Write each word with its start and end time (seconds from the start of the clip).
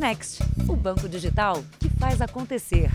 Next, 0.00 0.42
o 0.66 0.74
banco 0.74 1.06
digital 1.06 1.62
que 1.78 1.90
faz 1.90 2.22
acontecer. 2.22 2.90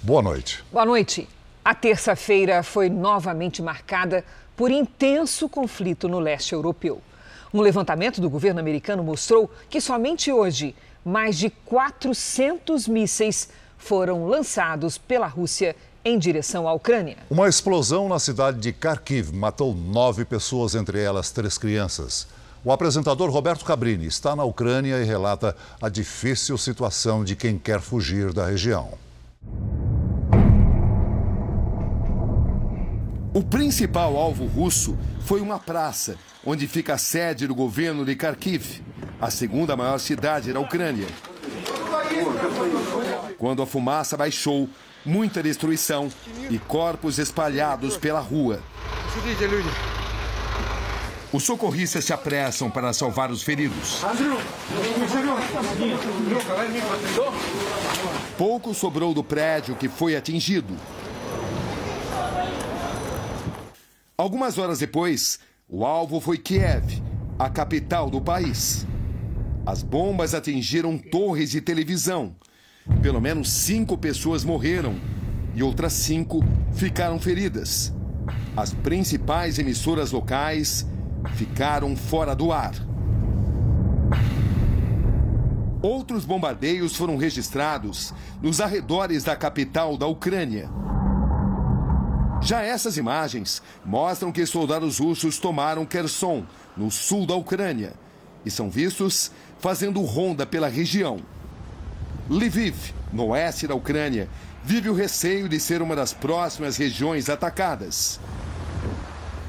Boa 0.00 0.22
noite. 0.22 0.64
Boa 0.72 0.86
noite. 0.86 1.28
A 1.62 1.74
terça-feira 1.74 2.62
foi 2.62 2.88
novamente 2.88 3.60
marcada 3.60 4.24
por 4.56 4.70
intenso 4.70 5.46
conflito 5.46 6.08
no 6.08 6.20
leste 6.20 6.54
europeu. 6.54 7.02
Um 7.52 7.60
levantamento 7.60 8.18
do 8.18 8.30
governo 8.30 8.60
americano 8.60 9.04
mostrou 9.04 9.50
que 9.68 9.78
somente 9.78 10.32
hoje 10.32 10.74
mais 11.04 11.36
de 11.36 11.50
400 11.50 12.88
mísseis 12.88 13.50
foram 13.76 14.26
lançados 14.26 14.96
pela 14.96 15.26
Rússia 15.26 15.76
em 16.02 16.18
direção 16.18 16.66
à 16.66 16.72
Ucrânia. 16.72 17.18
Uma 17.28 17.46
explosão 17.46 18.08
na 18.08 18.18
cidade 18.18 18.58
de 18.58 18.72
Kharkiv 18.72 19.34
matou 19.34 19.74
nove 19.74 20.24
pessoas, 20.24 20.74
entre 20.74 20.98
elas 20.98 21.30
três 21.30 21.58
crianças. 21.58 22.26
O 22.64 22.72
apresentador 22.72 23.30
Roberto 23.30 23.64
Cabrini 23.64 24.06
está 24.06 24.34
na 24.34 24.42
Ucrânia 24.42 24.96
e 25.00 25.04
relata 25.04 25.56
a 25.80 25.88
difícil 25.88 26.58
situação 26.58 27.22
de 27.22 27.36
quem 27.36 27.56
quer 27.56 27.80
fugir 27.80 28.32
da 28.32 28.46
região. 28.46 28.90
O 33.32 33.42
principal 33.42 34.16
alvo 34.16 34.46
russo 34.46 34.98
foi 35.20 35.40
uma 35.40 35.60
praça, 35.60 36.16
onde 36.44 36.66
fica 36.66 36.94
a 36.94 36.98
sede 36.98 37.46
do 37.46 37.54
governo 37.54 38.04
de 38.04 38.16
Kharkiv, 38.16 38.82
a 39.20 39.30
segunda 39.30 39.76
maior 39.76 39.98
cidade 39.98 40.52
da 40.52 40.58
Ucrânia. 40.58 41.06
Quando 43.38 43.62
a 43.62 43.66
fumaça 43.66 44.16
baixou, 44.16 44.68
muita 45.04 45.40
destruição 45.40 46.10
e 46.50 46.58
corpos 46.58 47.18
espalhados 47.18 47.96
pela 47.96 48.20
rua. 48.20 48.60
Os 51.30 51.42
socorristas 51.42 52.06
se 52.06 52.12
apressam 52.12 52.70
para 52.70 52.90
salvar 52.94 53.30
os 53.30 53.42
feridos. 53.42 54.00
Pouco 58.38 58.72
sobrou 58.72 59.12
do 59.12 59.22
prédio 59.22 59.76
que 59.76 59.90
foi 59.90 60.16
atingido. 60.16 60.74
Algumas 64.16 64.56
horas 64.56 64.78
depois, 64.78 65.38
o 65.68 65.84
alvo 65.84 66.18
foi 66.18 66.38
Kiev, 66.38 67.02
a 67.38 67.50
capital 67.50 68.08
do 68.08 68.22
país. 68.22 68.86
As 69.66 69.82
bombas 69.82 70.32
atingiram 70.34 70.96
torres 70.96 71.50
de 71.50 71.60
televisão. 71.60 72.34
Pelo 73.02 73.20
menos 73.20 73.50
cinco 73.50 73.98
pessoas 73.98 74.44
morreram 74.44 74.98
e 75.54 75.62
outras 75.62 75.92
cinco 75.92 76.42
ficaram 76.72 77.20
feridas. 77.20 77.92
As 78.56 78.72
principais 78.72 79.58
emissoras 79.58 80.10
locais 80.10 80.86
ficaram 81.34 81.96
fora 81.96 82.34
do 82.34 82.52
ar. 82.52 82.74
Outros 85.80 86.24
bombardeios 86.24 86.96
foram 86.96 87.16
registrados 87.16 88.12
nos 88.42 88.60
arredores 88.60 89.22
da 89.22 89.36
capital 89.36 89.96
da 89.96 90.06
Ucrânia. 90.06 90.68
Já 92.40 92.62
essas 92.62 92.96
imagens 92.96 93.62
mostram 93.84 94.32
que 94.32 94.44
soldados 94.46 94.98
russos 94.98 95.38
tomaram 95.38 95.86
Kherson, 95.86 96.44
no 96.76 96.90
sul 96.90 97.26
da 97.26 97.34
Ucrânia, 97.34 97.92
e 98.44 98.50
são 98.50 98.70
vistos 98.70 99.30
fazendo 99.58 100.00
ronda 100.02 100.46
pela 100.46 100.68
região. 100.68 101.20
Lviv, 102.28 102.92
no 103.12 103.28
oeste 103.28 103.66
da 103.66 103.74
Ucrânia, 103.74 104.28
vive 104.64 104.88
o 104.88 104.94
receio 104.94 105.48
de 105.48 105.58
ser 105.58 105.80
uma 105.80 105.96
das 105.96 106.12
próximas 106.12 106.76
regiões 106.76 107.28
atacadas. 107.28 108.20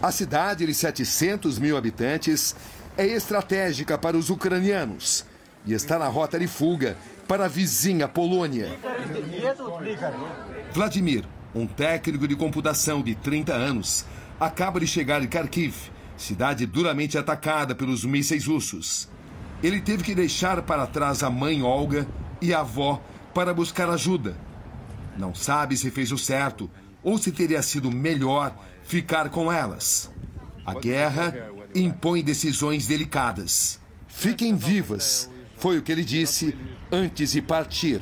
A 0.01 0.13
cidade 0.13 0.65
de 0.65 0.73
700 0.73 1.59
mil 1.59 1.75
habitantes 1.75 2.55
é 2.97 3.05
estratégica 3.05 3.97
para 3.97 4.15
os 4.15 4.29
ucranianos 4.29 5.25
e 5.65 5.73
está 5.73 5.99
na 5.99 6.07
rota 6.07 6.39
de 6.39 6.47
fuga 6.47 6.95
para 7.27 7.45
a 7.45 7.47
vizinha 7.49 8.07
Polônia. 8.07 8.79
Vladimir, 10.71 11.25
um 11.53 11.67
técnico 11.67 12.29
de 12.29 12.35
computação 12.37 13.03
de 13.03 13.13
30 13.13 13.53
anos, 13.53 14.05
acaba 14.39 14.79
de 14.79 14.87
chegar 14.87 15.21
em 15.21 15.27
Kharkiv, 15.27 15.75
cidade 16.15 16.65
duramente 16.65 17.17
atacada 17.17 17.75
pelos 17.75 18.05
mísseis 18.05 18.47
russos. 18.47 19.09
Ele 19.61 19.81
teve 19.81 20.01
que 20.01 20.15
deixar 20.15 20.61
para 20.61 20.87
trás 20.87 21.23
a 21.23 21.29
mãe 21.29 21.61
Olga 21.61 22.07
e 22.41 22.53
a 22.53 22.61
avó 22.61 23.01
para 23.33 23.53
buscar 23.53 23.89
ajuda. 23.89 24.37
Não 25.17 25.35
sabe 25.35 25.75
se 25.75 25.91
fez 25.91 26.09
o 26.13 26.17
certo 26.17 26.71
ou 27.03 27.17
se 27.17 27.33
teria 27.33 27.61
sido 27.61 27.91
melhor 27.91 28.55
ficar 28.89 29.29
com 29.29 29.51
elas. 29.51 30.09
A 30.65 30.73
guerra 30.73 31.51
impõe 31.75 32.23
decisões 32.23 32.87
delicadas. 32.87 33.79
Fiquem 34.07 34.55
vivas, 34.55 35.29
foi 35.57 35.77
o 35.77 35.83
que 35.83 35.91
ele 35.91 36.03
disse 36.03 36.57
antes 36.91 37.33
de 37.33 37.41
partir. 37.41 38.01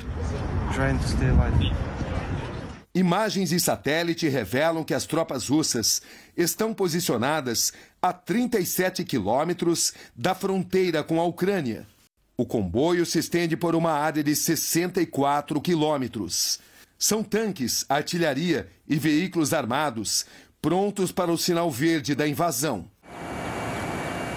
Imagens 2.94 3.50
de 3.50 3.60
satélite 3.60 4.28
revelam 4.28 4.82
que 4.82 4.94
as 4.94 5.04
tropas 5.04 5.48
russas 5.48 6.00
estão 6.34 6.72
posicionadas 6.72 7.70
a 8.00 8.10
37 8.10 9.04
quilômetros 9.04 9.92
da 10.16 10.34
fronteira 10.34 11.04
com 11.04 11.20
a 11.20 11.24
Ucrânia. 11.24 11.86
O 12.34 12.46
comboio 12.46 13.04
se 13.04 13.18
estende 13.18 13.58
por 13.58 13.74
uma 13.74 13.92
área 13.92 14.24
de 14.24 14.34
64 14.34 15.60
quilômetros. 15.60 16.60
São 16.98 17.22
tanques, 17.22 17.84
artilharia 17.88 18.68
e 18.88 18.96
veículos 18.96 19.52
armados 19.52 20.26
prontos 20.60 21.12
para 21.12 21.30
o 21.30 21.38
sinal 21.38 21.70
verde 21.70 22.14
da 22.14 22.26
invasão. 22.26 22.90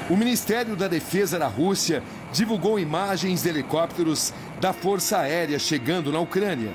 O 0.09 0.15
Ministério 0.15 0.75
da 0.75 0.87
Defesa 0.87 1.39
da 1.39 1.47
Rússia 1.47 2.03
divulgou 2.31 2.79
imagens 2.79 3.43
de 3.43 3.49
helicópteros 3.49 4.33
da 4.59 4.73
Força 4.73 5.17
Aérea 5.17 5.57
chegando 5.57 6.11
na 6.11 6.19
Ucrânia. 6.19 6.73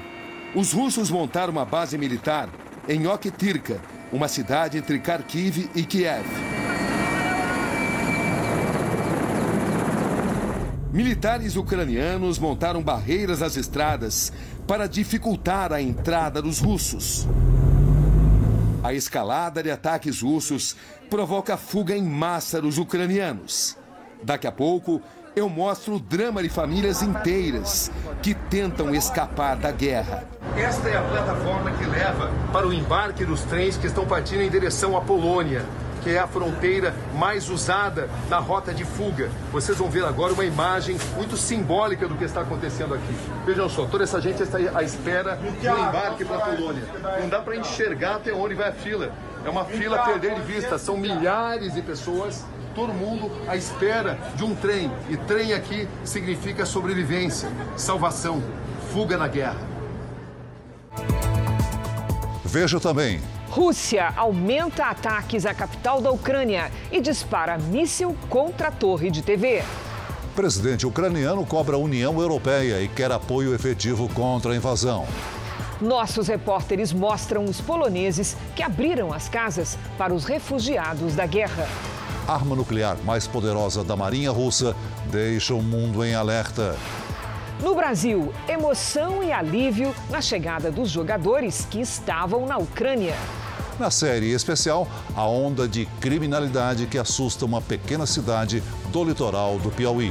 Os 0.55 0.73
russos 0.73 1.11
montaram 1.11 1.53
uma 1.53 1.65
base 1.65 1.97
militar 1.97 2.49
em 2.89 3.07
Oktirka, 3.07 3.81
uma 4.13 4.27
cidade 4.27 4.79
entre 4.79 4.99
Kharkiv 4.99 5.71
e 5.75 5.85
Kiev. 5.85 6.27
Militares 10.93 11.57
ucranianos 11.57 12.39
montaram 12.39 12.83
barreiras 12.83 13.43
às 13.43 13.57
estradas 13.57 14.33
para 14.67 14.89
dificultar 14.89 15.73
a 15.73 15.83
entrada 15.83 16.41
dos 16.41 16.59
russos. 16.59 17.29
A 18.87 18.95
escalada 18.95 19.65
de 19.65 19.69
ataques 19.69 20.23
russos 20.23 20.77
provoca 21.11 21.57
fuga 21.57 21.97
em 21.97 22.05
massa 22.05 22.63
dos 22.63 22.79
ucranianos. 22.79 23.77
Daqui 24.23 24.47
a 24.47 24.53
pouco, 24.53 25.03
eu 25.35 25.49
mostro 25.49 25.97
o 25.97 25.99
drama 25.99 26.41
de 26.41 26.49
famílias 26.49 27.03
inteiras 27.03 27.91
que 28.23 28.33
tentam 28.33 28.95
escapar 28.95 29.57
da 29.57 29.73
guerra. 29.73 30.23
Esta 30.57 30.89
é 30.89 30.97
a 30.97 31.03
plataforma 31.03 31.73
que 31.73 31.85
leva 31.85 32.31
para 32.53 32.69
o 32.69 32.73
embarque 32.73 33.25
dos 33.25 33.43
trens 33.43 33.77
que 33.77 33.89
estão 33.89 34.07
partindo 34.07 34.43
em 34.43 34.49
direção 34.49 34.97
à 34.97 35.01
Polônia 35.01 35.65
que 36.07 36.11
é 36.15 36.21
a 36.21 36.27
fronteira 36.29 36.95
mais 37.17 37.51
usada 37.51 38.09
na 38.31 38.39
rota 38.39 38.73
de 38.73 38.85
fuga. 38.85 39.29
Vocês 39.51 39.77
vão 39.77 39.91
ver 39.91 40.05
agora 40.05 40.33
uma 40.33 40.45
imagem 40.45 40.97
muito 41.17 41.37
simbólica 41.37 42.07
do 42.07 42.15
que 42.15 42.23
está 42.23 42.43
acontecendo 42.43 42.95
aqui. 42.95 43.13
Vejam 43.45 43.69
só, 43.69 43.87
toda 43.87 44.05
essa 44.05 44.21
gente 44.21 44.41
está 44.41 44.57
à 44.73 44.85
espera 44.85 45.35
do 45.35 45.69
embarque 45.69 46.25
para 46.25 46.37
a 46.37 46.41
Polônia. 46.55 46.85
Não 47.21 47.29
dá 47.29 47.41
para 47.41 47.57
enxergar 47.57 48.17
até 48.17 48.33
onde 48.33 48.55
vai 48.55 48.69
a 48.69 48.73
fila. 48.73 49.11
É 49.45 49.51
uma 49.51 49.65
fila 49.65 49.97
a 49.97 50.05
perder 50.05 50.37
de 50.37 50.43
vista. 50.43 50.79
São 50.79 50.97
milhares 50.97 51.75
de 51.75 51.83
pessoas 51.83 52.45
todo 52.73 52.93
mundo 52.93 53.29
à 53.49 53.57
espera 53.57 54.17
de 54.37 54.45
um 54.45 54.55
trem. 54.55 54.89
E 55.11 55.17
trem 55.17 55.55
aqui 55.55 55.89
significa 56.05 56.65
sobrevivência, 56.65 57.49
salvação, 57.77 58.41
fuga 58.93 59.17
na 59.17 59.27
guerra. 59.27 59.59
Veja 62.45 62.79
também 62.79 63.21
Rússia 63.57 64.13
aumenta 64.15 64.85
ataques 64.85 65.47
à 65.47 65.55
capital 65.55 66.03
da 66.03 66.11
Ucrânia 66.11 66.71
e 66.93 67.01
dispara 67.01 67.57
míssil 67.57 68.15
contra 68.29 68.69
a 68.69 68.71
torre 68.71 69.11
de 69.11 69.23
TV. 69.23 69.65
Presidente 70.35 70.87
ucraniano 70.87 71.43
cobra 71.47 71.77
a 71.77 71.79
União 71.79 72.21
Europeia 72.21 72.83
e 72.83 72.87
quer 72.87 73.11
apoio 73.11 73.55
efetivo 73.55 74.11
contra 74.11 74.53
a 74.53 74.57
invasão. 74.57 75.07
Nossos 75.81 76.29
repórteres 76.29 76.93
mostram 76.93 77.47
os 77.47 77.59
poloneses 77.59 78.37
que 78.55 78.63
abriram 78.63 79.11
as 79.11 79.27
casas 79.27 79.79
para 79.97 80.13
os 80.13 80.27
refugiados 80.27 81.15
da 81.15 81.25
guerra. 81.25 81.67
Arma 82.29 82.55
nuclear 82.55 82.99
mais 83.07 83.27
poderosa 83.27 83.83
da 83.83 83.97
Marinha 83.97 84.33
Russa 84.33 84.77
deixa 85.11 85.55
o 85.55 85.63
mundo 85.63 86.05
em 86.05 86.15
alerta. 86.15 86.77
No 87.59 87.75
Brasil, 87.75 88.35
emoção 88.47 89.25
e 89.25 89.33
alívio 89.33 89.95
na 90.11 90.21
chegada 90.21 90.71
dos 90.71 90.91
jogadores 90.91 91.67
que 91.71 91.81
estavam 91.81 92.45
na 92.45 92.59
Ucrânia. 92.59 93.15
Na 93.79 93.91
série 93.91 94.33
especial, 94.33 94.89
a 95.15 95.27
onda 95.27 95.69
de 95.69 95.85
criminalidade 96.01 96.87
que 96.87 96.97
assusta 96.97 97.45
uma 97.45 97.61
pequena 97.61 98.07
cidade 98.07 98.63
do 98.91 99.05
litoral 99.05 99.59
do 99.59 99.71
Piauí. 99.71 100.11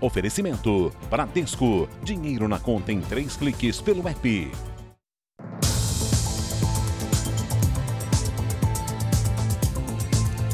Oferecimento: 0.00 0.92
Bradesco. 1.10 1.88
Dinheiro 2.04 2.46
na 2.46 2.60
conta 2.60 2.92
em 2.92 3.00
três 3.00 3.36
cliques 3.36 3.80
pelo 3.80 4.06
app. 4.06 4.52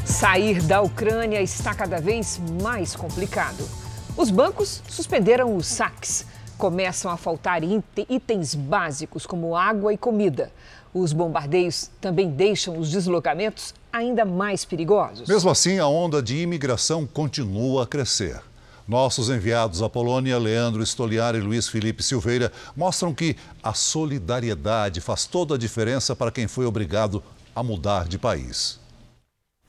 Sair 0.03 0.63
da 0.63 0.81
Ucrânia 0.81 1.43
está 1.43 1.75
cada 1.75 2.01
vez 2.01 2.41
mais 2.59 2.95
complicado. 2.95 3.86
Os 4.17 4.31
bancos 4.31 4.81
suspenderam 4.89 5.55
os 5.55 5.67
saques. 5.67 6.25
Começam 6.57 7.11
a 7.11 7.17
faltar 7.17 7.61
itens 7.63 8.55
básicos 8.55 9.27
como 9.27 9.55
água 9.55 9.93
e 9.93 9.97
comida. 9.97 10.51
Os 10.91 11.13
bombardeios 11.13 11.91
também 12.01 12.31
deixam 12.31 12.79
os 12.79 12.89
deslocamentos 12.89 13.75
ainda 13.93 14.25
mais 14.25 14.65
perigosos. 14.65 15.29
Mesmo 15.29 15.51
assim, 15.51 15.77
a 15.77 15.85
onda 15.85 16.19
de 16.19 16.35
imigração 16.41 17.05
continua 17.05 17.83
a 17.83 17.85
crescer. 17.85 18.41
Nossos 18.87 19.29
enviados 19.29 19.83
à 19.83 19.89
Polônia, 19.89 20.39
Leandro 20.39 20.81
Stoliar 20.81 21.35
e 21.35 21.39
Luiz 21.39 21.67
Felipe 21.67 22.01
Silveira, 22.01 22.51
mostram 22.75 23.13
que 23.13 23.35
a 23.61 23.75
solidariedade 23.75 24.99
faz 24.99 25.27
toda 25.27 25.53
a 25.53 25.57
diferença 25.59 26.15
para 26.15 26.31
quem 26.31 26.47
foi 26.47 26.65
obrigado 26.65 27.21
a 27.55 27.61
mudar 27.61 28.07
de 28.07 28.17
país. 28.17 28.79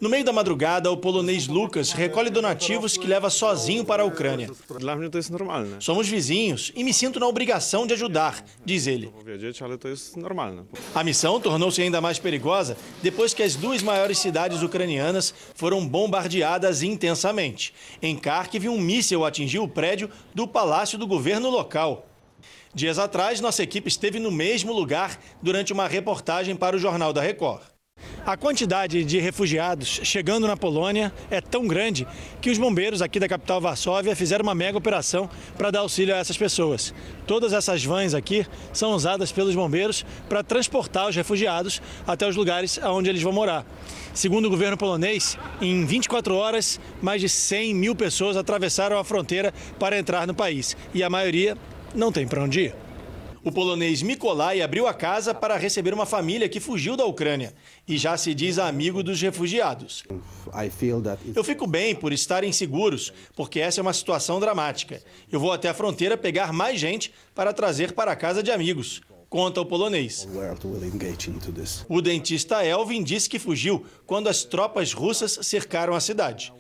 No 0.01 0.09
meio 0.09 0.25
da 0.25 0.33
madrugada, 0.33 0.93
o 0.93 0.97
polonês 0.97 1.49
Lucas 1.49 1.91
recolhe 1.91 2.31
donativos 2.31 2.97
que 2.97 3.05
leva 3.05 3.29
sozinho 3.29 3.85
para 3.85 4.05
a 4.05 4.07
Ucrânia. 4.07 4.49
Somos 5.81 6.09
vizinhos 6.09 6.71
e 6.77 6.85
me 6.85 6.95
sinto 6.95 7.19
na 7.19 7.27
obrigação 7.27 7.85
de 7.85 7.95
ajudar, 7.95 8.45
diz 8.65 8.87
ele. 8.87 9.13
A 10.95 11.03
missão 11.03 11.41
tornou-se 11.41 11.83
ainda 11.83 12.01
mais 12.01 12.17
perigosa 12.21 12.77
depois 13.03 13.35
que 13.35 13.43
as 13.43 13.57
duas 13.57 13.83
maiores 13.83 14.19
cidades 14.19 14.63
ucranianas 14.63 15.35
foram 15.57 15.85
bombardeadas 15.85 16.85
intensamente. 16.85 17.75
Em 18.01 18.17
Kharkiv, 18.17 18.69
um 18.69 18.81
míssil 18.81 19.25
atingiu 19.25 19.65
o 19.65 19.69
prédio 19.69 20.09
do 20.33 20.47
palácio 20.47 20.97
do 20.97 21.09
governo 21.09 21.51
local. 21.51 22.07
Dias 22.73 23.01
atrás, 23.01 23.41
nossa 23.41 23.65
equipe 23.65 23.89
esteve 23.89 24.21
no 24.21 24.31
mesmo 24.31 24.73
lugar 24.73 25.19
durante 25.43 25.73
uma 25.73 25.89
reportagem 25.89 26.55
para 26.55 26.77
o 26.77 26.79
Jornal 26.79 27.13
da 27.13 27.21
Record. 27.21 27.63
A 28.25 28.37
quantidade 28.37 29.05
de 29.05 29.19
refugiados 29.19 30.01
chegando 30.03 30.47
na 30.47 30.57
Polônia 30.57 31.13
é 31.31 31.41
tão 31.41 31.67
grande 31.67 32.07
que 32.41 32.51
os 32.51 32.59
bombeiros 32.59 33.01
aqui 33.01 33.19
da 33.19 33.29
capital 33.29 33.61
Varsóvia 33.61 34.15
fizeram 34.15 34.43
uma 34.43 34.55
mega 34.55 34.77
operação 34.77 35.31
para 35.57 35.71
dar 35.71 35.81
auxílio 35.81 36.15
a 36.15 36.19
essas 36.19 36.37
pessoas. 36.37 36.93
Todas 37.27 37.53
essas 37.53 37.83
vans 37.85 38.15
aqui 38.15 38.47
são 38.73 38.93
usadas 38.93 39.33
pelos 39.33 39.55
bombeiros 39.55 40.05
para 40.29 40.43
transportar 40.43 41.09
os 41.09 41.17
refugiados 41.17 41.81
até 42.07 42.29
os 42.29 42.37
lugares 42.37 42.79
onde 42.85 43.09
eles 43.09 43.23
vão 43.23 43.33
morar. 43.33 43.65
Segundo 44.13 44.47
o 44.47 44.51
governo 44.51 44.77
polonês, 44.77 45.39
em 45.61 45.87
24 45.87 46.35
horas, 46.35 46.79
mais 47.01 47.21
de 47.21 47.29
100 47.29 47.75
mil 47.75 47.95
pessoas 47.95 48.37
atravessaram 48.37 48.99
a 48.99 49.05
fronteira 49.05 49.55
para 49.79 49.99
entrar 49.99 50.27
no 50.27 50.35
país 50.35 50.77
e 50.93 51.03
a 51.03 51.09
maioria 51.09 51.57
não 51.95 52.13
tem 52.13 52.29
para 52.29 52.43
onde 52.43 52.61
ir. 52.61 52.88
O 53.45 53.53
polonês 53.53 54.03
Mikolai 54.03 54.61
abriu 54.61 54.87
a 54.87 54.95
casa 54.95 55.33
para 55.33 55.57
receber 55.57 55.95
uma 55.95 56.07
família 56.07 56.49
que 56.49 56.61
fugiu 56.61 56.97
da 56.97 57.05
Ucrânia 57.05 57.55
e 57.87 57.97
já 57.97 58.17
se 58.17 58.35
diz 58.35 58.59
amigo 58.59 59.03
dos 59.03 59.21
refugiados. 59.21 60.05
Eu 61.35 61.45
fico 61.45 61.67
bem 61.67 61.95
por 61.95 62.13
estarem 62.13 62.53
seguros, 62.53 63.13
porque 63.37 63.61
essa 63.61 63.81
é 63.81 63.83
uma 63.83 63.93
situação 63.93 64.41
dramática. 64.41 65.03
Eu 65.31 65.39
vou 65.39 65.53
até 65.53 65.69
a 65.69 65.75
fronteira 65.75 66.17
pegar 66.17 66.53
mais 66.53 66.81
gente 66.81 67.13
para 67.35 67.53
trazer 67.53 67.93
para 67.93 68.13
a 68.13 68.17
casa 68.17 68.43
de 68.43 68.51
amigos 68.51 69.01
conta 69.29 69.61
o 69.61 69.67
polonês. 69.67 70.27
O 71.89 72.01
dentista 72.01 72.65
Elvin 72.65 73.03
disse 73.03 73.29
que 73.29 73.39
fugiu 73.39 73.85
quando 74.07 74.29
as 74.29 74.45
tropas 74.45 74.93
russas 74.93 75.39
cercaram 75.43 75.95
a 75.95 76.01
cidade. 76.01 76.53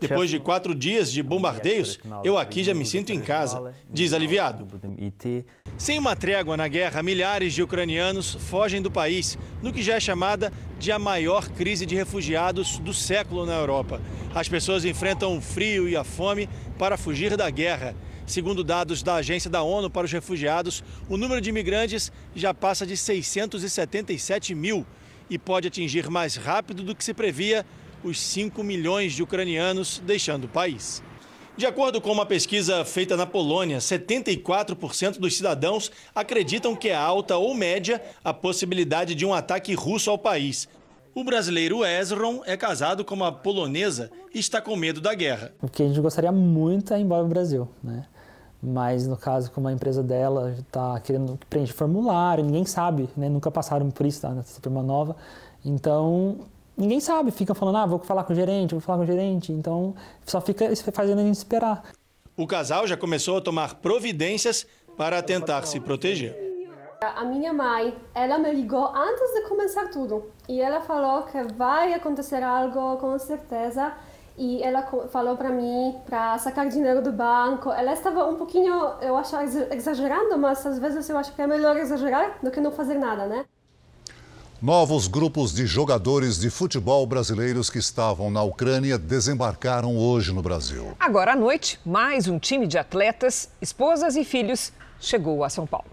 Depois 0.00 0.30
de 0.30 0.38
quatro 0.38 0.74
dias 0.74 1.10
de 1.10 1.22
bombardeios, 1.22 1.98
eu 2.22 2.38
aqui 2.38 2.62
já 2.62 2.74
me 2.74 2.86
sinto 2.86 3.12
em 3.12 3.20
casa, 3.20 3.74
diz 3.90 4.12
aliviado. 4.12 4.66
Sem 5.76 5.98
uma 5.98 6.16
trégua 6.16 6.56
na 6.56 6.68
guerra, 6.68 7.02
milhares 7.02 7.52
de 7.52 7.62
ucranianos 7.62 8.34
fogem 8.34 8.82
do 8.82 8.90
país, 8.90 9.38
no 9.62 9.72
que 9.72 9.82
já 9.82 9.94
é 9.94 10.00
chamada 10.00 10.52
de 10.78 10.92
a 10.92 10.98
maior 10.98 11.48
crise 11.50 11.84
de 11.84 11.94
refugiados 11.94 12.78
do 12.78 12.94
século 12.94 13.44
na 13.44 13.54
Europa. 13.54 14.00
As 14.34 14.48
pessoas 14.48 14.84
enfrentam 14.84 15.36
o 15.36 15.40
frio 15.40 15.88
e 15.88 15.96
a 15.96 16.04
fome 16.04 16.48
para 16.78 16.96
fugir 16.96 17.36
da 17.36 17.50
guerra. 17.50 17.94
Segundo 18.28 18.62
dados 18.62 19.02
da 19.02 19.14
Agência 19.14 19.48
da 19.48 19.62
ONU 19.62 19.88
para 19.88 20.04
os 20.04 20.12
Refugiados, 20.12 20.84
o 21.08 21.16
número 21.16 21.40
de 21.40 21.48
imigrantes 21.48 22.12
já 22.36 22.52
passa 22.52 22.86
de 22.86 22.94
677 22.94 24.54
mil 24.54 24.84
e 25.30 25.38
pode 25.38 25.66
atingir 25.66 26.10
mais 26.10 26.36
rápido 26.36 26.82
do 26.82 26.94
que 26.94 27.02
se 27.02 27.14
previa 27.14 27.64
os 28.04 28.20
5 28.20 28.62
milhões 28.62 29.14
de 29.14 29.22
ucranianos 29.22 30.02
deixando 30.04 30.44
o 30.44 30.48
país. 30.48 31.02
De 31.56 31.64
acordo 31.64 32.02
com 32.02 32.12
uma 32.12 32.26
pesquisa 32.26 32.84
feita 32.84 33.16
na 33.16 33.24
Polônia, 33.24 33.78
74% 33.78 35.18
dos 35.18 35.34
cidadãos 35.34 35.90
acreditam 36.14 36.76
que 36.76 36.90
é 36.90 36.94
alta 36.94 37.38
ou 37.38 37.54
média 37.54 38.00
a 38.22 38.34
possibilidade 38.34 39.14
de 39.14 39.24
um 39.24 39.32
ataque 39.32 39.72
russo 39.72 40.10
ao 40.10 40.18
país. 40.18 40.68
O 41.14 41.24
brasileiro 41.24 41.82
Ezron 41.82 42.42
é 42.44 42.58
casado 42.58 43.06
com 43.06 43.14
uma 43.14 43.32
polonesa 43.32 44.10
e 44.34 44.38
está 44.38 44.60
com 44.60 44.76
medo 44.76 45.00
da 45.00 45.14
guerra. 45.14 45.50
O 45.62 45.68
que 45.68 45.82
a 45.82 45.88
gente 45.88 45.98
gostaria 45.98 46.30
muito 46.30 46.92
é 46.92 46.98
ir 46.98 47.02
embora 47.02 47.22
do 47.22 47.28
Brasil, 47.28 47.66
né? 47.82 48.04
Mas 48.62 49.06
no 49.06 49.16
caso 49.16 49.50
como 49.50 49.68
a 49.68 49.72
empresa 49.72 50.02
dela 50.02 50.54
está 50.58 50.98
querendo 51.00 51.38
preencher 51.48 51.72
formulário, 51.72 52.44
ninguém 52.44 52.64
sabe, 52.64 53.08
né? 53.16 53.28
nunca 53.28 53.50
passaram 53.50 53.90
por 53.90 54.04
isso, 54.04 54.20
tá? 54.20 54.30
nessa 54.30 54.60
turma 54.60 54.82
nova, 54.82 55.16
então 55.64 56.38
ninguém 56.76 57.00
sabe, 57.00 57.30
fica 57.30 57.54
falando, 57.54 57.76
ah, 57.76 57.86
vou 57.86 57.98
falar 57.98 58.24
com 58.24 58.32
o 58.32 58.36
gerente, 58.36 58.72
vou 58.72 58.80
falar 58.80 58.98
com 58.98 59.04
o 59.04 59.06
gerente, 59.06 59.52
então 59.52 59.94
só 60.26 60.40
fica 60.40 60.74
fazendo 60.92 61.20
a 61.20 61.22
gente 61.22 61.36
esperar. 61.36 61.82
O 62.36 62.46
casal 62.46 62.86
já 62.86 62.96
começou 62.96 63.38
a 63.38 63.40
tomar 63.40 63.74
providências 63.76 64.66
para 64.96 65.22
tentar 65.22 65.66
se 65.66 65.80
proteger. 65.80 66.48
A 67.00 67.24
minha 67.24 67.52
mãe, 67.52 67.96
ela 68.12 68.38
me 68.38 68.52
ligou 68.52 68.92
antes 68.94 69.32
de 69.34 69.48
começar 69.48 69.88
tudo 69.88 70.32
e 70.48 70.60
ela 70.60 70.80
falou 70.80 71.22
que 71.22 71.40
vai 71.54 71.94
acontecer 71.94 72.42
algo 72.42 72.96
com 72.96 73.16
certeza 73.20 73.92
e 74.38 74.62
ela 74.62 74.82
falou 75.10 75.36
para 75.36 75.50
mim 75.50 75.96
para 76.06 76.38
sacar 76.38 76.68
dinheiro 76.68 77.02
do 77.02 77.12
banco. 77.12 77.72
Ela 77.72 77.92
estava 77.92 78.24
um 78.24 78.36
pouquinho, 78.36 78.72
eu 79.00 79.16
acho, 79.16 79.36
exagerando, 79.72 80.38
mas 80.38 80.64
às 80.64 80.78
vezes 80.78 81.08
eu 81.08 81.18
acho 81.18 81.32
que 81.34 81.42
é 81.42 81.46
melhor 81.46 81.76
exagerar 81.76 82.38
do 82.40 82.50
que 82.50 82.60
não 82.60 82.70
fazer 82.70 82.94
nada, 82.94 83.26
né? 83.26 83.44
Novos 84.62 85.06
grupos 85.06 85.52
de 85.52 85.66
jogadores 85.66 86.38
de 86.38 86.50
futebol 86.50 87.06
brasileiros 87.06 87.70
que 87.70 87.78
estavam 87.78 88.30
na 88.30 88.42
Ucrânia 88.42 88.98
desembarcaram 88.98 89.96
hoje 89.96 90.32
no 90.32 90.42
Brasil. 90.42 90.96
Agora 90.98 91.32
à 91.32 91.36
noite, 91.36 91.78
mais 91.84 92.26
um 92.26 92.38
time 92.38 92.66
de 92.66 92.78
atletas, 92.78 93.50
esposas 93.60 94.16
e 94.16 94.24
filhos 94.24 94.72
chegou 95.00 95.44
a 95.44 95.48
São 95.48 95.66
Paulo. 95.66 95.86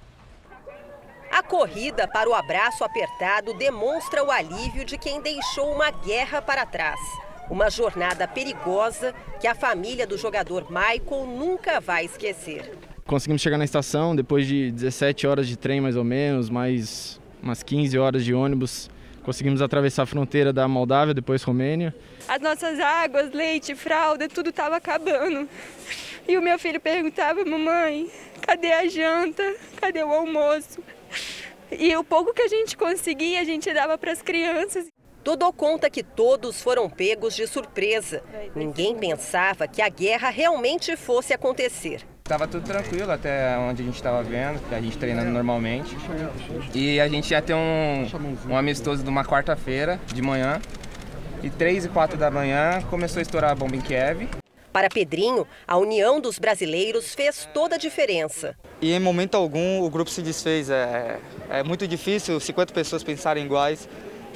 A 1.31 1.43
corrida 1.43 2.07
para 2.07 2.29
o 2.29 2.33
abraço 2.33 2.83
apertado 2.83 3.53
demonstra 3.55 4.23
o 4.23 4.31
alívio 4.31 4.85
de 4.85 4.97
quem 4.97 5.21
deixou 5.21 5.71
uma 5.73 5.91
guerra 5.91 6.41
para 6.41 6.65
trás. 6.65 6.99
Uma 7.49 7.69
jornada 7.69 8.27
perigosa 8.27 9.13
que 9.39 9.47
a 9.47 9.53
família 9.53 10.07
do 10.07 10.17
jogador 10.17 10.65
Michael 10.69 11.25
nunca 11.27 11.79
vai 11.79 12.05
esquecer. 12.05 12.71
Conseguimos 13.05 13.41
chegar 13.41 13.57
na 13.57 13.65
estação 13.65 14.15
depois 14.15 14.47
de 14.47 14.71
17 14.71 15.27
horas 15.27 15.47
de 15.47 15.55
trem, 15.55 15.79
mais 15.79 15.95
ou 15.95 16.03
menos, 16.03 16.49
mais 16.49 17.19
umas 17.41 17.61
15 17.61 17.97
horas 17.99 18.25
de 18.25 18.33
ônibus. 18.33 18.89
Conseguimos 19.21 19.61
atravessar 19.61 20.03
a 20.03 20.05
fronteira 20.05 20.51
da 20.51 20.67
Moldávia, 20.67 21.13
depois 21.13 21.43
Romênia. 21.43 21.95
As 22.27 22.41
nossas 22.41 22.79
águas, 22.79 23.31
leite, 23.31 23.75
fralda, 23.75 24.27
tudo 24.27 24.49
estava 24.49 24.77
acabando. 24.77 25.47
E 26.27 26.37
o 26.37 26.41
meu 26.41 26.57
filho 26.57 26.79
perguntava, 26.79 27.45
mamãe, 27.45 28.09
cadê 28.41 28.71
a 28.71 28.87
janta? 28.87 29.43
Cadê 29.79 30.03
o 30.03 30.11
almoço? 30.11 30.83
E 31.71 31.95
o 31.95 32.03
pouco 32.03 32.33
que 32.33 32.41
a 32.41 32.47
gente 32.47 32.75
conseguia, 32.75 33.41
a 33.41 33.43
gente 33.43 33.71
dava 33.73 33.97
para 33.97 34.11
as 34.11 34.21
crianças. 34.21 34.87
Dodô 35.25 35.51
conta 35.51 35.89
que 35.89 36.03
todos 36.03 36.61
foram 36.61 36.87
pegos 36.87 37.35
de 37.35 37.47
surpresa. 37.47 38.21
Ninguém 38.55 38.95
pensava 38.95 39.67
que 39.67 39.81
a 39.81 39.89
guerra 39.89 40.29
realmente 40.29 40.95
fosse 40.95 41.33
acontecer. 41.33 42.03
Estava 42.23 42.47
tudo 42.47 42.63
tranquilo 42.63 43.11
até 43.11 43.57
onde 43.57 43.81
a 43.81 43.85
gente 43.85 43.95
estava 43.95 44.21
vendo, 44.21 44.61
a 44.71 44.79
gente 44.79 44.95
treinando 44.99 45.31
normalmente. 45.31 45.97
E 46.75 46.99
a 46.99 47.07
gente 47.07 47.31
ia 47.31 47.41
ter 47.41 47.55
um, 47.55 48.05
um 48.47 48.55
amistoso 48.55 49.01
de 49.01 49.09
uma 49.09 49.25
quarta-feira 49.25 49.99
de 50.13 50.21
manhã. 50.21 50.61
E 51.41 51.49
três 51.49 51.85
e 51.85 51.89
quatro 51.89 52.19
da 52.19 52.29
manhã 52.29 52.79
começou 52.91 53.17
a 53.17 53.23
estourar 53.23 53.49
a 53.49 53.55
bomba 53.55 53.75
em 53.75 53.81
Kiev. 53.81 54.29
Para 54.71 54.89
Pedrinho, 54.89 55.47
a 55.67 55.75
união 55.77 56.21
dos 56.21 56.37
brasileiros 56.37 57.15
fez 57.15 57.49
toda 57.51 57.75
a 57.75 57.77
diferença. 57.79 58.55
E 58.79 58.93
em 58.93 58.99
momento 58.99 59.33
algum 59.33 59.81
o 59.81 59.89
grupo 59.89 60.11
se 60.11 60.21
desfez. 60.21 60.69
É, 60.69 61.17
é 61.49 61.63
muito 61.63 61.87
difícil 61.87 62.39
50 62.39 62.71
pessoas 62.73 63.03
pensarem 63.03 63.43
iguais. 63.43 63.89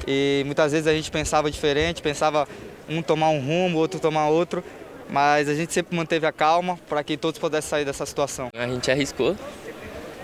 E 0.06 0.42
muitas 0.46 0.72
vezes 0.72 0.86
a 0.86 0.92
gente 0.92 1.10
pensava 1.10 1.50
diferente, 1.50 2.02
pensava 2.02 2.48
um 2.88 3.02
tomar 3.02 3.30
um 3.30 3.40
rumo, 3.40 3.78
outro 3.78 4.00
tomar 4.00 4.28
outro, 4.28 4.64
mas 5.08 5.48
a 5.48 5.54
gente 5.54 5.72
sempre 5.72 5.96
manteve 5.96 6.26
a 6.26 6.32
calma 6.32 6.78
para 6.88 7.02
que 7.04 7.16
todos 7.16 7.38
pudessem 7.38 7.70
sair 7.70 7.84
dessa 7.84 8.04
situação. 8.06 8.48
A 8.52 8.66
gente 8.66 8.90
arriscou, 8.90 9.36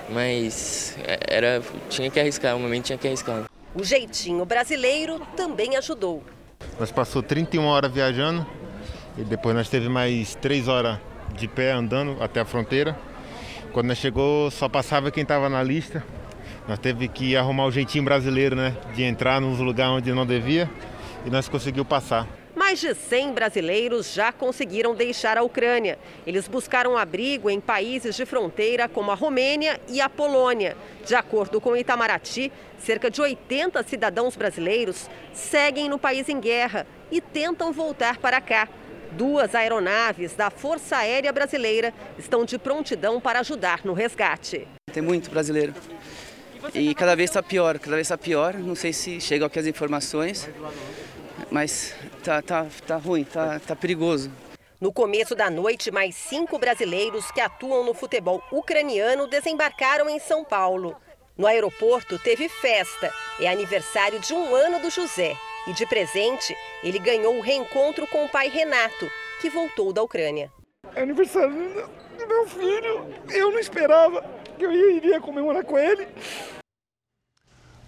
mas 0.08 0.96
era 1.28 1.62
tinha 1.88 2.10
que 2.10 2.18
arriscar, 2.18 2.56
o 2.56 2.60
momento 2.60 2.86
tinha 2.86 2.98
que 2.98 3.06
arriscar. 3.06 3.44
O 3.74 3.84
jeitinho 3.84 4.44
brasileiro 4.44 5.20
também 5.36 5.76
ajudou. 5.76 6.22
Nós 6.80 6.90
passou 6.90 7.22
31 7.22 7.64
horas 7.66 7.92
viajando 7.92 8.46
e 9.18 9.24
depois 9.24 9.54
nós 9.54 9.68
teve 9.68 9.88
mais 9.88 10.34
3 10.36 10.68
horas 10.68 10.98
de 11.34 11.46
pé 11.46 11.72
andando 11.72 12.16
até 12.20 12.40
a 12.40 12.44
fronteira. 12.44 12.96
Quando 13.72 13.88
nós 13.88 13.98
chegou, 13.98 14.50
só 14.50 14.68
passava 14.68 15.10
quem 15.10 15.22
estava 15.22 15.50
na 15.50 15.62
lista. 15.62 16.02
Nós 16.68 16.78
teve 16.78 17.06
que 17.06 17.36
arrumar 17.36 17.66
o 17.66 17.70
jeitinho 17.70 18.04
brasileiro, 18.04 18.56
né? 18.56 18.76
De 18.94 19.04
entrar 19.04 19.40
nos 19.40 19.58
lugares 19.58 19.92
onde 19.92 20.12
não 20.12 20.26
devia. 20.26 20.68
e 21.24 21.30
nós 21.30 21.48
conseguimos 21.48 21.88
passar. 21.88 22.26
Mais 22.54 22.80
de 22.80 22.94
100 22.94 23.32
brasileiros 23.32 24.14
já 24.14 24.32
conseguiram 24.32 24.94
deixar 24.94 25.36
a 25.36 25.42
Ucrânia. 25.42 25.98
Eles 26.26 26.48
buscaram 26.48 26.96
abrigo 26.96 27.50
em 27.50 27.60
países 27.60 28.14
de 28.14 28.24
fronteira 28.24 28.88
como 28.88 29.10
a 29.10 29.14
Romênia 29.14 29.80
e 29.88 30.00
a 30.00 30.08
Polônia. 30.08 30.76
De 31.04 31.14
acordo 31.14 31.60
com 31.60 31.76
Itamaraty, 31.76 32.50
cerca 32.78 33.10
de 33.10 33.20
80 33.20 33.82
cidadãos 33.82 34.36
brasileiros 34.36 35.10
seguem 35.34 35.88
no 35.88 35.98
país 35.98 36.28
em 36.28 36.40
guerra 36.40 36.86
e 37.10 37.20
tentam 37.20 37.72
voltar 37.72 38.18
para 38.18 38.40
cá. 38.40 38.68
Duas 39.12 39.54
aeronaves 39.54 40.34
da 40.34 40.48
Força 40.48 40.96
Aérea 40.96 41.32
Brasileira 41.32 41.92
estão 42.18 42.44
de 42.44 42.58
prontidão 42.58 43.20
para 43.20 43.40
ajudar 43.40 43.80
no 43.84 43.92
resgate. 43.92 44.66
Tem 44.92 45.02
muito 45.02 45.30
brasileiro. 45.30 45.74
E 46.74 46.94
cada 46.94 47.14
vez 47.14 47.30
está 47.30 47.42
pior, 47.42 47.78
cada 47.78 47.96
vez 47.96 48.06
está 48.06 48.18
pior. 48.18 48.54
Não 48.54 48.74
sei 48.74 48.92
se 48.92 49.20
chegam 49.20 49.46
aqui 49.46 49.58
as 49.58 49.66
informações, 49.66 50.48
mas 51.50 51.94
tá, 52.22 52.42
tá, 52.42 52.66
tá 52.86 52.96
ruim, 52.96 53.24
tá, 53.24 53.60
tá 53.60 53.76
perigoso. 53.76 54.30
No 54.78 54.92
começo 54.92 55.34
da 55.34 55.48
noite, 55.48 55.90
mais 55.90 56.14
cinco 56.14 56.58
brasileiros 56.58 57.30
que 57.30 57.40
atuam 57.40 57.84
no 57.84 57.94
futebol 57.94 58.42
ucraniano 58.52 59.26
desembarcaram 59.26 60.08
em 60.08 60.18
São 60.18 60.44
Paulo. 60.44 60.94
No 61.36 61.46
aeroporto 61.46 62.18
teve 62.18 62.48
festa. 62.48 63.10
É 63.40 63.48
aniversário 63.48 64.18
de 64.20 64.34
um 64.34 64.54
ano 64.54 64.80
do 64.80 64.90
José. 64.90 65.36
E 65.66 65.72
de 65.72 65.84
presente, 65.86 66.56
ele 66.84 66.98
ganhou 66.98 67.36
o 67.36 67.40
reencontro 67.40 68.06
com 68.06 68.24
o 68.24 68.28
pai 68.28 68.48
Renato, 68.48 69.10
que 69.40 69.50
voltou 69.50 69.92
da 69.92 70.02
Ucrânia. 70.02 70.52
É 70.94 71.02
aniversário 71.02 71.88
do 72.18 72.26
meu 72.26 72.46
filho. 72.46 73.14
Eu 73.30 73.50
não 73.50 73.58
esperava 73.58 74.24
que 74.56 74.64
eu 74.64 74.72
iria 74.72 75.20
comemorar 75.20 75.64
com 75.64 75.78
ele. 75.78 76.06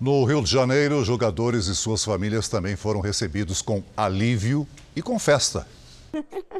No 0.00 0.24
Rio 0.24 0.42
de 0.42 0.50
Janeiro, 0.50 1.04
jogadores 1.04 1.66
e 1.66 1.74
suas 1.74 2.04
famílias 2.04 2.48
também 2.48 2.76
foram 2.76 3.00
recebidos 3.00 3.60
com 3.60 3.82
alívio 3.96 4.66
e 4.94 5.02
com 5.02 5.18
festa. 5.18 5.66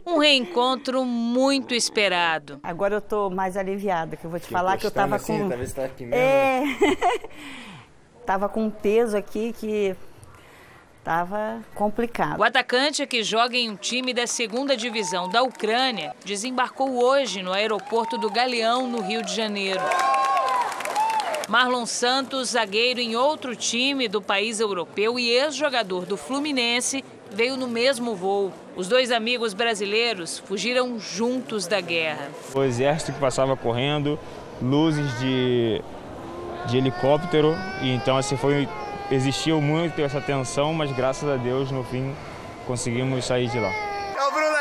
Um 0.04 0.18
reencontro 0.18 1.04
muito 1.04 1.73
esperado. 1.73 2.59
Agora 2.64 2.97
eu 2.97 3.00
tô 3.00 3.30
mais 3.30 3.57
aliviada, 3.57 4.16
que 4.16 4.25
eu 4.25 4.30
vou 4.30 4.40
te 4.40 4.47
que 4.47 4.52
falar 4.52 4.76
que 4.76 4.87
eu 4.87 4.90
tava 4.90 5.16
assim, 5.16 5.38
com. 5.38 5.49
Talvez 5.49 5.73
tá 5.73 5.85
aqui 5.85 6.04
mesmo, 6.04 6.21
é. 6.21 6.62
né? 6.64 6.97
tava 8.26 8.49
com 8.49 8.64
um 8.64 8.71
peso 8.71 9.16
aqui 9.16 9.52
que 9.52 9.95
estava 10.99 11.61
complicado. 11.76 12.40
O 12.40 12.45
atacante 12.45 13.07
que 13.07 13.23
joga 13.23 13.57
em 13.57 13.71
um 13.71 13.76
time 13.76 14.12
da 14.12 14.26
segunda 14.26 14.76
divisão 14.76 15.28
da 15.28 15.42
Ucrânia 15.42 16.12
desembarcou 16.25 17.02
hoje 17.02 17.40
no 17.42 17.52
aeroporto 17.52 18.18
do 18.18 18.28
Galeão, 18.30 18.88
no 18.88 19.00
Rio 19.00 19.23
de 19.23 19.35
Janeiro. 19.35 19.80
Marlon 21.49 21.87
Santos, 21.87 22.50
zagueiro 22.50 23.00
em 23.00 23.17
outro 23.17 23.57
time 23.57 24.07
do 24.07 24.21
país 24.21 24.61
europeu 24.61 25.19
e 25.19 25.31
ex-jogador 25.31 26.05
do 26.05 26.14
Fluminense, 26.14 27.02
veio 27.31 27.57
no 27.57 27.67
mesmo 27.67 28.14
voo. 28.14 28.52
Os 28.76 28.87
dois 28.87 29.11
amigos 29.11 29.55
brasileiros 29.55 30.38
fugiram 30.38 31.00
juntos 31.00 31.67
da 31.67 31.81
guerra. 31.81 32.28
O 32.55 32.62
exército 32.62 33.12
que 33.12 33.19
passava 33.19 33.57
correndo, 33.57 34.19
luzes 34.61 35.19
de, 35.19 35.83
de 36.67 36.76
helicóptero, 36.76 37.55
e 37.81 37.95
então 37.95 38.19
assim 38.19 38.37
foi 38.37 38.69
existiu 39.11 39.59
muito 39.59 40.02
essa 40.02 40.21
tensão, 40.21 40.75
mas 40.75 40.93
graças 40.93 41.26
a 41.26 41.37
Deus 41.37 41.71
no 41.71 41.83
fim 41.83 42.14
conseguimos 42.67 43.25
sair 43.25 43.49
de 43.49 43.59
lá. 43.59 43.71
É 43.71 44.23
o 44.23 44.31
Bruno! 44.31 44.58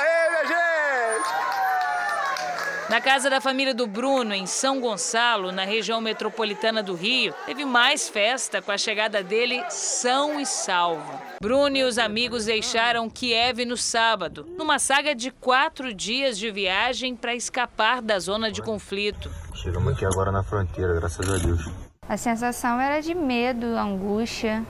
Na 2.89 3.01
casa 3.01 3.29
da 3.29 3.41
família 3.41 3.75
do 3.75 3.85
Bruno, 3.85 4.33
em 4.33 4.45
São 4.45 4.79
Gonçalo, 4.79 5.51
na 5.51 5.65
região 5.65 5.99
metropolitana 5.99 6.81
do 6.81 6.93
Rio, 6.93 7.33
teve 7.45 7.65
mais 7.65 8.07
festa 8.07 8.61
com 8.61 8.71
a 8.71 8.77
chegada 8.77 9.21
dele 9.21 9.61
são 9.69 10.39
e 10.39 10.45
salvo. 10.45 11.19
Bruno 11.41 11.75
e 11.75 11.83
os 11.83 11.97
amigos 11.97 12.45
deixaram 12.45 13.09
Kiev 13.09 13.65
no 13.65 13.75
sábado, 13.75 14.45
numa 14.57 14.79
saga 14.79 15.13
de 15.13 15.31
quatro 15.31 15.93
dias 15.93 16.39
de 16.39 16.49
viagem 16.49 17.13
para 17.13 17.35
escapar 17.35 18.01
da 18.01 18.19
zona 18.19 18.49
de 18.49 18.61
conflito. 18.61 19.29
Chegamos 19.53 19.91
aqui 19.91 20.05
agora 20.05 20.31
na 20.31 20.41
fronteira, 20.41 20.93
graças 20.93 21.29
a 21.29 21.45
Deus. 21.45 21.69
A 22.07 22.15
sensação 22.15 22.79
era 22.79 23.01
de 23.01 23.13
medo, 23.13 23.65
angústia, 23.65 24.63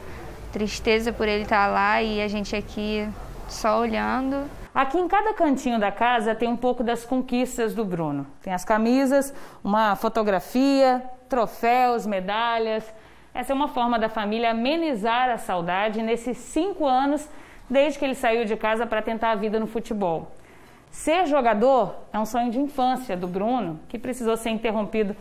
tristeza 0.52 1.14
por 1.14 1.28
ele 1.28 1.44
estar 1.44 1.68
lá 1.68 2.02
e 2.02 2.20
a 2.20 2.28
gente 2.28 2.56
aqui 2.56 3.08
só 3.48 3.80
olhando. 3.80 4.50
Aqui 4.78 5.00
em 5.00 5.08
cada 5.08 5.34
cantinho 5.34 5.80
da 5.80 5.92
casa 5.92 6.36
tem 6.36 6.48
um 6.48 6.56
pouco 6.56 6.84
das 6.84 7.04
conquistas 7.04 7.74
do 7.74 7.84
Bruno. 7.84 8.28
Tem 8.44 8.54
as 8.54 8.64
camisas, 8.64 9.34
uma 9.64 9.96
fotografia, 9.96 11.02
troféus, 11.28 12.06
medalhas. 12.06 12.84
Essa 13.34 13.54
é 13.54 13.56
uma 13.56 13.70
forma 13.70 13.98
da 13.98 14.08
família 14.08 14.52
amenizar 14.52 15.32
a 15.32 15.40
saudade 15.40 16.04
nesses 16.04 16.38
cinco 16.38 16.86
anos 16.86 17.28
desde 17.68 17.98
que 17.98 18.06
ele 18.06 18.14
saiu 18.14 18.46
de 18.46 18.56
casa 18.56 18.86
para 18.86 19.02
tentar 19.02 19.32
a 19.32 19.36
vida 19.36 19.60
no 19.60 19.66
futebol. 19.66 20.32
Ser 20.92 21.26
jogador 21.26 21.96
é 22.14 22.20
um 22.20 22.26
sonho 22.28 22.52
de 22.52 22.60
infância 22.60 23.18
do 23.18 23.28
Bruno, 23.28 23.80
que 23.90 23.98
precisou 23.98 24.38
ser 24.38 24.52
interrompido 24.52 25.16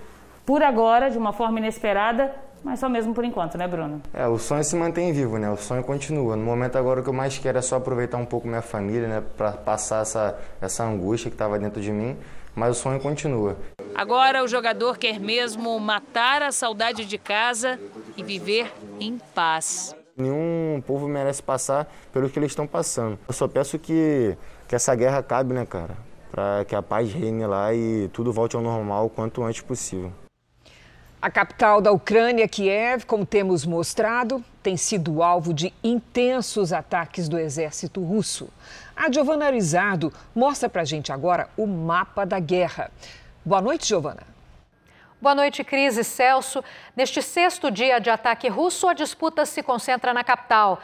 por 0.44 0.62
agora, 0.62 1.10
de 1.10 1.16
uma 1.16 1.32
forma 1.32 1.60
inesperada, 1.60 2.30
mas 2.66 2.80
só 2.80 2.88
mesmo 2.88 3.14
por 3.14 3.24
enquanto, 3.24 3.56
né, 3.56 3.68
Bruno? 3.68 4.02
É, 4.12 4.26
o 4.26 4.38
sonho 4.38 4.64
se 4.64 4.74
mantém 4.74 5.12
vivo, 5.12 5.38
né? 5.38 5.48
O 5.48 5.56
sonho 5.56 5.84
continua. 5.84 6.34
No 6.34 6.42
momento 6.42 6.76
agora 6.76 6.98
o 6.98 7.02
que 7.02 7.08
eu 7.08 7.12
mais 7.12 7.38
quero 7.38 7.56
é 7.56 7.62
só 7.62 7.76
aproveitar 7.76 8.16
um 8.16 8.26
pouco 8.26 8.48
minha 8.48 8.60
família, 8.60 9.06
né, 9.06 9.22
para 9.36 9.52
passar 9.52 10.02
essa 10.02 10.36
essa 10.60 10.82
angústia 10.82 11.30
que 11.30 11.36
estava 11.36 11.60
dentro 11.60 11.80
de 11.80 11.92
mim, 11.92 12.16
mas 12.56 12.76
o 12.76 12.80
sonho 12.80 12.98
continua. 12.98 13.56
Agora 13.94 14.42
o 14.42 14.48
jogador 14.48 14.98
quer 14.98 15.20
mesmo 15.20 15.78
matar 15.78 16.42
a 16.42 16.50
saudade 16.50 17.04
de 17.04 17.16
casa 17.16 17.78
e 18.16 18.22
viver 18.24 18.72
em 18.98 19.16
paz. 19.32 19.94
Nenhum 20.16 20.82
povo 20.84 21.06
merece 21.06 21.40
passar 21.40 21.86
pelo 22.12 22.28
que 22.28 22.36
eles 22.36 22.50
estão 22.50 22.66
passando. 22.66 23.16
Eu 23.28 23.32
só 23.32 23.46
peço 23.46 23.78
que 23.78 24.36
que 24.66 24.74
essa 24.74 24.92
guerra 24.96 25.18
acabe, 25.18 25.54
né, 25.54 25.64
cara? 25.64 25.96
Para 26.32 26.64
que 26.64 26.74
a 26.74 26.82
paz 26.82 27.12
reine 27.12 27.46
lá 27.46 27.72
e 27.72 28.10
tudo 28.12 28.32
volte 28.32 28.56
ao 28.56 28.62
normal 28.62 29.06
o 29.06 29.08
quanto 29.08 29.44
antes 29.44 29.60
possível. 29.60 30.10
A 31.20 31.30
capital 31.30 31.80
da 31.80 31.90
Ucrânia, 31.90 32.46
Kiev, 32.46 33.06
como 33.06 33.24
temos 33.24 33.64
mostrado, 33.64 34.44
tem 34.62 34.76
sido 34.76 35.22
alvo 35.22 35.54
de 35.54 35.72
intensos 35.82 36.74
ataques 36.74 37.26
do 37.26 37.38
exército 37.38 38.02
russo. 38.02 38.50
A 38.94 39.10
Giovana 39.10 39.46
Arizardo 39.46 40.12
mostra 40.34 40.68
pra 40.68 40.84
gente 40.84 41.10
agora 41.10 41.48
o 41.56 41.66
mapa 41.66 42.26
da 42.26 42.38
guerra. 42.38 42.90
Boa 43.42 43.62
noite, 43.62 43.88
Giovana. 43.88 44.22
Boa 45.20 45.34
noite, 45.34 45.64
Cris 45.64 45.96
e 45.96 46.04
Celso. 46.04 46.62
Neste 46.94 47.22
sexto 47.22 47.70
dia 47.70 47.98
de 47.98 48.10
ataque 48.10 48.48
russo, 48.48 48.86
a 48.86 48.92
disputa 48.92 49.46
se 49.46 49.62
concentra 49.62 50.12
na 50.12 50.22
capital. 50.22 50.80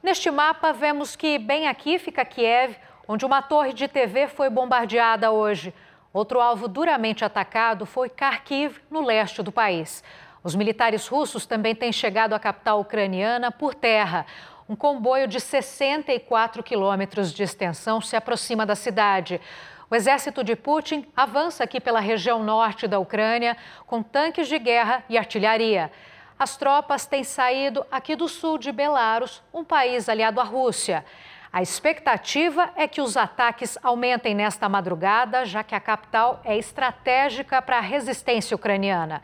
Neste 0.00 0.30
mapa, 0.30 0.72
vemos 0.72 1.16
que 1.16 1.40
bem 1.40 1.66
aqui 1.66 1.98
fica 1.98 2.24
Kiev, 2.24 2.76
onde 3.08 3.26
uma 3.26 3.42
torre 3.42 3.72
de 3.72 3.88
TV 3.88 4.28
foi 4.28 4.48
bombardeada 4.48 5.32
hoje. 5.32 5.74
Outro 6.12 6.40
alvo 6.40 6.68
duramente 6.68 7.24
atacado 7.24 7.86
foi 7.86 8.10
Kharkiv, 8.10 8.78
no 8.90 9.00
leste 9.00 9.42
do 9.42 9.50
país. 9.50 10.04
Os 10.44 10.54
militares 10.54 11.06
russos 11.08 11.46
também 11.46 11.74
têm 11.74 11.90
chegado 11.90 12.34
à 12.34 12.38
capital 12.38 12.80
ucraniana 12.80 13.50
por 13.50 13.74
terra. 13.74 14.26
Um 14.68 14.76
comboio 14.76 15.26
de 15.26 15.40
64 15.40 16.62
quilômetros 16.62 17.32
de 17.32 17.42
extensão 17.42 18.00
se 18.00 18.14
aproxima 18.14 18.66
da 18.66 18.74
cidade. 18.74 19.40
O 19.88 19.94
exército 19.94 20.44
de 20.44 20.54
Putin 20.54 21.06
avança 21.16 21.64
aqui 21.64 21.80
pela 21.80 22.00
região 22.00 22.42
norte 22.42 22.86
da 22.86 22.98
Ucrânia 22.98 23.56
com 23.86 24.02
tanques 24.02 24.48
de 24.48 24.58
guerra 24.58 25.02
e 25.08 25.16
artilharia. 25.16 25.90
As 26.38 26.56
tropas 26.56 27.06
têm 27.06 27.24
saído 27.24 27.86
aqui 27.90 28.16
do 28.16 28.28
sul 28.28 28.58
de 28.58 28.72
Belarus, 28.72 29.42
um 29.52 29.64
país 29.64 30.08
aliado 30.08 30.40
à 30.40 30.44
Rússia. 30.44 31.04
A 31.52 31.60
expectativa 31.60 32.70
é 32.76 32.88
que 32.88 33.02
os 33.02 33.14
ataques 33.14 33.76
aumentem 33.82 34.34
nesta 34.34 34.70
madrugada, 34.70 35.44
já 35.44 35.62
que 35.62 35.74
a 35.74 35.80
capital 35.80 36.40
é 36.44 36.56
estratégica 36.56 37.60
para 37.60 37.76
a 37.76 37.80
resistência 37.80 38.54
ucraniana. 38.54 39.22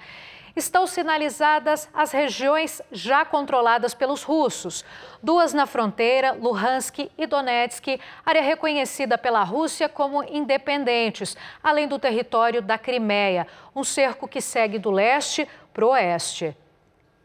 Estão 0.55 0.87
sinalizadas 0.87 1.89
as 1.95 2.13
regiões 2.13 2.83
já 2.93 3.25
controladas 3.25 3.95
pelos 3.95 4.25
russos. 4.25 4.85
Duas 5.23 5.55
na 5.55 5.65
fronteira, 5.65 6.33
Luhansk 6.33 7.11
e 7.17 7.27
Donetsk, 7.27 7.99
área 8.27 8.43
reconhecida 8.43 9.17
pela 9.17 9.43
Rússia 9.43 9.89
como 9.89 10.23
independentes, 10.25 11.35
além 11.63 11.89
do 11.89 11.99
território 11.99 12.61
da 12.61 12.77
Crimeia, 12.77 13.47
um 13.75 13.85
cerco 13.85 14.29
que 14.29 14.43
segue 14.43 14.79
do 14.79 14.91
leste 14.91 15.49
para 15.73 15.87
o 15.87 15.91
oeste. 15.91 16.55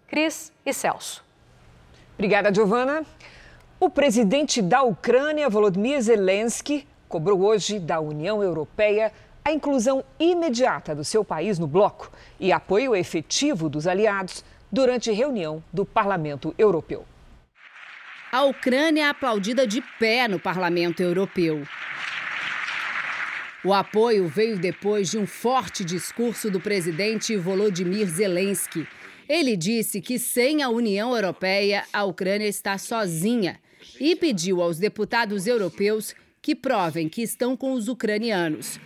Cris 0.07 0.53
e 0.65 0.71
Celso. 0.71 1.25
Obrigada, 2.13 2.53
Giovana. 2.53 3.03
O 3.83 3.89
presidente 3.89 4.61
da 4.61 4.81
Ucrânia, 4.81 5.49
Volodymyr 5.49 6.01
Zelensky, 6.01 6.87
cobrou 7.09 7.41
hoje 7.41 7.79
da 7.79 7.99
União 7.99 8.41
Europeia 8.41 9.11
a 9.43 9.51
inclusão 9.51 10.05
imediata 10.17 10.95
do 10.95 11.03
seu 11.03 11.21
país 11.25 11.59
no 11.59 11.67
bloco 11.67 12.09
e 12.39 12.53
apoio 12.53 12.95
efetivo 12.95 13.67
dos 13.67 13.85
aliados 13.85 14.41
durante 14.71 15.11
reunião 15.11 15.61
do 15.73 15.85
Parlamento 15.85 16.55
Europeu. 16.57 17.03
A 18.31 18.43
Ucrânia 18.43 19.03
é 19.03 19.09
aplaudida 19.09 19.67
de 19.67 19.81
pé 19.99 20.29
no 20.29 20.39
Parlamento 20.39 21.03
Europeu. 21.03 21.67
O 23.65 23.73
apoio 23.73 24.29
veio 24.29 24.57
depois 24.57 25.11
de 25.11 25.17
um 25.17 25.27
forte 25.27 25.83
discurso 25.83 26.49
do 26.49 26.61
presidente 26.61 27.35
Volodymyr 27.35 28.07
Zelensky. 28.07 28.87
Ele 29.27 29.57
disse 29.57 29.99
que 29.99 30.17
sem 30.17 30.63
a 30.63 30.69
União 30.69 31.13
Europeia, 31.13 31.83
a 31.91 32.05
Ucrânia 32.05 32.47
está 32.47 32.77
sozinha 32.77 33.59
e 33.99 34.15
pediu 34.15 34.61
aos 34.61 34.77
deputados 34.77 35.47
europeus 35.47 36.15
que 36.41 36.55
provem 36.55 37.07
que 37.07 37.21
estão 37.21 37.55
com 37.55 37.73
os 37.73 37.87
ucranianos. 37.87 38.79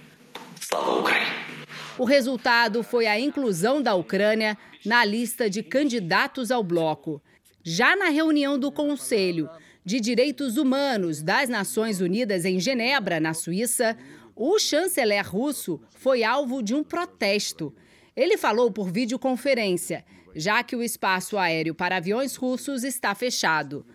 O 1.97 2.03
resultado 2.05 2.83
foi 2.83 3.07
a 3.07 3.19
inclusão 3.19 3.81
da 3.81 3.95
Ucrânia 3.95 4.57
na 4.85 5.03
lista 5.03 5.49
de 5.49 5.63
candidatos 5.63 6.51
ao 6.51 6.63
bloco. 6.63 7.21
Já 7.63 7.95
na 7.95 8.09
reunião 8.09 8.57
do 8.57 8.71
Conselho 8.71 9.49
de 9.83 9.99
Direitos 9.99 10.57
Humanos 10.57 11.23
das 11.23 11.49
Nações 11.49 12.01
Unidas 12.01 12.45
em 12.45 12.59
Genebra, 12.59 13.19
na 13.19 13.33
Suíça, 13.33 13.97
o 14.35 14.59
chanceler 14.59 15.27
russo 15.27 15.81
foi 15.95 16.23
alvo 16.23 16.61
de 16.61 16.75
um 16.75 16.83
protesto. 16.83 17.73
Ele 18.15 18.37
falou 18.37 18.71
por 18.71 18.91
videoconferência, 18.91 20.05
já 20.35 20.61
que 20.61 20.75
o 20.75 20.83
espaço 20.83 21.37
aéreo 21.37 21.73
para 21.73 21.97
aviões 21.97 22.35
russos 22.35 22.83
está 22.83 23.15
fechado. 23.15 23.85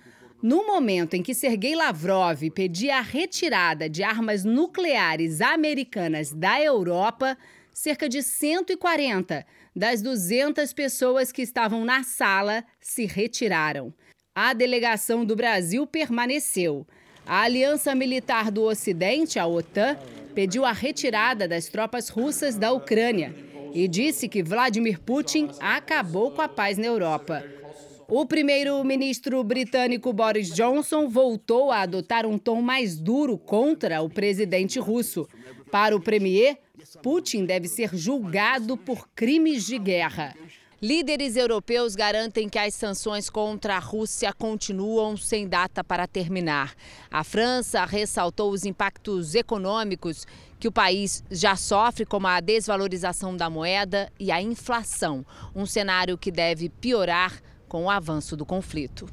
No 0.42 0.66
momento 0.66 1.14
em 1.14 1.22
que 1.22 1.34
Sergei 1.34 1.76
Lavrov 1.76 2.50
pedia 2.50 2.96
a 2.96 3.00
retirada 3.00 3.88
de 3.88 4.02
armas 4.02 4.44
nucleares 4.44 5.40
americanas 5.40 6.32
da 6.32 6.61
Europa, 6.61 7.38
cerca 7.72 8.08
de 8.08 8.25
140 8.25 9.46
das 9.75 10.02
200 10.02 10.72
pessoas 10.72 11.30
que 11.30 11.42
estavam 11.42 11.84
na 11.84 12.02
sala 12.02 12.64
se 12.80 13.06
retiraram. 13.06 13.94
A 14.34 14.52
delegação 14.52 15.25
do 15.25 15.37
Brasil 15.37 15.87
permaneceu. 15.87 16.84
A 17.25 17.42
Aliança 17.42 17.94
Militar 17.94 18.50
do 18.50 18.64
Ocidente, 18.64 19.38
a 19.38 19.46
OTAN, 19.46 19.96
pediu 20.34 20.64
a 20.64 20.72
retirada 20.72 21.46
das 21.46 21.68
tropas 21.68 22.08
russas 22.08 22.56
da 22.56 22.72
Ucrânia 22.72 23.32
e 23.72 23.87
disse 23.87 24.28
que 24.28 24.42
Vladimir 24.42 25.00
Putin 25.00 25.50
acabou 25.61 26.32
com 26.32 26.42
a 26.42 26.49
paz 26.49 26.76
na 26.76 26.87
Europa. 26.87 27.44
O 28.14 28.26
primeiro-ministro 28.26 29.42
britânico 29.42 30.12
Boris 30.12 30.52
Johnson 30.52 31.09
voltou 31.09 31.71
a 31.71 31.81
adotar 31.81 32.26
um 32.26 32.37
tom 32.37 32.61
mais 32.61 32.99
duro 32.99 33.38
contra 33.38 34.02
o 34.02 34.11
presidente 34.11 34.78
russo. 34.78 35.26
Para 35.71 35.97
o 35.97 36.00
premier, 36.00 36.59
Putin 37.02 37.47
deve 37.47 37.69
ser 37.69 37.97
julgado 37.97 38.76
por 38.76 39.09
crimes 39.14 39.64
de 39.64 39.78
guerra. 39.78 40.37
Líderes 40.83 41.37
europeus 41.37 41.97
garantem 41.97 42.50
que 42.50 42.59
as 42.59 42.75
sanções 42.75 43.31
contra 43.31 43.76
a 43.76 43.78
Rússia 43.78 44.31
continuam 44.31 45.16
sem 45.16 45.49
data 45.49 45.83
para 45.83 46.07
terminar. 46.07 46.75
A 47.11 47.25
França 47.25 47.83
ressaltou 47.87 48.52
os 48.52 48.66
impactos 48.66 49.35
econômicos 49.35 50.26
que 50.61 50.69
o 50.69 50.73
país 50.73 51.25
já 51.31 51.57
sofre, 51.57 52.04
como 52.04 52.26
a 52.26 52.40
desvalorização 52.40 53.35
da 53.35 53.49
moeda 53.49 54.12
e 54.21 54.31
a 54.31 54.42
inflação, 54.42 55.25
um 55.57 55.64
cenário 55.64 56.19
que 56.19 56.31
deve 56.31 56.69
piorar 56.69 57.40
com 57.72 57.84
o 57.84 57.90
avanço 57.90 58.36
do 58.36 58.44
conflito. 58.44 59.08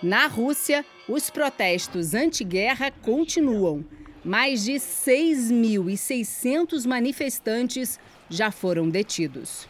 Na 0.00 0.28
Rússia, 0.28 0.86
os 1.08 1.28
protestos 1.28 2.14
anti-guerra 2.14 2.92
continuam. 3.02 3.84
Mais 4.24 4.62
de 4.62 4.74
6.600 4.74 6.86
manifestantes 6.86 7.98
já 8.30 8.52
foram 8.52 8.88
detidos. 8.88 9.66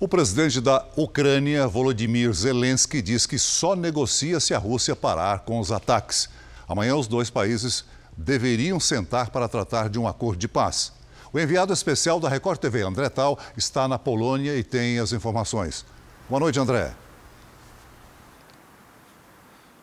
O 0.00 0.08
presidente 0.08 0.58
da 0.58 0.82
Ucrânia, 0.96 1.66
Volodymyr 1.66 2.32
Zelensky, 2.32 3.02
diz 3.02 3.26
que 3.26 3.38
só 3.38 3.76
negocia 3.76 4.40
se 4.40 4.54
a 4.54 4.58
Rússia 4.58 4.96
parar 4.96 5.40
com 5.40 5.60
os 5.60 5.70
ataques. 5.70 6.30
Amanhã, 6.66 6.96
os 6.96 7.06
dois 7.06 7.28
países 7.28 7.84
deveriam 8.16 8.80
sentar 8.80 9.28
para 9.28 9.48
tratar 9.48 9.90
de 9.90 9.98
um 9.98 10.08
acordo 10.08 10.38
de 10.38 10.48
paz. 10.48 10.94
O 11.30 11.38
enviado 11.38 11.74
especial 11.74 12.18
da 12.18 12.30
Record 12.30 12.58
TV, 12.58 12.80
André 12.80 13.10
Tal, 13.10 13.38
está 13.54 13.86
na 13.86 13.98
Polônia 13.98 14.56
e 14.56 14.64
tem 14.64 14.98
as 14.98 15.12
informações. 15.12 15.84
Boa 16.26 16.40
noite, 16.40 16.58
André. 16.58 16.94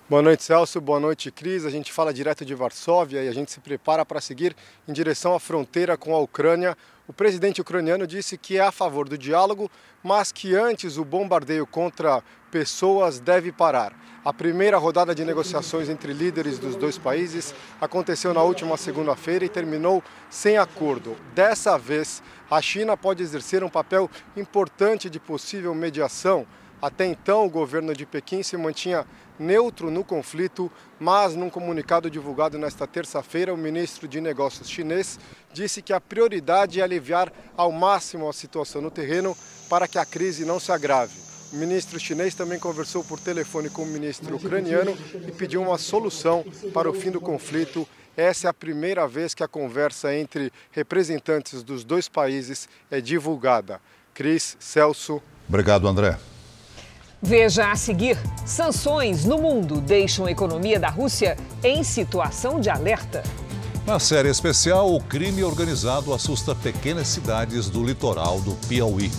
Boa 0.07 0.21
noite, 0.21 0.43
Celso. 0.43 0.79
Boa 0.79 0.99
noite, 0.99 1.31
Cris. 1.31 1.65
A 1.65 1.69
gente 1.71 1.91
fala 1.91 2.13
direto 2.13 2.45
de 2.45 2.53
Varsóvia 2.53 3.23
e 3.23 3.27
a 3.27 3.31
gente 3.31 3.51
se 3.51 3.59
prepara 3.59 4.05
para 4.05 4.21
seguir 4.21 4.55
em 4.87 4.93
direção 4.93 5.33
à 5.33 5.39
fronteira 5.39 5.97
com 5.97 6.13
a 6.13 6.19
Ucrânia. 6.19 6.77
O 7.07 7.13
presidente 7.13 7.59
ucraniano 7.59 8.05
disse 8.05 8.37
que 8.37 8.55
é 8.55 8.61
a 8.61 8.71
favor 8.71 9.09
do 9.09 9.17
diálogo, 9.17 9.67
mas 10.03 10.31
que 10.31 10.53
antes 10.53 10.97
o 10.97 11.03
bombardeio 11.03 11.65
contra 11.65 12.21
pessoas 12.51 13.19
deve 13.19 13.51
parar. 13.51 13.99
A 14.23 14.31
primeira 14.31 14.77
rodada 14.77 15.15
de 15.15 15.25
negociações 15.25 15.89
entre 15.89 16.13
líderes 16.13 16.59
dos 16.59 16.75
dois 16.75 16.99
países 16.99 17.55
aconteceu 17.81 18.31
na 18.31 18.43
última 18.43 18.77
segunda-feira 18.77 19.43
e 19.43 19.49
terminou 19.49 20.03
sem 20.29 20.55
acordo. 20.55 21.17
Dessa 21.33 21.79
vez, 21.79 22.21
a 22.49 22.61
China 22.61 22.95
pode 22.95 23.23
exercer 23.23 23.63
um 23.63 23.69
papel 23.69 24.07
importante 24.37 25.09
de 25.09 25.19
possível 25.19 25.73
mediação. 25.73 26.45
Até 26.81 27.07
então, 27.07 27.45
o 27.45 27.49
governo 27.49 27.95
de 27.95 28.05
Pequim 28.05 28.43
se 28.43 28.55
mantinha 28.55 29.07
neutro 29.39 29.91
no 29.91 30.03
conflito, 30.03 30.71
mas 30.99 31.35
num 31.35 31.49
comunicado 31.49 32.09
divulgado 32.09 32.57
nesta 32.57 32.87
terça-feira, 32.87 33.53
o 33.53 33.57
ministro 33.57 34.07
de 34.07 34.21
Negócios 34.21 34.69
chinês 34.69 35.19
disse 35.53 35.81
que 35.81 35.93
a 35.93 36.01
prioridade 36.01 36.79
é 36.79 36.83
aliviar 36.83 37.31
ao 37.55 37.71
máximo 37.71 38.29
a 38.29 38.33
situação 38.33 38.81
no 38.81 38.91
terreno 38.91 39.35
para 39.69 39.87
que 39.87 39.97
a 39.97 40.05
crise 40.05 40.45
não 40.45 40.59
se 40.59 40.71
agrave. 40.71 41.13
O 41.53 41.57
ministro 41.57 41.99
chinês 41.99 42.35
também 42.35 42.59
conversou 42.59 43.03
por 43.03 43.19
telefone 43.19 43.69
com 43.69 43.83
o 43.83 43.87
ministro 43.87 44.35
ucraniano 44.35 44.97
e 45.27 45.31
pediu 45.31 45.61
uma 45.61 45.77
solução 45.77 46.43
para 46.73 46.89
o 46.89 46.93
fim 46.93 47.11
do 47.11 47.21
conflito. 47.21 47.87
Essa 48.17 48.47
é 48.47 48.49
a 48.49 48.53
primeira 48.53 49.07
vez 49.07 49.33
que 49.33 49.43
a 49.43 49.47
conversa 49.47 50.13
entre 50.15 50.51
representantes 50.71 51.63
dos 51.63 51.83
dois 51.83 52.09
países 52.09 52.67
é 52.89 52.99
divulgada. 52.99 53.79
Cris, 54.13 54.57
Celso. 54.59 55.21
Obrigado, 55.47 55.87
André. 55.87 56.17
Veja 57.21 57.71
a 57.71 57.75
seguir: 57.75 58.17
sanções 58.45 59.25
no 59.25 59.37
mundo 59.37 59.81
deixam 59.81 60.25
a 60.25 60.31
economia 60.31 60.79
da 60.79 60.89
Rússia 60.89 61.37
em 61.63 61.83
situação 61.83 62.59
de 62.59 62.69
alerta. 62.69 63.23
Na 63.85 63.99
série 63.99 64.29
especial, 64.29 64.93
o 64.93 64.99
crime 64.99 65.43
organizado 65.43 66.13
assusta 66.13 66.55
pequenas 66.55 67.07
cidades 67.07 67.69
do 67.69 67.83
litoral 67.83 68.41
do 68.41 68.55
Piauí. 68.67 69.11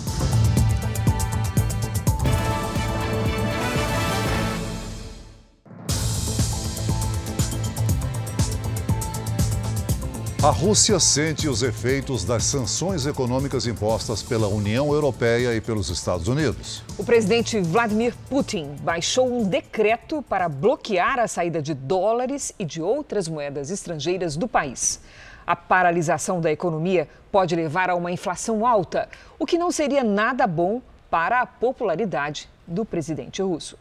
A 10.47 10.49
Rússia 10.49 10.97
sente 10.97 11.49
os 11.49 11.61
efeitos 11.61 12.23
das 12.23 12.45
sanções 12.45 13.05
econômicas 13.05 13.67
impostas 13.67 14.23
pela 14.23 14.47
União 14.47 14.93
Europeia 14.93 15.53
e 15.53 15.59
pelos 15.59 15.89
Estados 15.89 16.29
Unidos. 16.29 16.83
O 16.97 17.03
presidente 17.03 17.59
Vladimir 17.59 18.15
Putin 18.29 18.73
baixou 18.79 19.29
um 19.29 19.43
decreto 19.43 20.21
para 20.21 20.47
bloquear 20.47 21.19
a 21.19 21.27
saída 21.27 21.61
de 21.61 21.73
dólares 21.73 22.53
e 22.57 22.63
de 22.63 22.81
outras 22.81 23.27
moedas 23.27 23.69
estrangeiras 23.69 24.37
do 24.37 24.47
país. 24.47 25.01
A 25.45 25.53
paralisação 25.53 26.39
da 26.39 26.49
economia 26.49 27.09
pode 27.29 27.53
levar 27.53 27.89
a 27.89 27.95
uma 27.95 28.09
inflação 28.09 28.65
alta, 28.65 29.09
o 29.37 29.45
que 29.45 29.57
não 29.57 29.69
seria 29.69 30.01
nada 30.01 30.47
bom 30.47 30.81
para 31.09 31.41
a 31.41 31.45
popularidade 31.45 32.47
do 32.65 32.85
presidente 32.85 33.41
russo. 33.41 33.77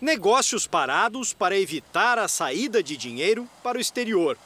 Negócios 0.00 0.66
parados 0.66 1.34
para 1.34 1.58
evitar 1.58 2.18
a 2.18 2.26
saída 2.26 2.82
de 2.82 2.96
dinheiro 2.96 3.46
para 3.62 3.76
o 3.76 3.80
exterior. 3.82 4.38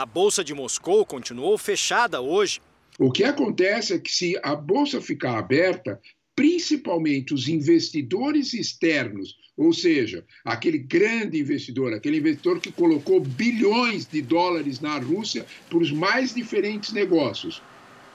A 0.00 0.06
Bolsa 0.06 0.42
de 0.42 0.54
Moscou 0.54 1.04
continuou 1.04 1.58
fechada 1.58 2.22
hoje. 2.22 2.58
O 2.98 3.12
que 3.12 3.22
acontece 3.22 3.92
é 3.92 3.98
que, 3.98 4.10
se 4.10 4.34
a 4.42 4.54
Bolsa 4.54 4.98
ficar 4.98 5.36
aberta, 5.36 6.00
principalmente 6.34 7.34
os 7.34 7.48
investidores 7.48 8.54
externos, 8.54 9.36
ou 9.58 9.74
seja, 9.74 10.24
aquele 10.42 10.78
grande 10.78 11.38
investidor, 11.38 11.92
aquele 11.92 12.16
investidor 12.16 12.60
que 12.60 12.72
colocou 12.72 13.20
bilhões 13.20 14.06
de 14.06 14.22
dólares 14.22 14.80
na 14.80 14.96
Rússia 14.96 15.44
para 15.68 15.76
os 15.76 15.92
mais 15.92 16.32
diferentes 16.34 16.94
negócios, 16.94 17.62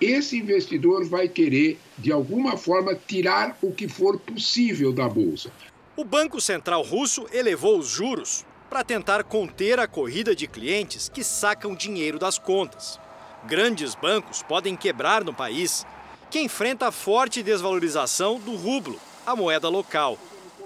esse 0.02 0.40
investidor 0.40 1.06
vai 1.06 1.30
querer, 1.30 1.78
de 2.00 2.12
alguma 2.12 2.58
forma, 2.58 2.96
tirar 2.96 3.56
o 3.62 3.72
que 3.72 3.88
for 3.88 4.20
possível 4.20 4.92
da 4.92 5.08
Bolsa. 5.08 5.52
O 5.96 6.04
Banco 6.04 6.42
Central 6.42 6.82
Russo 6.82 7.28
elevou 7.32 7.78
os 7.78 7.88
juros 7.88 8.44
para 8.70 8.84
tentar 8.84 9.24
conter 9.24 9.80
a 9.80 9.88
corrida 9.88 10.36
de 10.36 10.48
clientes 10.48 11.10
que 11.10 11.24
sacam 11.24 11.76
dinheiro 11.76 12.20
das 12.20 12.38
contas. 12.38 13.00
Grandes 13.48 13.96
bancos 13.96 14.42
podem 14.42 14.76
quebrar 14.76 15.24
no 15.24 15.34
país, 15.34 15.86
que 16.32 16.40
enfrenta 16.40 16.88
a 16.88 16.92
forte 16.92 17.44
desvalorização 17.44 18.40
do 18.40 18.56
rublo, 18.56 19.00
a 19.26 19.36
moeda 19.36 19.70
local. 19.70 20.18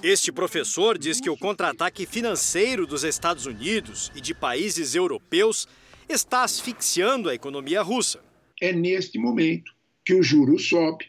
Este 0.01 0.31
professor 0.31 0.97
diz 0.97 1.19
que 1.19 1.29
o 1.29 1.37
contra-ataque 1.37 2.05
financeiro 2.05 2.87
dos 2.87 3.03
Estados 3.03 3.45
Unidos 3.45 4.11
e 4.15 4.21
de 4.21 4.33
países 4.33 4.95
europeus 4.95 5.67
está 6.07 6.43
asfixiando 6.43 7.29
a 7.29 7.35
economia 7.35 7.81
russa. 7.81 8.19
É 8.61 8.71
neste 8.71 9.19
momento 9.19 9.73
que 10.05 10.13
o 10.15 10.23
juro 10.23 10.57
sobe, 10.57 11.05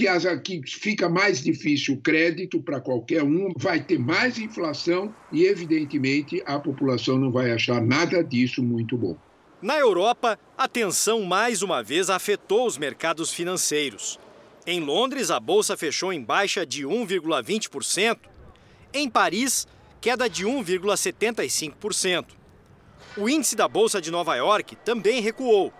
que, 0.00 0.08
as, 0.08 0.24
que 0.42 0.62
fica 0.66 1.10
mais 1.10 1.42
difícil 1.42 1.94
o 1.94 2.00
crédito 2.00 2.58
para 2.62 2.80
qualquer 2.80 3.22
um, 3.22 3.52
vai 3.54 3.80
ter 3.80 3.98
mais 3.98 4.38
inflação 4.38 5.14
e, 5.30 5.44
evidentemente, 5.44 6.42
a 6.46 6.58
população 6.58 7.18
não 7.18 7.30
vai 7.30 7.52
achar 7.52 7.82
nada 7.82 8.24
disso 8.24 8.62
muito 8.62 8.96
bom. 8.96 9.14
Na 9.60 9.78
Europa, 9.78 10.38
a 10.56 10.66
tensão 10.66 11.22
mais 11.24 11.62
uma 11.62 11.82
vez 11.82 12.08
afetou 12.08 12.66
os 12.66 12.78
mercados 12.78 13.30
financeiros. 13.30 14.18
Em 14.66 14.80
Londres, 14.80 15.30
a 15.30 15.38
bolsa 15.38 15.76
fechou 15.76 16.10
em 16.14 16.22
baixa 16.22 16.64
de 16.64 16.86
1,20%. 16.86 18.20
Em 18.94 19.06
Paris, 19.06 19.68
queda 20.00 20.30
de 20.30 20.46
1,75%. 20.46 22.24
O 23.18 23.28
índice 23.28 23.54
da 23.54 23.68
bolsa 23.68 24.00
de 24.00 24.10
Nova 24.10 24.34
York 24.34 24.76
também 24.76 25.20
recuou. 25.20 25.70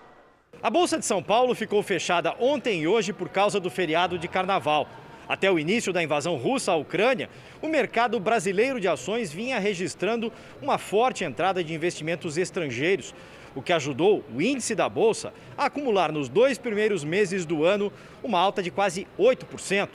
A 0.63 0.69
bolsa 0.69 0.99
de 0.99 1.07
São 1.07 1.23
Paulo 1.23 1.55
ficou 1.55 1.83
fechada 1.83 2.35
ontem 2.39 2.83
e 2.83 2.87
hoje 2.87 3.15
por 3.15 3.31
causa 3.31 3.59
do 3.59 3.71
feriado 3.71 4.19
de 4.19 4.29
carnaval. 4.29 4.87
Até 5.27 5.51
o 5.51 5.59
início 5.59 5.91
da 5.91 6.03
invasão 6.03 6.37
russa 6.37 6.73
à 6.73 6.77
Ucrânia, 6.77 7.31
o 7.63 7.67
mercado 7.67 8.21
brasileiro 8.21 8.79
de 8.79 8.87
ações 8.87 9.33
vinha 9.33 9.59
registrando 9.59 10.31
uma 10.61 10.77
forte 10.77 11.25
entrada 11.25 11.65
de 11.65 11.73
investimentos 11.73 12.37
estrangeiros, 12.37 13.15
o 13.55 13.63
que 13.63 13.73
ajudou 13.73 14.23
o 14.35 14.43
índice 14.43 14.75
da 14.75 14.87
Bolsa 14.87 15.33
a 15.57 15.65
acumular 15.65 16.13
nos 16.13 16.29
dois 16.29 16.59
primeiros 16.59 17.05
meses 17.05 17.47
do 17.47 17.65
ano 17.65 17.91
uma 18.23 18.39
alta 18.39 18.63
de 18.63 18.71
quase 18.71 19.07
8%. 19.19 19.89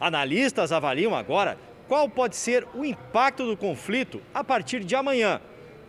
Analistas 0.00 0.72
avaliam 0.72 1.14
agora 1.14 1.56
qual 1.86 2.08
pode 2.08 2.34
ser 2.34 2.66
o 2.74 2.84
impacto 2.84 3.46
do 3.46 3.56
conflito 3.56 4.20
a 4.34 4.42
partir 4.42 4.82
de 4.82 4.96
amanhã, 4.96 5.40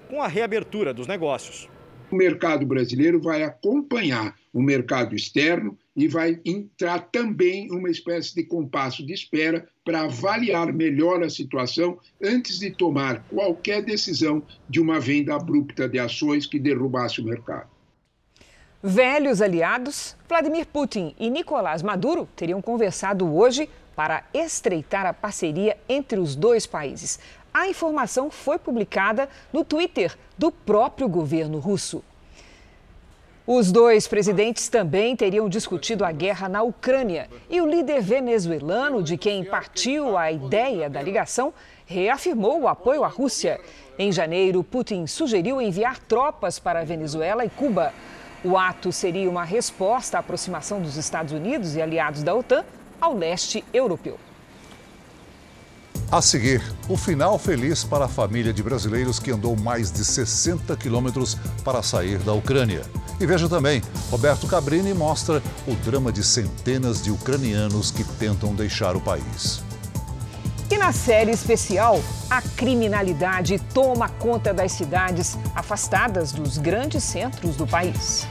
com 0.07 0.21
a 0.21 0.27
reabertura 0.27 0.93
dos 0.93 1.07
negócios. 1.07 1.72
O 2.11 2.15
mercado 2.15 2.65
brasileiro 2.65 3.19
vai 3.19 3.43
acompanhar 3.43 4.35
o 4.53 4.61
mercado 4.61 5.15
externo 5.15 5.77
e 5.95 6.07
vai 6.07 6.39
entrar 6.45 6.99
também 7.11 7.71
uma 7.71 7.89
espécie 7.89 8.35
de 8.35 8.43
compasso 8.43 9.05
de 9.05 9.13
espera 9.13 9.67
para 9.83 10.01
avaliar 10.01 10.71
melhor 10.71 11.23
a 11.23 11.29
situação 11.29 11.99
antes 12.21 12.59
de 12.59 12.71
tomar 12.71 13.23
qualquer 13.29 13.83
decisão 13.83 14.43
de 14.69 14.79
uma 14.79 14.99
venda 14.99 15.35
abrupta 15.35 15.87
de 15.87 15.99
ações 15.99 16.45
que 16.45 16.59
derrubasse 16.59 17.21
o 17.21 17.25
mercado. 17.25 17.67
Velhos 18.81 19.41
aliados, 19.41 20.15
Vladimir 20.27 20.65
Putin 20.65 21.15
e 21.17 21.29
Nicolás 21.29 21.81
Maduro 21.81 22.27
teriam 22.35 22.61
conversado 22.61 23.33
hoje 23.33 23.69
para 23.95 24.23
estreitar 24.33 25.05
a 25.05 25.13
parceria 25.13 25.77
entre 25.87 26.19
os 26.19 26.35
dois 26.35 26.65
países. 26.65 27.19
A 27.53 27.67
informação 27.67 28.31
foi 28.31 28.57
publicada 28.57 29.29
no 29.51 29.63
Twitter 29.63 30.17
do 30.35 30.51
próprio 30.51 31.07
governo 31.07 31.59
russo. 31.59 32.03
Os 33.45 33.71
dois 33.71 34.07
presidentes 34.07 34.69
também 34.69 35.15
teriam 35.15 35.47
discutido 35.47 36.03
a 36.03 36.11
guerra 36.11 36.49
na 36.49 36.63
Ucrânia 36.63 37.29
e 37.49 37.61
o 37.61 37.67
líder 37.67 38.01
venezuelano, 38.01 39.03
de 39.03 39.17
quem 39.17 39.43
partiu 39.43 40.17
a 40.17 40.31
ideia 40.31 40.89
da 40.89 41.01
ligação, 41.01 41.53
reafirmou 41.85 42.61
o 42.61 42.67
apoio 42.67 43.03
à 43.03 43.07
Rússia. 43.07 43.59
Em 43.99 44.11
janeiro, 44.11 44.63
Putin 44.63 45.05
sugeriu 45.05 45.61
enviar 45.61 45.99
tropas 45.99 46.57
para 46.57 46.85
Venezuela 46.85 47.45
e 47.45 47.49
Cuba. 47.49 47.93
O 48.43 48.57
ato 48.57 48.91
seria 48.91 49.29
uma 49.29 49.43
resposta 49.43 50.17
à 50.17 50.21
aproximação 50.21 50.81
dos 50.81 50.95
Estados 50.95 51.33
Unidos 51.33 51.75
e 51.75 51.81
aliados 51.81 52.23
da 52.23 52.33
OTAN 52.33 52.65
ao 52.99 53.13
leste 53.13 53.63
europeu. 53.73 54.17
A 56.13 56.21
seguir, 56.21 56.61
o 56.87 56.95
final 56.95 57.39
feliz 57.39 57.83
para 57.83 58.05
a 58.05 58.07
família 58.07 58.53
de 58.53 58.61
brasileiros 58.61 59.17
que 59.17 59.31
andou 59.31 59.55
mais 59.57 59.91
de 59.91 60.05
60 60.05 60.77
quilômetros 60.77 61.35
para 61.63 61.81
sair 61.81 62.19
da 62.19 62.31
Ucrânia. 62.33 62.83
E 63.19 63.25
veja 63.25 63.49
também, 63.49 63.81
Roberto 64.11 64.45
Cabrini 64.45 64.93
mostra 64.93 65.41
o 65.67 65.73
drama 65.73 66.11
de 66.11 66.23
centenas 66.23 67.01
de 67.01 67.09
ucranianos 67.09 67.89
que 67.89 68.03
tentam 68.03 68.53
deixar 68.53 68.95
o 68.95 69.01
país. 69.01 69.63
E 70.69 70.77
na 70.77 70.93
série 70.93 71.31
especial, 71.31 71.99
a 72.29 72.43
criminalidade 72.43 73.57
toma 73.73 74.07
conta 74.07 74.53
das 74.53 74.71
cidades 74.73 75.35
afastadas 75.55 76.31
dos 76.31 76.59
grandes 76.59 77.03
centros 77.03 77.55
do 77.55 77.65
país. 77.65 78.27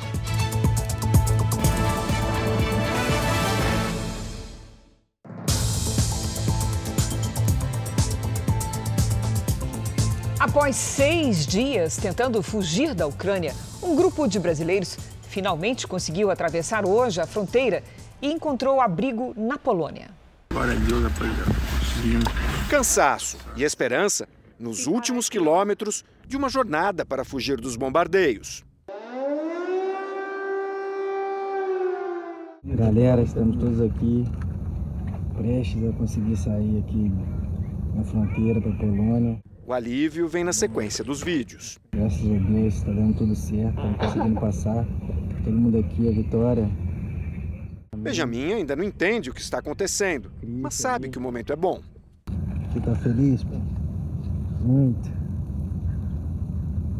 Após 10.42 10.74
seis 10.74 11.46
dias 11.46 11.96
tentando 11.96 12.42
fugir 12.42 12.94
da 12.94 13.06
Ucrânia, 13.06 13.54
um 13.80 13.94
grupo 13.94 14.26
de 14.26 14.40
brasileiros 14.40 14.98
finalmente 15.22 15.86
conseguiu 15.86 16.32
atravessar 16.32 16.84
hoje 16.84 17.20
a 17.20 17.26
fronteira 17.28 17.84
e 18.20 18.32
encontrou 18.32 18.80
abrigo 18.80 19.32
na 19.36 19.56
Polônia. 19.56 20.10
Cansaço 22.68 23.38
e 23.56 23.62
esperança 23.62 24.28
nos 24.58 24.88
últimos 24.88 25.28
quilômetros 25.28 26.04
de 26.26 26.36
uma 26.36 26.48
jornada 26.48 27.06
para 27.06 27.24
fugir 27.24 27.60
dos 27.60 27.76
bombardeios. 27.76 28.64
Galera, 32.64 33.22
estamos 33.22 33.58
todos 33.58 33.80
aqui, 33.80 34.24
prestes 35.36 35.88
a 35.88 35.92
conseguir 35.92 36.36
sair 36.36 36.84
aqui 36.84 37.12
na 37.94 38.02
fronteira 38.02 38.60
para 38.60 38.72
a 38.72 38.76
Polônia. 38.76 39.51
O 39.72 39.74
alívio 39.74 40.28
vem 40.28 40.44
na 40.44 40.52
sequência 40.52 41.02
dos 41.02 41.22
vídeos. 41.22 41.78
Graças 41.94 42.20
a 42.20 42.38
Deus, 42.50 42.74
está 42.74 42.92
dando 42.92 43.16
tudo 43.16 43.34
certo, 43.34 43.78
estamos 43.78 43.96
conseguindo 43.96 44.38
passar. 44.38 44.86
Todo 45.44 45.56
mundo 45.56 45.78
aqui, 45.78 46.08
a 46.10 46.12
vitória. 46.12 46.70
Benjamin 47.96 48.52
ainda 48.52 48.76
não 48.76 48.84
entende 48.84 49.30
o 49.30 49.32
que 49.32 49.40
está 49.40 49.60
acontecendo, 49.60 50.30
mas 50.46 50.74
sabe 50.74 51.08
que 51.08 51.16
o 51.16 51.22
momento 51.22 51.54
é 51.54 51.56
bom. 51.56 51.80
Você 52.68 52.80
está 52.80 52.94
feliz, 52.96 53.44
pô? 53.44 53.54
Muito. 54.60 55.10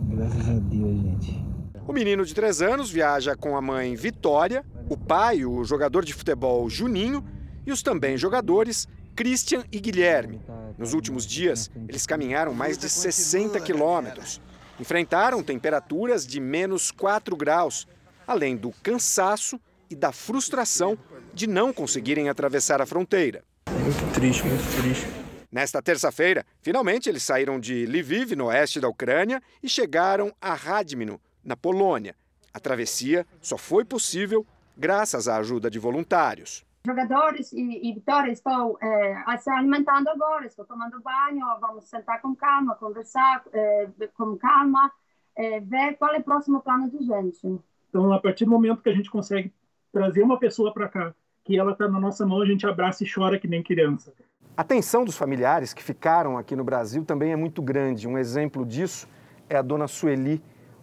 Graças 0.09 0.49
a 0.49 0.59
Deus, 0.59 0.99
gente. 0.99 1.45
O 1.87 1.93
menino 1.93 2.25
de 2.25 2.35
3 2.35 2.63
anos 2.63 2.91
viaja 2.91 3.37
com 3.37 3.55
a 3.55 3.61
mãe 3.61 3.95
Vitória, 3.95 4.65
o 4.89 4.97
pai, 4.97 5.45
o 5.45 5.63
jogador 5.63 6.07
de 6.07 6.15
futebol 6.15 6.71
Juninho, 6.71 7.23
e 7.67 7.71
os 7.71 7.83
também 7.83 8.17
jogadores 8.17 8.89
Christian 9.15 9.65
e 9.71 9.79
Guilherme. 9.79 10.41
Nos 10.79 10.95
últimos 10.95 11.27
dias, 11.27 11.71
eles 11.87 12.07
caminharam 12.07 12.55
mais 12.55 12.79
de 12.79 12.89
60 12.89 13.61
quilômetros. 13.61 14.41
Enfrentaram 14.81 15.43
temperaturas 15.43 16.27
de 16.27 16.41
menos 16.41 16.91
4 16.91 17.37
graus, 17.37 17.87
além 18.27 18.57
do 18.57 18.73
cansaço 18.83 19.61
e 19.91 19.95
da 19.95 20.13
frustração 20.13 20.99
de 21.35 21.47
não 21.47 21.73
conseguirem 21.73 22.29
atravessar 22.29 22.81
a 22.81 22.87
fronteira. 22.87 23.45
Muito 23.71 24.15
triste, 24.15 24.45
muito 24.45 24.81
triste. 24.81 25.07
Nesta 25.51 25.83
terça-feira, 25.83 26.47
finalmente 26.63 27.11
eles 27.11 27.23
saíram 27.23 27.61
de 27.61 27.85
Lviv, 27.85 28.35
no 28.35 28.47
oeste 28.47 28.81
da 28.81 28.89
Ucrânia, 28.89 29.43
e 29.63 29.69
chegaram 29.69 30.33
a 30.41 30.55
Radmino, 30.55 31.21
na 31.45 31.55
Polônia. 31.55 32.17
A 32.55 32.59
travessia 32.59 33.27
só 33.43 33.59
foi 33.59 33.85
possível 33.85 34.47
graças 34.77 35.29
à 35.29 35.37
ajuda 35.37 35.71
de 35.71 35.79
voluntários 35.79 36.65
jogadores 36.85 37.53
e, 37.53 37.89
e 37.89 37.93
Vitória 37.93 38.33
estão 38.33 38.77
é, 38.81 39.39
se 39.39 39.51
alimentando 39.51 40.09
agora, 40.09 40.47
estou 40.47 40.65
tomando 40.65 41.01
banho, 41.01 41.47
vamos 41.61 41.85
sentar 41.85 42.21
com 42.21 42.35
calma, 42.35 42.75
conversar 42.75 43.43
é, 43.53 43.89
com 44.17 44.37
calma, 44.37 44.91
é, 45.37 45.61
ver 45.61 45.97
qual 45.97 46.13
é 46.15 46.19
o 46.19 46.23
próximo 46.23 46.61
plano 46.61 46.91
de 46.91 47.05
gente. 47.05 47.61
Então, 47.89 48.13
a 48.13 48.21
partir 48.21 48.45
do 48.45 48.51
momento 48.51 48.83
que 48.83 48.89
a 48.89 48.95
gente 48.95 49.11
consegue 49.11 49.53
trazer 49.93 50.23
uma 50.23 50.39
pessoa 50.39 50.73
para 50.73 50.89
cá, 50.89 51.15
que 51.45 51.59
ela 51.59 51.73
está 51.73 51.89
na 51.89 52.01
nossa 52.01 52.27
mão, 52.27 52.41
a 52.41 52.47
gente 52.47 52.67
abraça 52.67 53.05
e 53.05 53.13
chora 53.13 53.39
que 53.39 53.47
nem 53.47 53.63
criança. 53.63 54.13
A 54.57 54.65
tensão 54.65 55.05
dos 55.05 55.17
familiares 55.17 55.73
que 55.73 55.83
ficaram 55.83 56.37
aqui 56.37 56.55
no 56.55 56.65
Brasil 56.65 57.05
também 57.05 57.33
é 57.33 57.37
muito 57.37 57.63
grande. 57.63 58.09
Um 58.09 58.19
exemplo 58.19 58.67
disso 58.67 59.09
é 59.49 59.57
a 59.57 59.63
dona 59.63 59.87
Sueli, 59.87 60.43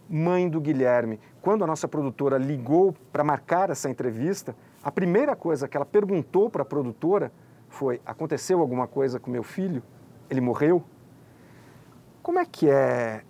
mãe 0.09 0.49
do 0.49 0.59
Guilherme. 0.59 1.19
Quando 1.41 1.63
a 1.63 1.67
nossa 1.67 1.87
produtora 1.87 2.37
ligou 2.37 2.93
para 3.11 3.23
marcar 3.23 3.69
essa 3.69 3.89
entrevista, 3.89 4.55
a 4.83 4.91
primeira 4.91 5.35
coisa 5.35 5.67
que 5.67 5.75
ela 5.75 5.85
perguntou 5.85 6.49
para 6.49 6.61
a 6.61 6.65
produtora 6.65 7.31
foi: 7.67 8.01
aconteceu 8.05 8.59
alguma 8.59 8.87
coisa 8.87 9.19
com 9.19 9.29
meu 9.29 9.43
filho? 9.43 9.83
Ele 10.29 10.41
morreu? 10.41 10.83
Como 12.21 12.39
é 12.39 12.45
que 12.45 12.69
é 12.69 13.23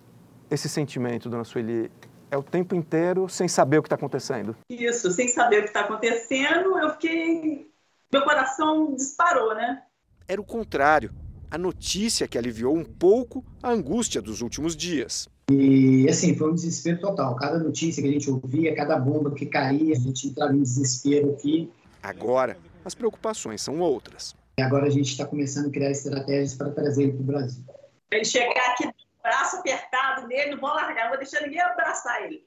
esse 0.49 0.67
sentimento, 0.67 1.29
dona 1.29 1.43
Sueli? 1.43 1.91
É 2.31 2.37
o 2.37 2.43
tempo 2.43 2.75
inteiro 2.75 3.27
sem 3.27 3.47
saber 3.47 3.79
o 3.79 3.81
que 3.81 3.87
está 3.87 3.95
acontecendo? 3.95 4.55
Isso, 4.69 5.09
sem 5.11 5.27
saber 5.27 5.59
o 5.59 5.61
que 5.63 5.69
está 5.69 5.81
acontecendo, 5.81 6.77
eu 6.77 6.91
fiquei. 6.91 7.71
Meu 8.11 8.23
coração 8.23 8.93
disparou, 8.95 9.55
né? 9.55 9.83
Era 10.27 10.39
o 10.39 10.43
contrário. 10.43 11.11
A 11.51 11.57
notícia 11.57 12.27
que 12.27 12.37
aliviou 12.37 12.75
um 12.75 12.85
pouco 12.85 13.43
a 13.61 13.71
angústia 13.71 14.21
dos 14.21 14.41
últimos 14.41 14.75
dias. 14.75 15.27
E, 15.51 16.07
assim, 16.07 16.35
foi 16.35 16.51
um 16.51 16.53
desespero 16.53 16.99
total. 16.99 17.35
Cada 17.35 17.57
notícia 17.57 18.03
que 18.03 18.09
a 18.09 18.11
gente 18.11 18.29
ouvia, 18.29 18.75
cada 18.75 18.99
bomba 18.99 19.31
que 19.31 19.47
caía, 19.47 19.95
a 19.95 19.99
gente 19.99 20.27
entrava 20.27 20.53
em 20.53 20.61
desespero 20.61 21.31
aqui. 21.31 21.71
Agora, 22.03 22.55
as 22.85 22.93
preocupações 22.93 23.61
são 23.61 23.79
outras. 23.79 24.35
E 24.59 24.61
agora 24.61 24.85
a 24.85 24.89
gente 24.89 25.09
está 25.09 25.25
começando 25.25 25.67
a 25.67 25.71
criar 25.71 25.89
estratégias 25.89 26.53
para 26.53 26.69
trazer 26.69 27.03
ele 27.03 27.13
para 27.13 27.21
o 27.21 27.25
Brasil. 27.25 27.63
Ele 28.11 28.25
chegar 28.25 28.73
aqui, 28.73 28.87
braço 29.23 29.57
apertado 29.57 30.27
nele, 30.27 30.51
não 30.51 30.59
vou 30.59 30.69
largar, 30.69 31.03
não 31.03 31.09
vou 31.09 31.17
deixar 31.17 31.41
ninguém 31.41 31.61
abraçar 31.61 32.23
ele. 32.23 32.43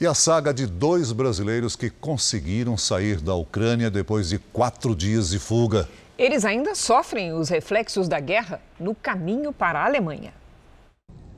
E 0.00 0.06
a 0.06 0.14
saga 0.14 0.52
de 0.52 0.66
dois 0.66 1.12
brasileiros 1.12 1.76
que 1.76 1.88
conseguiram 1.88 2.76
sair 2.76 3.20
da 3.20 3.34
Ucrânia 3.34 3.90
depois 3.90 4.28
de 4.28 4.38
quatro 4.38 4.94
dias 4.94 5.30
de 5.30 5.38
fuga. 5.38 5.88
Eles 6.16 6.44
ainda 6.44 6.74
sofrem 6.74 7.32
os 7.32 7.48
reflexos 7.48 8.08
da 8.08 8.20
guerra 8.20 8.62
no 8.78 8.94
caminho 8.94 9.52
para 9.52 9.80
a 9.80 9.84
Alemanha. 9.84 10.32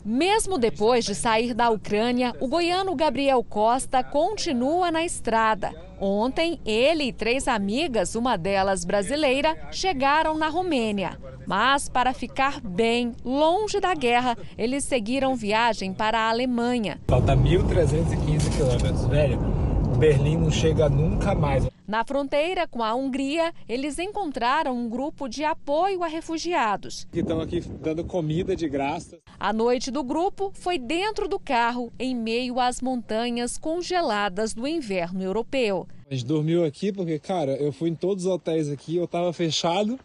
Mesmo 0.04 0.56
depois 0.56 1.04
de 1.04 1.14
sair 1.14 1.52
da 1.52 1.68
Ucrânia, 1.70 2.32
o 2.38 2.46
goiano 2.46 2.94
Gabriel 2.94 3.42
Costa 3.42 4.04
continua 4.04 4.90
na 4.90 5.04
estrada. 5.04 5.72
Ontem, 5.98 6.60
ele 6.64 7.04
e 7.04 7.12
três 7.12 7.48
amigas, 7.48 8.14
uma 8.14 8.36
delas 8.36 8.84
brasileira, 8.84 9.56
chegaram 9.72 10.36
na 10.36 10.48
Romênia. 10.48 11.18
Mas, 11.44 11.88
para 11.88 12.12
ficar 12.12 12.60
bem 12.60 13.16
longe 13.24 13.80
da 13.80 13.94
guerra, 13.94 14.36
eles 14.56 14.84
seguiram 14.84 15.34
viagem 15.34 15.92
para 15.92 16.20
a 16.20 16.28
Alemanha. 16.28 17.00
Falta 17.08 17.34
1.315 17.34 18.56
quilômetros, 18.56 19.06
velho. 19.06 19.65
Berlim 19.96 20.36
não 20.36 20.50
chega 20.50 20.90
nunca 20.90 21.34
mais. 21.34 21.66
Na 21.88 22.04
fronteira 22.04 22.68
com 22.68 22.82
a 22.82 22.94
Hungria, 22.94 23.52
eles 23.66 23.98
encontraram 23.98 24.76
um 24.76 24.90
grupo 24.90 25.26
de 25.26 25.42
apoio 25.42 26.02
a 26.02 26.06
refugiados. 26.06 27.06
Que 27.10 27.20
estão 27.20 27.40
aqui 27.40 27.60
dando 27.60 28.04
comida 28.04 28.54
de 28.54 28.68
graça. 28.68 29.18
A 29.40 29.54
noite 29.54 29.90
do 29.90 30.04
grupo 30.04 30.52
foi 30.54 30.78
dentro 30.78 31.26
do 31.26 31.38
carro, 31.38 31.90
em 31.98 32.14
meio 32.14 32.60
às 32.60 32.82
montanhas 32.82 33.56
congeladas 33.56 34.52
do 34.52 34.66
inverno 34.66 35.22
europeu. 35.22 35.86
A 36.10 36.12
gente 36.14 36.26
dormiu 36.26 36.64
aqui 36.64 36.92
porque, 36.92 37.18
cara, 37.18 37.52
eu 37.52 37.72
fui 37.72 37.88
em 37.88 37.94
todos 37.94 38.26
os 38.26 38.30
hotéis 38.30 38.68
aqui, 38.68 38.96
eu 38.96 39.08
tava 39.08 39.32
fechado, 39.32 39.98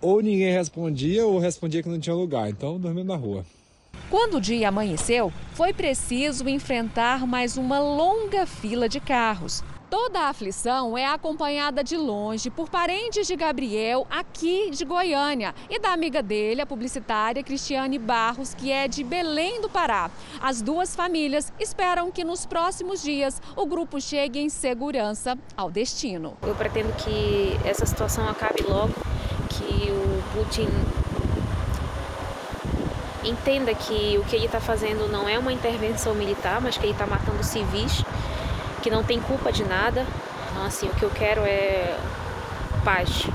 ou 0.00 0.20
ninguém 0.22 0.52
respondia, 0.52 1.26
ou 1.26 1.38
respondia 1.38 1.82
que 1.82 1.88
não 1.88 1.98
tinha 1.98 2.14
lugar. 2.14 2.48
Então, 2.48 2.78
dormiu 2.78 3.04
na 3.04 3.16
rua. 3.16 3.44
Quando 4.10 4.38
o 4.38 4.40
dia 4.40 4.68
amanheceu, 4.68 5.30
foi 5.52 5.74
preciso 5.74 6.48
enfrentar 6.48 7.26
mais 7.26 7.58
uma 7.58 7.78
longa 7.78 8.46
fila 8.46 8.88
de 8.88 9.00
carros. 9.00 9.62
Toda 9.90 10.20
a 10.20 10.28
aflição 10.28 10.96
é 10.96 11.04
acompanhada 11.04 11.84
de 11.84 11.94
longe 11.94 12.48
por 12.48 12.70
parentes 12.70 13.26
de 13.26 13.36
Gabriel 13.36 14.06
aqui 14.10 14.70
de 14.70 14.82
Goiânia 14.84 15.54
e 15.68 15.78
da 15.78 15.92
amiga 15.92 16.22
dele, 16.22 16.62
a 16.62 16.66
publicitária 16.66 17.42
Cristiane 17.42 17.98
Barros, 17.98 18.54
que 18.54 18.70
é 18.70 18.88
de 18.88 19.04
Belém 19.04 19.60
do 19.60 19.68
Pará. 19.68 20.10
As 20.40 20.62
duas 20.62 20.96
famílias 20.96 21.52
esperam 21.60 22.10
que 22.10 22.24
nos 22.24 22.46
próximos 22.46 23.02
dias 23.02 23.42
o 23.56 23.66
grupo 23.66 24.00
chegue 24.00 24.38
em 24.38 24.48
segurança 24.48 25.38
ao 25.54 25.70
destino. 25.70 26.34
Eu 26.42 26.54
pretendo 26.54 26.94
que 26.94 27.58
essa 27.62 27.84
situação 27.84 28.26
acabe 28.26 28.62
logo, 28.62 28.94
que 29.50 29.90
o 29.90 30.22
Putin 30.32 30.68
entenda 33.24 33.74
que 33.74 34.18
o 34.18 34.24
que 34.24 34.36
ele 34.36 34.46
está 34.46 34.60
fazendo 34.60 35.08
não 35.10 35.28
é 35.28 35.38
uma 35.38 35.52
intervenção 35.52 36.14
militar, 36.14 36.60
mas 36.60 36.76
que 36.76 36.84
ele 36.84 36.92
está 36.92 37.06
matando 37.06 37.42
civis 37.42 38.04
que 38.82 38.90
não 38.90 39.02
tem 39.02 39.20
culpa 39.20 39.52
de 39.52 39.64
nada. 39.64 40.06
Então, 40.50 40.64
assim, 40.64 40.86
o 40.88 40.94
que 40.94 41.02
eu 41.02 41.10
quero 41.10 41.42
é 41.42 41.98
paz. 42.84 43.28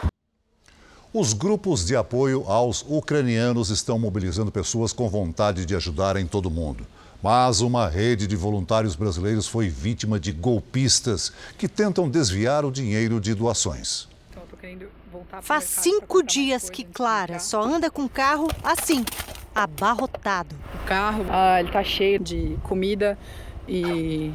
Os 1.14 1.34
grupos 1.34 1.86
de 1.86 1.96
apoio 1.96 2.44
aos 2.48 2.84
ucranianos 2.88 3.70
estão 3.70 4.00
mobilizando 4.00 4.52
pessoas 4.52 4.92
com 4.92 5.08
vontade 5.08 5.66
de 5.66 5.76
ajudar 5.76 6.18
em 6.18 6.26
todo 6.26 6.48
o 6.48 6.52
mundo. 6.52 6.88
Mas 7.22 7.62
uma 7.62 7.88
rede 7.88 8.26
de 8.26 8.36
voluntários 8.36 8.96
brasileiros 8.96 9.48
foi 9.48 9.70
vítima 9.70 10.20
de 10.20 10.32
golpistas 10.32 11.32
que 11.58 11.68
tentam 11.68 12.10
desviar 12.10 12.66
o 12.66 12.72
dinheiro 12.72 13.22
de 13.22 13.34
doações. 13.34 14.08
Faz 15.42 15.66
cinco 15.66 16.24
dias 16.24 16.70
que 16.70 16.84
Clara 16.84 17.40
só 17.40 17.62
anda 17.62 17.92
com 17.92 18.06
o 18.06 18.10
carro 18.10 18.48
assim, 18.64 19.06
abarrotado. 19.54 20.56
O 20.76 20.86
carro, 20.86 21.26
ah, 21.30 21.60
ele 21.60 21.72
tá 21.72 21.84
cheio 21.84 22.20
de 22.20 22.58
comida, 22.64 23.18
e 23.68 24.32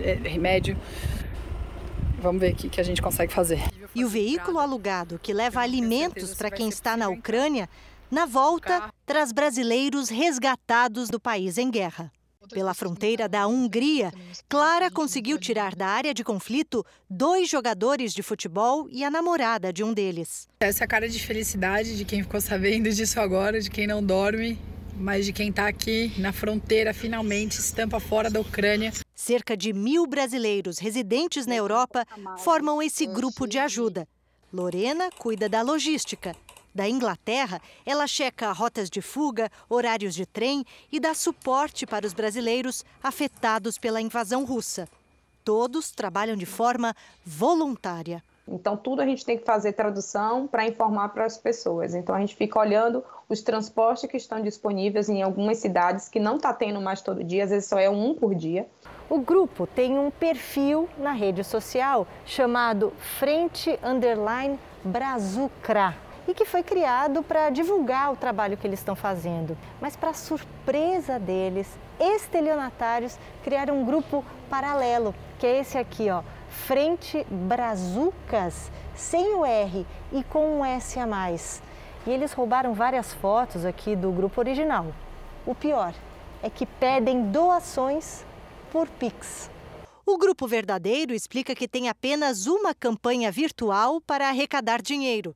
é, 0.00 0.14
remédio. 0.28 0.76
Vamos 2.20 2.40
ver 2.40 2.52
o 2.52 2.56
que, 2.56 2.68
que 2.68 2.80
a 2.80 2.84
gente 2.84 3.02
consegue 3.02 3.32
fazer. 3.32 3.60
E 3.94 4.04
o 4.04 4.08
veículo 4.08 4.58
alugado 4.58 5.18
que 5.22 5.32
leva 5.32 5.60
alimentos 5.60 6.34
para 6.34 6.50
quem 6.50 6.68
está 6.68 6.96
na 6.96 7.08
Ucrânia, 7.08 7.68
na 8.10 8.26
volta, 8.26 8.90
traz 9.04 9.32
brasileiros 9.32 10.08
resgatados 10.08 11.08
do 11.08 11.20
país 11.20 11.58
em 11.58 11.70
guerra. 11.70 12.10
Pela 12.54 12.72
fronteira 12.72 13.28
da 13.28 13.48
Hungria, 13.48 14.12
Clara 14.48 14.88
conseguiu 14.88 15.38
tirar 15.40 15.74
da 15.74 15.88
área 15.88 16.14
de 16.14 16.22
conflito 16.22 16.86
dois 17.10 17.50
jogadores 17.50 18.14
de 18.14 18.22
futebol 18.22 18.86
e 18.88 19.02
a 19.02 19.10
namorada 19.10 19.72
de 19.72 19.82
um 19.82 19.92
deles. 19.92 20.46
Essa 20.60 20.84
é 20.84 20.86
a 20.86 20.88
cara 20.88 21.08
de 21.08 21.18
felicidade 21.18 21.96
de 21.96 22.04
quem 22.04 22.22
ficou 22.22 22.40
sabendo 22.40 22.88
disso 22.90 23.18
agora, 23.18 23.60
de 23.60 23.68
quem 23.68 23.88
não 23.88 24.02
dorme 24.02 24.56
mas 24.96 25.26
de 25.26 25.32
quem 25.32 25.48
está 25.48 25.66
aqui 25.66 26.12
na 26.18 26.32
fronteira, 26.32 26.94
finalmente, 26.94 27.58
estampa 27.58 27.98
fora 27.98 28.30
da 28.30 28.40
Ucrânia. 28.40 28.92
Cerca 29.12 29.56
de 29.56 29.72
mil 29.72 30.06
brasileiros 30.06 30.78
residentes 30.78 31.46
na 31.46 31.56
Europa 31.56 32.06
formam 32.38 32.80
esse 32.80 33.04
grupo 33.04 33.44
de 33.44 33.58
ajuda. 33.58 34.06
Lorena 34.52 35.10
cuida 35.18 35.48
da 35.48 35.62
logística. 35.62 36.36
Da 36.74 36.88
Inglaterra, 36.88 37.62
ela 37.86 38.04
checa 38.08 38.50
rotas 38.50 38.90
de 38.90 39.00
fuga, 39.00 39.48
horários 39.70 40.12
de 40.12 40.26
trem 40.26 40.64
e 40.90 40.98
dá 40.98 41.14
suporte 41.14 41.86
para 41.86 42.04
os 42.04 42.12
brasileiros 42.12 42.84
afetados 43.00 43.78
pela 43.78 44.00
invasão 44.00 44.44
russa. 44.44 44.88
Todos 45.44 45.92
trabalham 45.92 46.36
de 46.36 46.46
forma 46.46 46.92
voluntária. 47.24 48.24
Então, 48.46 48.76
tudo 48.76 49.00
a 49.00 49.06
gente 49.06 49.24
tem 49.24 49.38
que 49.38 49.44
fazer 49.44 49.72
tradução 49.72 50.48
para 50.48 50.66
informar 50.66 51.10
para 51.10 51.24
as 51.24 51.38
pessoas. 51.38 51.94
Então, 51.94 52.14
a 52.14 52.20
gente 52.20 52.34
fica 52.34 52.58
olhando 52.58 53.04
os 53.28 53.40
transportes 53.40 54.10
que 54.10 54.16
estão 54.16 54.42
disponíveis 54.42 55.08
em 55.08 55.22
algumas 55.22 55.58
cidades 55.58 56.08
que 56.08 56.18
não 56.18 56.36
está 56.36 56.52
tendo 56.52 56.80
mais 56.80 57.00
todo 57.00 57.22
dia, 57.22 57.44
às 57.44 57.50
vezes 57.50 57.68
só 57.68 57.78
é 57.78 57.88
um 57.88 58.14
por 58.14 58.34
dia. 58.34 58.66
O 59.08 59.20
grupo 59.20 59.66
tem 59.66 59.96
um 59.98 60.10
perfil 60.10 60.88
na 60.98 61.12
rede 61.12 61.44
social 61.44 62.06
chamado 62.26 62.92
Frente 62.98 63.78
Underline 63.82 64.58
Brazucra 64.82 65.94
e 66.26 66.34
que 66.34 66.44
foi 66.44 66.62
criado 66.62 67.22
para 67.22 67.50
divulgar 67.50 68.12
o 68.12 68.16
trabalho 68.16 68.56
que 68.56 68.66
eles 68.66 68.80
estão 68.80 68.96
fazendo. 68.96 69.56
Mas, 69.80 69.96
para 69.96 70.14
surpresa 70.14 71.18
deles, 71.18 71.68
estelionatários 71.98 73.18
criaram 73.42 73.80
um 73.80 73.84
grupo 73.84 74.24
paralelo, 74.48 75.14
que 75.38 75.46
é 75.46 75.60
esse 75.60 75.76
aqui, 75.78 76.10
ó, 76.10 76.22
Frente 76.48 77.26
Brazucas, 77.28 78.70
sem 78.94 79.34
o 79.34 79.44
R 79.44 79.86
e 80.12 80.22
com 80.24 80.58
um 80.58 80.64
S 80.64 80.98
a 80.98 81.06
mais. 81.06 81.62
E 82.06 82.10
eles 82.10 82.32
roubaram 82.32 82.74
várias 82.74 83.12
fotos 83.12 83.64
aqui 83.64 83.96
do 83.96 84.10
grupo 84.10 84.40
original. 84.40 84.86
O 85.46 85.54
pior 85.54 85.94
é 86.42 86.50
que 86.50 86.66
pedem 86.66 87.30
doações 87.30 88.24
por 88.70 88.88
Pix. 88.88 89.50
O 90.06 90.18
grupo 90.18 90.46
verdadeiro 90.46 91.14
explica 91.14 91.54
que 91.54 91.66
tem 91.66 91.88
apenas 91.88 92.46
uma 92.46 92.74
campanha 92.74 93.32
virtual 93.32 94.00
para 94.02 94.28
arrecadar 94.28 94.82
dinheiro. 94.82 95.34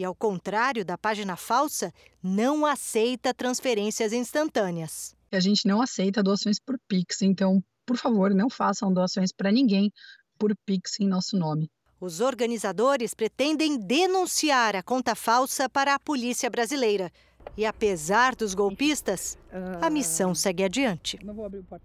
E, 0.00 0.04
ao 0.04 0.14
contrário 0.14 0.82
da 0.82 0.96
página 0.96 1.36
falsa, 1.36 1.92
não 2.22 2.64
aceita 2.64 3.34
transferências 3.34 4.14
instantâneas. 4.14 5.14
A 5.30 5.38
gente 5.40 5.68
não 5.68 5.82
aceita 5.82 6.22
doações 6.22 6.58
por 6.58 6.78
Pix, 6.88 7.20
então, 7.20 7.62
por 7.84 7.98
favor, 7.98 8.34
não 8.34 8.48
façam 8.48 8.90
doações 8.90 9.30
para 9.30 9.52
ninguém 9.52 9.92
por 10.38 10.56
Pix 10.64 10.98
em 11.00 11.06
nosso 11.06 11.36
nome. 11.36 11.70
Os 12.00 12.22
organizadores 12.22 13.12
pretendem 13.12 13.78
denunciar 13.78 14.74
a 14.74 14.82
conta 14.82 15.14
falsa 15.14 15.68
para 15.68 15.94
a 15.94 15.98
polícia 15.98 16.48
brasileira. 16.48 17.12
E 17.54 17.66
apesar 17.66 18.34
dos 18.34 18.54
golpistas, 18.54 19.36
a 19.82 19.88
ah, 19.88 19.90
missão 19.90 20.34
segue 20.34 20.64
adiante. 20.64 21.18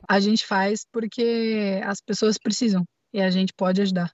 A 0.08 0.22
gente 0.22 0.48
faz 0.48 0.86
porque 0.90 1.82
as 1.84 2.00
pessoas 2.00 2.38
precisam 2.38 2.86
e 3.14 3.20
a 3.20 3.30
gente 3.30 3.52
pode 3.54 3.82
ajudar. 3.82 4.10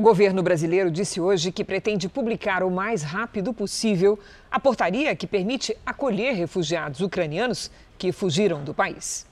O 0.00 0.02
governo 0.02 0.42
brasileiro 0.42 0.90
disse 0.90 1.20
hoje 1.20 1.52
que 1.52 1.62
pretende 1.62 2.08
publicar 2.08 2.62
o 2.62 2.70
mais 2.70 3.02
rápido 3.02 3.52
possível 3.52 4.18
a 4.50 4.58
portaria 4.58 5.14
que 5.14 5.26
permite 5.26 5.76
acolher 5.84 6.32
refugiados 6.32 7.02
ucranianos 7.02 7.70
que 7.98 8.10
fugiram 8.10 8.64
do 8.64 8.72
país. 8.72 9.26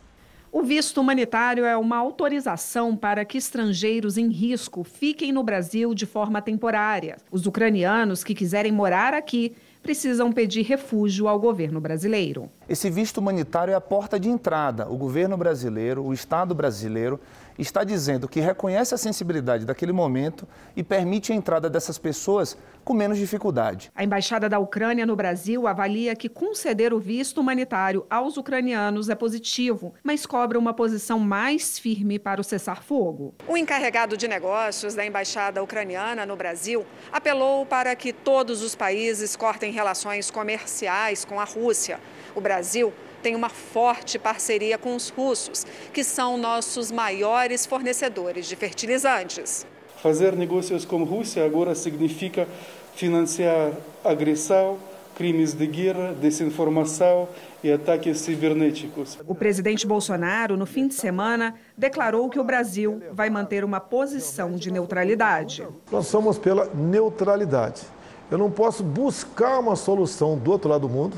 O 0.53 0.63
visto 0.63 1.01
humanitário 1.01 1.65
é 1.65 1.75
uma 1.75 1.97
autorização 1.97 2.95
para 2.95 3.25
que 3.25 3.39
estrangeiros 3.39 4.19
em 4.19 4.29
risco 4.29 4.85
fiquem 4.85 5.33
no 5.33 5.43
Brasil 5.43 5.95
de 5.95 6.05
forma 6.05 6.43
temporária. 6.43 7.17
Os 7.33 7.47
ucranianos 7.47 8.23
que 8.23 8.35
quiserem 8.35 8.71
morar 8.71 9.15
aqui 9.15 9.57
precisam 9.83 10.31
pedir 10.31 10.67
refúgio 10.67 11.29
ao 11.29 11.41
governo 11.41 11.81
brasileiro. 11.81 12.51
Esse 12.69 12.91
visto 12.91 13.17
humanitário 13.17 13.73
é 13.73 13.75
a 13.75 13.81
porta 13.81 14.21
de 14.21 14.29
entrada. 14.29 14.87
O 14.91 14.97
governo 14.99 15.39
brasileiro, 15.39 16.05
o 16.05 16.13
Estado 16.13 16.55
brasileiro, 16.55 17.19
está 17.59 17.83
dizendo 17.83 18.29
que 18.29 18.41
reconhece 18.41 18.95
a 18.95 18.99
sensibilidade 18.99 19.65
daquele 19.65 19.91
momento 19.91 20.47
e 20.77 20.83
permite 20.83 21.33
a 21.33 21.35
entrada 21.35 21.71
dessas 21.71 21.97
pessoas 21.97 22.59
com 22.85 22.93
menos 22.93 23.17
dificuldade. 23.17 23.91
A 23.97 24.05
Embaixada 24.05 24.51
da 24.51 24.59
Ucrânia 24.59 25.07
no 25.07 25.17
Brasil 25.17 25.67
avalia 25.67 26.15
que 26.15 26.29
conceder 26.29 26.93
o 26.93 27.01
visto 27.01 27.41
humanitário 27.41 28.07
aos 28.11 28.37
ucranianos 28.37 29.09
é 29.09 29.15
positivo, 29.15 29.95
mas 30.05 30.27
cobra 30.27 30.59
uma 30.59 30.75
posição 30.75 31.19
mais 31.19 31.79
firme 31.79 32.19
para 32.19 32.39
o 32.39 32.45
cessar-fogo. 32.45 33.35
O 33.49 33.57
encarregado 33.57 34.15
de 34.15 34.29
negócios 34.29 34.95
da 34.95 35.07
Embaixada 35.07 35.63
Ucraniana 35.63 36.27
no 36.27 36.37
Brasil 36.37 36.85
apelou 37.11 37.65
para 37.65 37.97
que 37.97 38.13
todos 38.13 38.63
os 38.63 38.75
países 38.75 39.35
cortem 39.35 39.73
relações 39.73 40.31
comerciais 40.31 41.25
com 41.25 41.41
a 41.41 41.45
Rússia. 41.45 41.99
O 42.39 42.41
Brasil 42.41 42.93
tem 43.21 43.35
uma 43.35 43.49
forte 43.49 44.17
parceria 44.17 44.79
com 44.79 44.95
os 44.95 45.09
russos, 45.09 45.67
que 45.93 46.05
são 46.05 46.39
nossos 46.39 46.93
maiores 46.93 47.67
fornecedores 47.67 48.47
de 48.47 48.55
fertilizantes. 48.55 49.67
Fazer 50.01 50.37
negócios 50.37 50.85
com 50.85 51.03
a 51.03 51.05
Rússia 51.05 51.45
agora 51.45 51.75
significa 51.75 52.47
financiar 52.95 53.73
agressão, 54.05 54.79
crimes 55.17 55.53
de 55.53 55.67
guerra, 55.67 56.15
desinformação 56.15 57.29
e 57.61 57.73
ataques 57.73 58.21
cibernéticos. 58.21 59.19
O 59.27 59.35
presidente 59.35 59.85
Bolsonaro, 59.85 60.57
no 60.57 60.65
fim 60.65 60.87
de 60.87 60.95
semana, 60.95 61.57
declarou 61.77 62.31
que 62.31 62.39
o 62.39 62.45
Brasil 62.45 63.03
vai 63.11 63.29
manter 63.29 63.65
uma 63.65 63.81
posição 63.81 64.53
de 64.53 64.71
neutralidade. 64.71 65.67
Nós 65.91 66.07
somos 66.07 66.39
pela 66.39 66.67
neutralidade. 66.73 67.83
Eu 68.31 68.39
não 68.39 68.49
posso 68.49 68.85
buscar 68.85 69.59
uma 69.59 69.75
solução 69.75 70.39
do 70.39 70.53
outro 70.53 70.71
lado 70.71 70.83
do 70.83 70.89
mundo. 70.89 71.17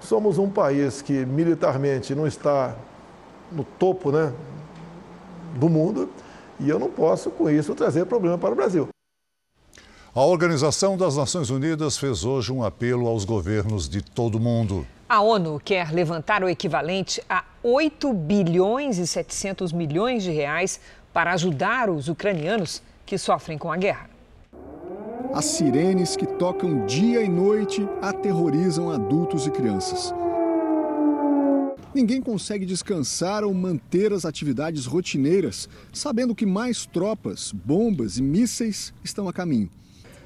Somos 0.00 0.38
um 0.38 0.48
país 0.48 1.02
que 1.02 1.26
militarmente 1.26 2.14
não 2.14 2.26
está 2.26 2.74
no 3.50 3.64
topo 3.64 4.12
né, 4.12 4.32
do 5.54 5.68
mundo 5.68 6.08
e 6.60 6.68
eu 6.68 6.78
não 6.78 6.90
posso, 6.90 7.30
com 7.30 7.48
isso, 7.48 7.74
trazer 7.74 8.06
problema 8.06 8.36
para 8.36 8.52
o 8.52 8.56
Brasil. 8.56 8.88
A 10.14 10.24
Organização 10.24 10.96
das 10.96 11.16
Nações 11.16 11.50
Unidas 11.50 11.96
fez 11.96 12.24
hoje 12.24 12.52
um 12.52 12.64
apelo 12.64 13.06
aos 13.06 13.24
governos 13.24 13.88
de 13.88 14.02
todo 14.02 14.36
o 14.36 14.40
mundo. 14.40 14.86
A 15.08 15.20
ONU 15.20 15.60
quer 15.64 15.92
levantar 15.92 16.42
o 16.42 16.48
equivalente 16.48 17.22
a 17.28 17.44
8 17.62 18.12
bilhões 18.12 18.98
e 18.98 19.06
700 19.06 19.72
milhões 19.72 20.22
de 20.22 20.30
reais 20.30 20.80
para 21.12 21.32
ajudar 21.32 21.88
os 21.88 22.08
ucranianos 22.08 22.82
que 23.06 23.16
sofrem 23.16 23.56
com 23.56 23.70
a 23.70 23.76
guerra. 23.76 24.10
As 25.32 25.44
sirenes 25.44 26.16
que 26.16 26.26
tocam 26.26 26.86
dia 26.86 27.22
e 27.22 27.28
noite 27.28 27.86
aterrorizam 28.00 28.90
adultos 28.90 29.46
e 29.46 29.50
crianças. 29.50 30.14
Ninguém 31.94 32.22
consegue 32.22 32.64
descansar 32.64 33.44
ou 33.44 33.52
manter 33.52 34.12
as 34.12 34.24
atividades 34.24 34.86
rotineiras, 34.86 35.68
sabendo 35.92 36.34
que 36.34 36.46
mais 36.46 36.86
tropas, 36.86 37.52
bombas 37.52 38.16
e 38.16 38.22
mísseis 38.22 38.92
estão 39.04 39.28
a 39.28 39.32
caminho. 39.32 39.68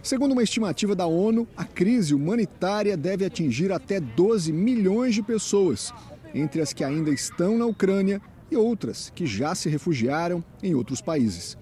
Segundo 0.02 0.32
uma 0.32 0.42
estimativa 0.42 0.94
da 0.94 1.06
ONU, 1.06 1.48
a 1.56 1.64
crise 1.64 2.14
humanitária 2.14 2.96
deve 2.96 3.24
atingir 3.24 3.72
até 3.72 3.98
12 3.98 4.52
milhões 4.52 5.14
de 5.14 5.22
pessoas, 5.22 5.92
entre 6.32 6.60
as 6.60 6.72
que 6.72 6.84
ainda 6.84 7.10
estão 7.10 7.58
na 7.58 7.66
Ucrânia 7.66 8.20
e 8.52 8.56
outras 8.56 9.10
que 9.14 9.26
já 9.26 9.54
se 9.54 9.68
refugiaram 9.68 10.44
em 10.62 10.74
outros 10.74 11.00
países. 11.00 11.56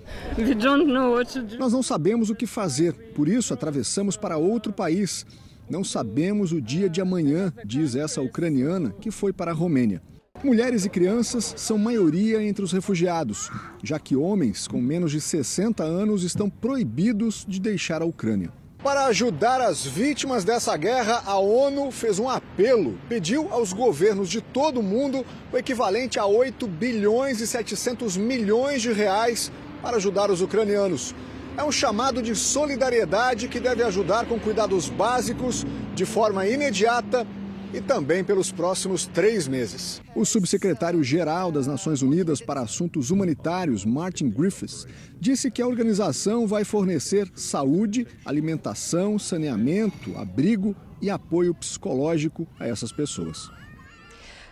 Nós 1.58 1.72
não 1.72 1.82
sabemos 1.82 2.30
o 2.30 2.34
que 2.34 2.46
fazer, 2.46 2.92
por 3.14 3.28
isso 3.28 3.54
atravessamos 3.54 4.16
para 4.16 4.36
outro 4.36 4.72
país. 4.72 5.24
Não 5.68 5.84
sabemos 5.84 6.52
o 6.52 6.60
dia 6.60 6.88
de 6.88 7.00
amanhã, 7.00 7.52
diz 7.64 7.94
essa 7.94 8.20
ucraniana 8.20 8.94
que 9.00 9.10
foi 9.10 9.32
para 9.32 9.52
a 9.52 9.54
Romênia. 9.54 10.02
Mulheres 10.42 10.84
e 10.84 10.90
crianças 10.90 11.54
são 11.56 11.76
maioria 11.76 12.42
entre 12.42 12.64
os 12.64 12.72
refugiados, 12.72 13.50
já 13.82 13.98
que 13.98 14.16
homens 14.16 14.66
com 14.66 14.80
menos 14.80 15.12
de 15.12 15.20
60 15.20 15.84
anos 15.84 16.24
estão 16.24 16.48
proibidos 16.48 17.44
de 17.46 17.60
deixar 17.60 18.00
a 18.00 18.06
Ucrânia. 18.06 18.50
Para 18.82 19.04
ajudar 19.04 19.60
as 19.60 19.84
vítimas 19.84 20.42
dessa 20.42 20.74
guerra, 20.74 21.22
a 21.26 21.38
ONU 21.38 21.90
fez 21.90 22.18
um 22.18 22.30
apelo, 22.30 22.98
pediu 23.10 23.52
aos 23.52 23.74
governos 23.74 24.30
de 24.30 24.40
todo 24.40 24.80
o 24.80 24.82
mundo 24.82 25.24
o 25.52 25.58
equivalente 25.58 26.18
a 26.18 26.24
8 26.24 26.66
bilhões 26.66 27.42
e 27.42 27.46
700 27.46 28.16
milhões 28.16 28.80
de 28.80 28.90
reais 28.90 29.52
para 29.82 29.98
ajudar 29.98 30.30
os 30.30 30.40
ucranianos. 30.40 31.14
É 31.58 31.62
um 31.62 31.70
chamado 31.70 32.22
de 32.22 32.34
solidariedade 32.34 33.48
que 33.48 33.60
deve 33.60 33.82
ajudar 33.82 34.24
com 34.24 34.40
cuidados 34.40 34.88
básicos, 34.88 35.66
de 35.94 36.06
forma 36.06 36.46
imediata 36.46 37.26
e 37.72 37.80
também 37.80 38.24
pelos 38.24 38.50
próximos 38.50 39.06
três 39.06 39.46
meses. 39.46 40.02
O 40.14 40.24
subsecretário-geral 40.24 41.52
das 41.52 41.66
Nações 41.66 42.02
Unidas 42.02 42.40
para 42.40 42.60
Assuntos 42.60 43.10
Humanitários, 43.10 43.84
Martin 43.84 44.28
Griffiths, 44.28 44.86
disse 45.20 45.50
que 45.50 45.62
a 45.62 45.66
organização 45.66 46.46
vai 46.46 46.64
fornecer 46.64 47.30
saúde, 47.34 48.06
alimentação, 48.24 49.18
saneamento, 49.18 50.16
abrigo 50.18 50.74
e 51.00 51.08
apoio 51.08 51.54
psicológico 51.54 52.46
a 52.58 52.66
essas 52.66 52.92
pessoas. 52.92 53.50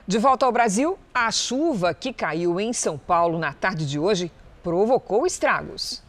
De 0.06 0.16
volta 0.16 0.46
ao 0.46 0.52
Brasil, 0.52 0.98
a 1.12 1.30
chuva 1.30 1.92
que 1.92 2.12
caiu 2.12 2.58
em 2.58 2.72
São 2.72 2.96
Paulo 2.96 3.38
na 3.38 3.52
tarde 3.52 3.86
de 3.86 3.98
hoje 3.98 4.32
provocou 4.62 5.26
estragos. 5.26 6.02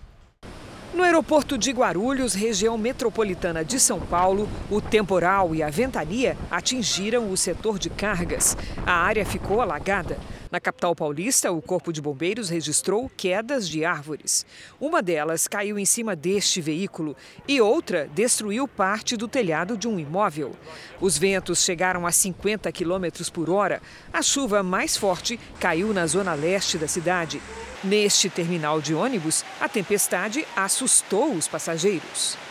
No 0.92 1.04
aeroporto 1.04 1.56
de 1.56 1.72
Guarulhos, 1.72 2.34
região 2.34 2.76
metropolitana 2.76 3.64
de 3.64 3.80
São 3.80 4.00
Paulo, 4.00 4.50
o 4.72 4.82
temporal 4.82 5.54
e 5.54 5.62
a 5.62 5.70
ventania 5.70 6.36
atingiram 6.50 7.32
o 7.32 7.38
setor 7.38 7.78
de 7.78 7.92
cargas. 7.92 8.58
A 8.86 8.94
área 8.94 9.24
ficou 9.24 9.62
alagada. 9.62 10.18
Na 10.52 10.60
capital 10.60 10.96
paulista, 10.96 11.52
o 11.52 11.62
Corpo 11.62 11.94
de 11.94 12.02
Bombeiros 12.02 12.50
registrou 12.50 13.10
quedas 13.16 13.70
de 13.70 13.86
árvores. 13.86 14.48
Uma 14.82 15.00
delas 15.00 15.48
caiu 15.48 15.78
em 15.78 15.86
cima 15.86 16.16
deste 16.16 16.60
veículo 16.60 17.16
e 17.48 17.62
outra 17.62 18.10
destruiu 18.16 18.68
parte 18.68 19.16
do 19.16 19.28
telhado 19.28 19.78
de 19.78 19.88
um 19.88 20.00
imóvel. 20.00 20.56
Os 21.00 21.20
ventos 21.20 21.64
chegaram 21.64 22.08
a 22.08 22.12
50 22.12 22.72
quilômetros 22.72 23.30
por 23.30 23.48
hora. 23.48 23.80
A 24.12 24.24
chuva 24.24 24.64
mais 24.64 24.98
forte 24.98 25.40
caiu 25.60 25.94
na 25.94 26.08
zona 26.08 26.34
leste 26.34 26.80
da 26.80 26.88
cidade. 26.88 27.40
Neste 27.84 28.28
terminal 28.28 28.82
de 28.82 28.96
ônibus, 28.96 29.46
a 29.62 29.70
tempestade 29.70 30.48
assustou 30.56 31.32
os 31.32 31.48
passageiros. 31.48 32.49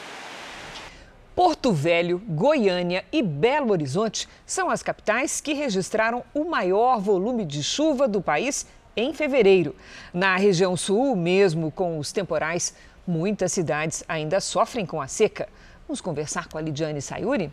Porto 1.39 1.73
Velho, 1.73 2.19
Goiânia 2.19 3.05
e 3.13 3.23
Belo 3.23 3.71
Horizonte 3.71 4.29
são 4.45 4.69
as 4.69 4.83
capitais 4.83 5.41
que 5.41 5.53
registraram 5.53 6.25
o 6.35 6.43
maior 6.43 6.99
volume 6.99 7.45
de 7.45 7.63
chuva 7.63 8.09
do 8.09 8.21
país 8.21 8.67
em 8.97 9.15
fevereiro. 9.15 9.73
Na 10.13 10.37
região 10.37 10.77
sul, 10.77 11.15
mesmo 11.15 11.71
com 11.71 11.97
os 11.97 12.11
temporais, 12.11 12.75
muitas 13.07 13.53
cidades 13.53 14.03
ainda 14.09 14.41
sofrem 14.41 14.85
com 14.85 15.01
a 15.01 15.07
seca. 15.07 15.49
Vamos 15.87 16.01
conversar 16.01 16.49
com 16.49 16.59
a 16.59 16.61
Lidiane 16.61 17.01
Sayuri. 17.01 17.53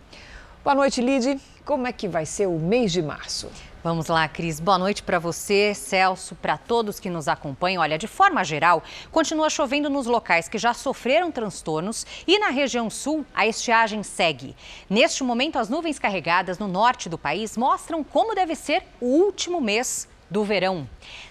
Boa 0.63 0.76
noite, 0.76 1.00
Lid. 1.00 1.39
Como 1.63 1.86
é 1.86 1.93
que 1.93 2.08
vai 2.08 2.26
ser 2.26 2.48
o 2.48 2.58
mês 2.58 2.91
de 2.91 3.04
março? 3.04 3.52
Vamos 3.86 4.08
lá, 4.08 4.28
Cris. 4.28 4.60
Boa 4.60 4.80
noite 4.80 5.04
para 5.04 5.19
você, 5.19 5.76
Celso, 5.76 6.34
para 6.34 6.58
todos 6.58 7.00
que 7.00 7.08
nos 7.08 7.28
acompanham. 7.28 7.84
Olha, 7.84 8.00
de 8.00 8.08
forma 8.08 8.43
geral, 8.43 8.84
continua 9.12 9.48
chovendo 9.48 9.91
nos 9.91 10.08
locais 10.08 10.50
que 10.50 10.58
já 10.58 10.74
sofreram 10.74 11.32
transtornos 11.32 12.04
e 12.26 12.39
na 12.39 12.50
região 12.50 12.89
sul 12.89 13.24
a 13.32 13.45
estiagem 13.45 14.02
segue. 14.02 14.56
Neste 14.89 15.24
momento, 15.24 15.60
as 15.60 15.69
nuvens 15.69 16.00
carregadas 16.00 16.58
no 16.58 16.67
norte 16.67 17.08
do 17.08 17.15
país 17.15 17.56
mostram 17.56 18.04
como 18.04 18.34
deve 18.34 18.56
ser 18.56 18.82
o 19.00 19.06
último 19.06 19.62
mês 19.62 20.08
do 20.36 20.43
verão. 20.43 20.86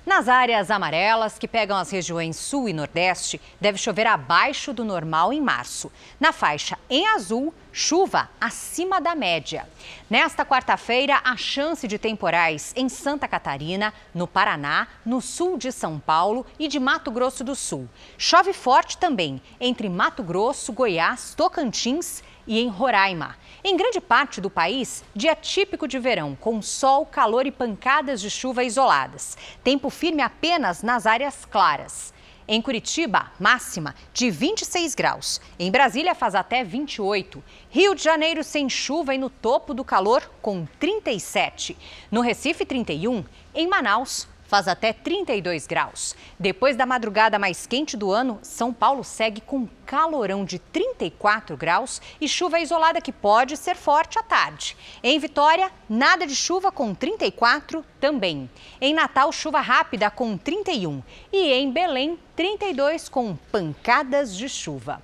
Nas 0.07 0.31
áreas 0.31 0.71
amarelas, 0.71 1.39
que 1.39 1.47
pegam 1.47 1.77
as 1.77 1.91
regiões 1.91 2.37
sul 2.37 2.71
e 2.71 2.73
nordeste, 2.73 3.39
deve 3.61 3.77
chover 3.77 4.07
abaixo 4.07 4.73
do 4.73 4.83
normal 4.83 5.31
em 5.31 5.43
março. 5.43 5.93
Na 6.19 6.33
faixa 6.33 6.79
em 6.89 7.07
azul, 7.09 7.53
chuva 7.71 8.31
acima 8.41 9.03
da 9.03 9.15
média. 9.15 9.69
Nesta 10.09 10.43
quarta-feira, 10.43 11.21
a 11.23 11.37
chance 11.37 11.87
de 11.87 11.99
temporais 11.99 12.73
em 12.75 12.89
Santa 12.89 13.29
Catarina, 13.29 13.93
no 14.15 14.27
Paraná, 14.27 14.89
no 15.05 15.21
sul 15.21 15.59
de 15.59 15.71
São 15.71 15.99
Paulo 15.99 16.47
e 16.59 16.67
de 16.67 16.81
Mato 16.81 17.11
Grosso 17.11 17.45
do 17.45 17.55
Sul. 17.55 17.87
Chove 18.17 18.55
forte 18.55 18.97
também 18.97 19.39
entre 19.61 19.87
Mato 19.91 20.23
Grosso, 20.23 20.73
Goiás, 20.73 21.35
Tocantins 21.37 22.23
e 22.47 22.61
em 22.61 22.69
Roraima. 22.69 23.37
Em 23.63 23.77
grande 23.77 24.01
parte 24.01 24.41
do 24.41 24.51
país, 24.51 25.05
dia 25.15 25.35
típico 25.35 25.89
de 25.89 25.99
verão, 25.99 26.37
com 26.39 26.61
sol, 26.61 27.07
calor 27.07 27.47
e 27.47 27.51
pancadas 27.51 28.21
de 28.21 28.31
chuva 28.31 28.65
isoladas. 28.65 29.37
Tempo 29.63 29.91
firme 29.91 30.23
apenas 30.23 30.83
nas 30.83 31.07
áreas 31.07 31.45
claras. 31.45 32.13
Em 32.47 32.61
Curitiba, 32.61 33.33
máxima 33.41 33.95
de 34.13 34.31
26 34.31 34.95
graus. 34.95 35.41
Em 35.59 35.71
Brasília, 35.71 36.15
faz 36.15 36.35
até 36.35 36.63
28. 36.63 37.43
Rio 37.71 37.95
de 37.95 38.03
Janeiro, 38.03 38.45
sem 38.45 38.69
chuva 38.69 39.15
e 39.15 39.19
no 39.19 39.31
topo 39.31 39.73
do 39.73 39.83
calor, 39.83 40.31
com 40.43 40.67
37. 40.79 41.75
No 42.11 42.21
Recife, 42.21 42.67
31. 42.67 43.25
Em 43.55 43.67
Manaus, 43.67 44.29
faz 44.55 44.69
até 44.69 44.93
32 44.93 45.67
graus. 45.67 46.15
Depois 46.39 46.77
da 46.77 46.87
madrugada 46.87 47.41
mais 47.41 47.67
quente 47.67 47.97
do 47.97 48.13
ano, 48.13 48.39
São 48.41 48.73
Paulo 48.73 49.03
segue 49.03 49.41
com 49.41 49.69
calorão 49.85 50.45
de 50.45 50.61
34 50.61 51.57
graus 51.57 52.01
e 52.21 52.29
chuva 52.29 52.61
isolada 52.61 53.01
que 53.01 53.11
pode 53.11 53.57
ser 53.57 53.75
forte 53.75 54.17
à 54.17 54.23
tarde. 54.23 54.77
Em 55.03 55.19
Vitória, 55.19 55.73
nada 55.89 56.25
de 56.25 56.37
chuva 56.37 56.71
com 56.71 56.95
34 56.95 57.85
também. 57.99 58.49
Em 58.81 58.95
Natal, 58.95 59.33
chuva 59.33 59.61
rápida 59.61 60.09
com 60.09 60.39
31 60.39 61.03
e 61.33 61.53
em 61.53 61.73
Belém, 61.73 62.17
32 62.37 63.09
com 63.09 63.35
pancadas 63.51 64.37
de 64.37 64.49
chuva. 64.49 65.03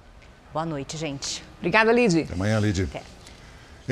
Boa 0.53 0.65
noite, 0.65 0.97
gente. 0.97 1.43
Obrigada, 1.59 1.91
Lid. 1.91 2.23
Até 2.23 2.35
amanhã, 2.35 2.61
Lid. 2.61 2.89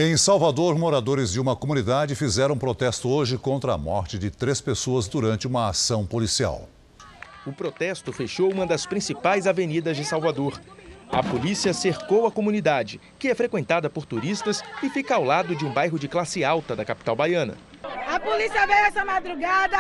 Em 0.01 0.17
Salvador, 0.17 0.79
moradores 0.79 1.33
de 1.33 1.41
uma 1.41 1.57
comunidade 1.57 2.15
fizeram 2.15 2.55
um 2.55 2.59
protesto 2.59 3.09
hoje 3.09 3.37
contra 3.37 3.73
a 3.73 3.77
morte 3.77 4.17
de 4.17 4.31
três 4.31 4.61
pessoas 4.61 5.09
durante 5.09 5.45
uma 5.45 5.69
ação 5.69 6.07
policial. 6.07 6.69
O 7.45 7.53
protesto 7.53 8.13
fechou 8.13 8.49
uma 8.53 8.65
das 8.65 8.87
principais 8.87 9.45
avenidas 9.45 9.97
de 9.97 10.05
Salvador. 10.05 10.61
A 11.11 11.21
polícia 11.21 11.75
cercou 11.75 12.29
a 12.29 12.31
comunidade, 12.31 13.01
que 13.19 13.27
é 13.27 13.35
frequentada 13.35 13.91
por 13.91 14.07
turistas 14.07 14.63
e 14.85 14.89
fica 14.89 15.17
ao 15.17 15.25
lado 15.25 15.57
de 15.57 15.65
um 15.65 15.73
bairro 15.73 15.99
de 15.99 16.07
classe 16.07 16.45
alta 16.45 16.77
da 16.77 16.85
capital 16.85 17.17
baiana. 17.17 17.59
A 17.83 18.21
polícia 18.21 18.69
veio 18.69 18.87
essa 18.87 19.05
madrugada, 19.05 19.79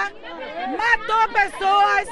matou 0.76 1.28
pessoas, 1.32 2.08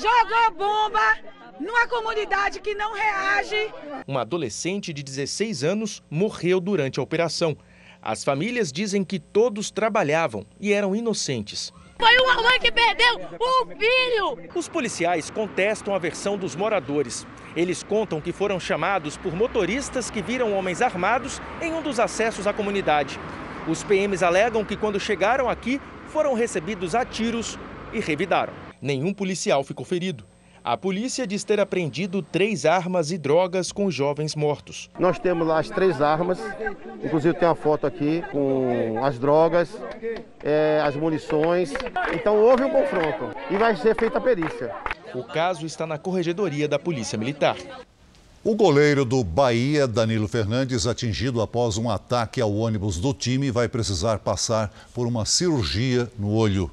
jogou 0.00 0.56
bomba 0.56 1.41
numa 1.60 1.86
comunidade 1.86 2.60
que 2.60 2.74
não 2.74 2.94
reage. 2.94 3.72
Uma 4.06 4.22
adolescente 4.22 4.92
de 4.92 5.02
16 5.02 5.64
anos 5.64 6.02
morreu 6.10 6.60
durante 6.60 6.98
a 6.98 7.02
operação. 7.02 7.56
As 8.00 8.24
famílias 8.24 8.72
dizem 8.72 9.04
que 9.04 9.18
todos 9.18 9.70
trabalhavam 9.70 10.44
e 10.60 10.72
eram 10.72 10.94
inocentes. 10.94 11.72
Foi 11.98 12.16
uma 12.18 12.42
mãe 12.42 12.58
que 12.58 12.72
perdeu 12.72 13.20
um 13.40 13.66
filho! 13.78 14.50
Os 14.56 14.68
policiais 14.68 15.30
contestam 15.30 15.94
a 15.94 15.98
versão 15.98 16.36
dos 16.36 16.56
moradores. 16.56 17.24
Eles 17.54 17.82
contam 17.82 18.20
que 18.20 18.32
foram 18.32 18.58
chamados 18.58 19.16
por 19.16 19.36
motoristas 19.36 20.10
que 20.10 20.20
viram 20.20 20.52
homens 20.52 20.82
armados 20.82 21.40
em 21.60 21.72
um 21.72 21.80
dos 21.80 22.00
acessos 22.00 22.46
à 22.46 22.52
comunidade. 22.52 23.20
Os 23.68 23.84
PMs 23.84 24.24
alegam 24.24 24.64
que 24.64 24.76
quando 24.76 24.98
chegaram 24.98 25.48
aqui, 25.48 25.80
foram 26.08 26.34
recebidos 26.34 26.96
a 26.96 27.04
tiros 27.04 27.56
e 27.92 28.00
revidaram. 28.00 28.52
Nenhum 28.80 29.14
policial 29.14 29.62
ficou 29.62 29.86
ferido. 29.86 30.24
A 30.64 30.76
polícia 30.76 31.26
diz 31.26 31.42
ter 31.42 31.58
apreendido 31.58 32.22
três 32.22 32.64
armas 32.64 33.10
e 33.10 33.18
drogas 33.18 33.72
com 33.72 33.90
jovens 33.90 34.36
mortos. 34.36 34.88
Nós 34.96 35.18
temos 35.18 35.44
lá 35.44 35.58
as 35.58 35.68
três 35.68 36.00
armas, 36.00 36.38
inclusive 37.02 37.36
tem 37.36 37.48
uma 37.48 37.56
foto 37.56 37.84
aqui 37.84 38.22
com 38.30 39.04
as 39.04 39.18
drogas, 39.18 39.76
é, 40.40 40.80
as 40.84 40.94
munições. 40.94 41.72
Então 42.14 42.36
houve 42.36 42.62
um 42.62 42.70
confronto 42.70 43.36
e 43.50 43.56
vai 43.56 43.74
ser 43.74 43.96
feita 43.96 44.18
a 44.18 44.20
perícia. 44.20 44.72
O 45.12 45.24
caso 45.24 45.66
está 45.66 45.84
na 45.84 45.98
corregedoria 45.98 46.68
da 46.68 46.78
Polícia 46.78 47.18
Militar. 47.18 47.56
O 48.44 48.54
goleiro 48.54 49.04
do 49.04 49.24
Bahia, 49.24 49.88
Danilo 49.88 50.28
Fernandes, 50.28 50.86
atingido 50.86 51.40
após 51.40 51.76
um 51.76 51.90
ataque 51.90 52.40
ao 52.40 52.54
ônibus 52.54 53.00
do 53.00 53.12
time, 53.12 53.50
vai 53.50 53.68
precisar 53.68 54.20
passar 54.20 54.72
por 54.94 55.08
uma 55.08 55.24
cirurgia 55.24 56.08
no 56.16 56.32
olho. 56.32 56.70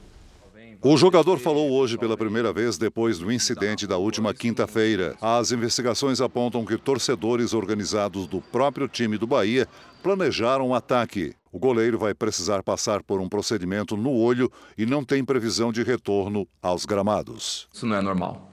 O 0.82 0.96
jogador 0.96 1.40
falou 1.40 1.74
hoje 1.74 1.98
pela 1.98 2.16
primeira 2.16 2.54
vez 2.54 2.78
depois 2.78 3.20
do 3.20 3.30
incidente 3.30 3.86
da 3.86 3.98
última 3.98 4.34
quinta-feira. 4.34 5.14
As 5.22 5.52
investigações 5.52 6.22
apontam 6.22 6.64
que 6.64 6.78
torcedores 6.78 7.54
organizados 7.54 8.26
do 8.26 8.40
próprio 8.40 8.88
time 8.88 9.18
do 9.18 9.28
Bahia 9.28 9.68
planejaram 10.02 10.68
o 10.68 10.70
um 10.70 10.74
ataque. 10.74 11.34
O 11.52 11.60
goleiro 11.60 12.00
vai 12.00 12.14
precisar 12.14 12.64
passar 12.64 13.04
por 13.04 13.20
um 13.20 13.28
procedimento 13.28 13.98
no 13.98 14.14
olho 14.14 14.50
e 14.78 14.86
não 14.86 15.04
tem 15.04 15.22
previsão 15.22 15.70
de 15.74 15.84
retorno 15.84 16.48
aos 16.62 16.86
gramados. 16.86 17.68
Isso 17.74 17.86
não 17.86 17.98
é 17.98 18.02
normal. 18.02 18.50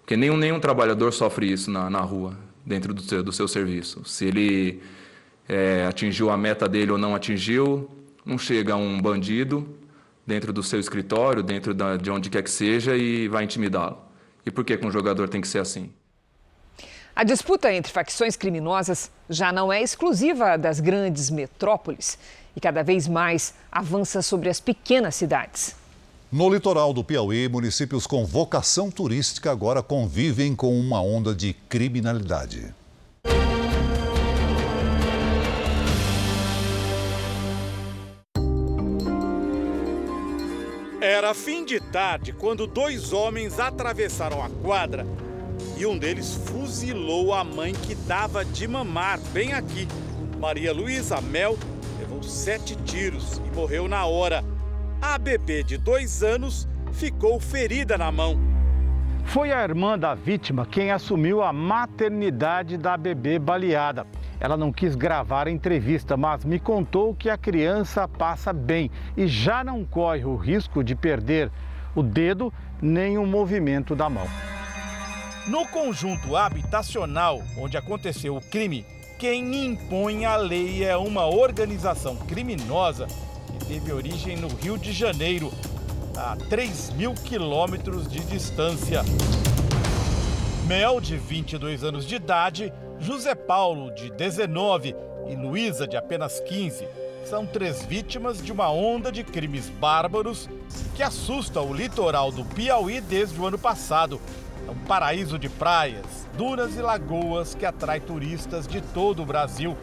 Porque 0.00 0.16
nenhum, 0.16 0.38
nenhum 0.38 0.58
trabalhador 0.58 1.12
sofre 1.12 1.52
isso 1.52 1.70
na, 1.70 1.90
na 1.90 2.00
rua, 2.00 2.38
dentro 2.64 2.94
do 2.94 3.02
seu, 3.02 3.22
do 3.22 3.32
seu 3.32 3.46
serviço. 3.46 4.02
Se 4.06 4.24
ele 4.24 4.80
é, 5.46 5.84
atingiu 5.84 6.30
a 6.30 6.38
meta 6.38 6.66
dele 6.66 6.92
ou 6.92 6.96
não 6.96 7.14
atingiu, 7.14 7.90
não 8.24 8.38
chega 8.38 8.74
um 8.76 8.98
bandido 8.98 9.68
dentro 10.26 10.52
do 10.52 10.62
seu 10.62 10.80
escritório, 10.80 11.42
dentro 11.42 11.72
da, 11.72 11.96
de 11.96 12.10
onde 12.10 12.28
quer 12.28 12.42
que 12.42 12.50
seja 12.50 12.96
e 12.96 13.28
vai 13.28 13.44
intimidá-lo. 13.44 13.98
E 14.44 14.50
por 14.50 14.64
que, 14.64 14.76
que 14.76 14.86
um 14.86 14.90
jogador 14.90 15.28
tem 15.28 15.40
que 15.40 15.48
ser 15.48 15.60
assim? 15.60 15.90
A 17.14 17.24
disputa 17.24 17.72
entre 17.72 17.90
facções 17.90 18.36
criminosas 18.36 19.10
já 19.30 19.50
não 19.50 19.72
é 19.72 19.82
exclusiva 19.82 20.58
das 20.58 20.80
grandes 20.80 21.30
metrópoles 21.30 22.18
e 22.54 22.60
cada 22.60 22.82
vez 22.82 23.08
mais 23.08 23.54
avança 23.72 24.20
sobre 24.20 24.50
as 24.50 24.60
pequenas 24.60 25.14
cidades. 25.14 25.74
No 26.30 26.52
litoral 26.52 26.92
do 26.92 27.04
Piauí, 27.04 27.48
municípios 27.48 28.06
com 28.06 28.26
vocação 28.26 28.90
turística 28.90 29.50
agora 29.50 29.82
convivem 29.82 30.54
com 30.54 30.78
uma 30.78 31.00
onda 31.00 31.34
de 31.34 31.54
criminalidade. 31.54 32.74
Era 41.08 41.32
fim 41.32 41.64
de 41.64 41.78
tarde 41.78 42.32
quando 42.32 42.66
dois 42.66 43.12
homens 43.12 43.60
atravessaram 43.60 44.42
a 44.42 44.50
quadra 44.50 45.06
e 45.76 45.86
um 45.86 45.96
deles 45.96 46.34
fuzilou 46.34 47.32
a 47.32 47.44
mãe 47.44 47.72
que 47.72 47.94
dava 47.94 48.44
de 48.44 48.66
mamar 48.66 49.20
bem 49.32 49.52
aqui. 49.52 49.86
Maria 50.40 50.72
Luísa 50.72 51.20
Mel 51.20 51.56
levou 52.00 52.24
sete 52.24 52.74
tiros 52.84 53.40
e 53.46 53.54
morreu 53.54 53.86
na 53.86 54.04
hora. 54.04 54.42
A 55.00 55.16
bebê 55.16 55.62
de 55.62 55.78
dois 55.78 56.24
anos 56.24 56.66
ficou 56.92 57.38
ferida 57.38 57.96
na 57.96 58.10
mão. 58.10 58.55
Foi 59.26 59.52
a 59.52 59.62
irmã 59.62 59.98
da 59.98 60.14
vítima 60.14 60.64
quem 60.64 60.90
assumiu 60.90 61.42
a 61.42 61.52
maternidade 61.52 62.78
da 62.78 62.96
bebê 62.96 63.38
baleada. 63.38 64.06
Ela 64.40 64.56
não 64.56 64.72
quis 64.72 64.94
gravar 64.94 65.46
a 65.46 65.50
entrevista, 65.50 66.16
mas 66.16 66.44
me 66.44 66.58
contou 66.58 67.14
que 67.14 67.28
a 67.28 67.36
criança 67.36 68.08
passa 68.08 68.52
bem 68.52 68.90
e 69.16 69.26
já 69.26 69.62
não 69.62 69.84
corre 69.84 70.24
o 70.24 70.36
risco 70.36 70.82
de 70.82 70.94
perder 70.94 71.50
o 71.94 72.02
dedo 72.02 72.52
nem 72.80 73.18
o 73.18 73.26
movimento 73.26 73.94
da 73.94 74.08
mão. 74.08 74.26
No 75.46 75.66
conjunto 75.68 76.36
habitacional 76.36 77.42
onde 77.58 77.76
aconteceu 77.76 78.36
o 78.36 78.40
crime, 78.40 78.84
quem 79.18 79.66
impõe 79.66 80.24
a 80.24 80.36
lei 80.36 80.84
é 80.84 80.96
uma 80.96 81.26
organização 81.26 82.16
criminosa 82.16 83.06
que 83.46 83.66
teve 83.66 83.92
origem 83.92 84.36
no 84.36 84.48
Rio 84.48 84.76
de 84.76 84.92
Janeiro, 84.92 85.50
a 86.16 86.34
3 86.48 86.94
mil 86.94 87.12
quilômetros 87.12 88.08
de 88.08 88.20
distância. 88.20 89.02
Mel, 90.66 91.00
de 91.00 91.16
22 91.16 91.84
anos 91.84 92.06
de 92.06 92.16
idade, 92.16 92.72
José 92.98 93.34
Paulo, 93.34 93.94
de 93.94 94.10
19, 94.10 94.96
e 95.28 95.36
Luísa, 95.36 95.86
de 95.86 95.96
apenas 95.96 96.40
15, 96.40 96.88
são 97.24 97.44
três 97.44 97.84
vítimas 97.84 98.42
de 98.42 98.50
uma 98.50 98.70
onda 98.70 99.12
de 99.12 99.22
crimes 99.22 99.68
bárbaros 99.68 100.48
que 100.94 101.02
assusta 101.02 101.60
o 101.60 101.74
litoral 101.74 102.32
do 102.32 102.44
Piauí 102.44 103.00
desde 103.00 103.38
o 103.38 103.46
ano 103.46 103.58
passado. 103.58 104.20
É 104.66 104.70
um 104.70 104.86
paraíso 104.86 105.38
de 105.38 105.48
praias, 105.48 106.26
dunas 106.36 106.76
e 106.76 106.80
lagoas 106.80 107.54
que 107.54 107.66
atrai 107.66 108.00
turistas 108.00 108.66
de 108.66 108.80
todo 108.80 109.22
o 109.22 109.26
Brasil. 109.26 109.76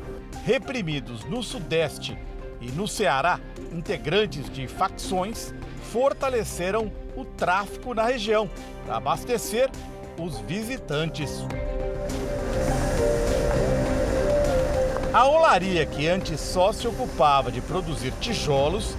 Reprimidos 0.43 1.23
no 1.25 1.43
Sudeste 1.43 2.17
e 2.59 2.71
no 2.71 2.87
Ceará, 2.87 3.39
integrantes 3.71 4.49
de 4.49 4.67
facções 4.67 5.53
fortaleceram 5.93 6.91
o 7.15 7.23
tráfico 7.23 7.93
na 7.93 8.03
região 8.03 8.49
para 8.83 8.97
abastecer 8.97 9.69
os 10.19 10.39
visitantes. 10.39 11.45
A 15.13 15.27
olaria 15.27 15.85
que 15.85 16.07
antes 16.07 16.39
só 16.41 16.73
se 16.73 16.87
ocupava 16.87 17.51
de 17.51 17.61
produzir 17.61 18.11
tijolos, 18.19 18.97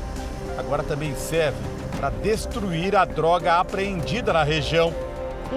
agora 0.56 0.84
também 0.84 1.16
serve 1.16 1.58
para 1.96 2.10
destruir 2.10 2.94
a 2.94 3.04
droga 3.04 3.54
apreendida 3.54 4.32
na 4.32 4.44
região. 4.44 4.94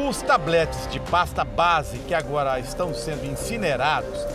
Os 0.09 0.23
tabletes 0.23 0.87
de 0.87 0.99
pasta 0.99 1.43
base 1.43 1.99
que 1.99 2.15
agora 2.15 2.59
estão 2.59 2.95
sendo 2.95 3.31
incinerados 3.31 4.25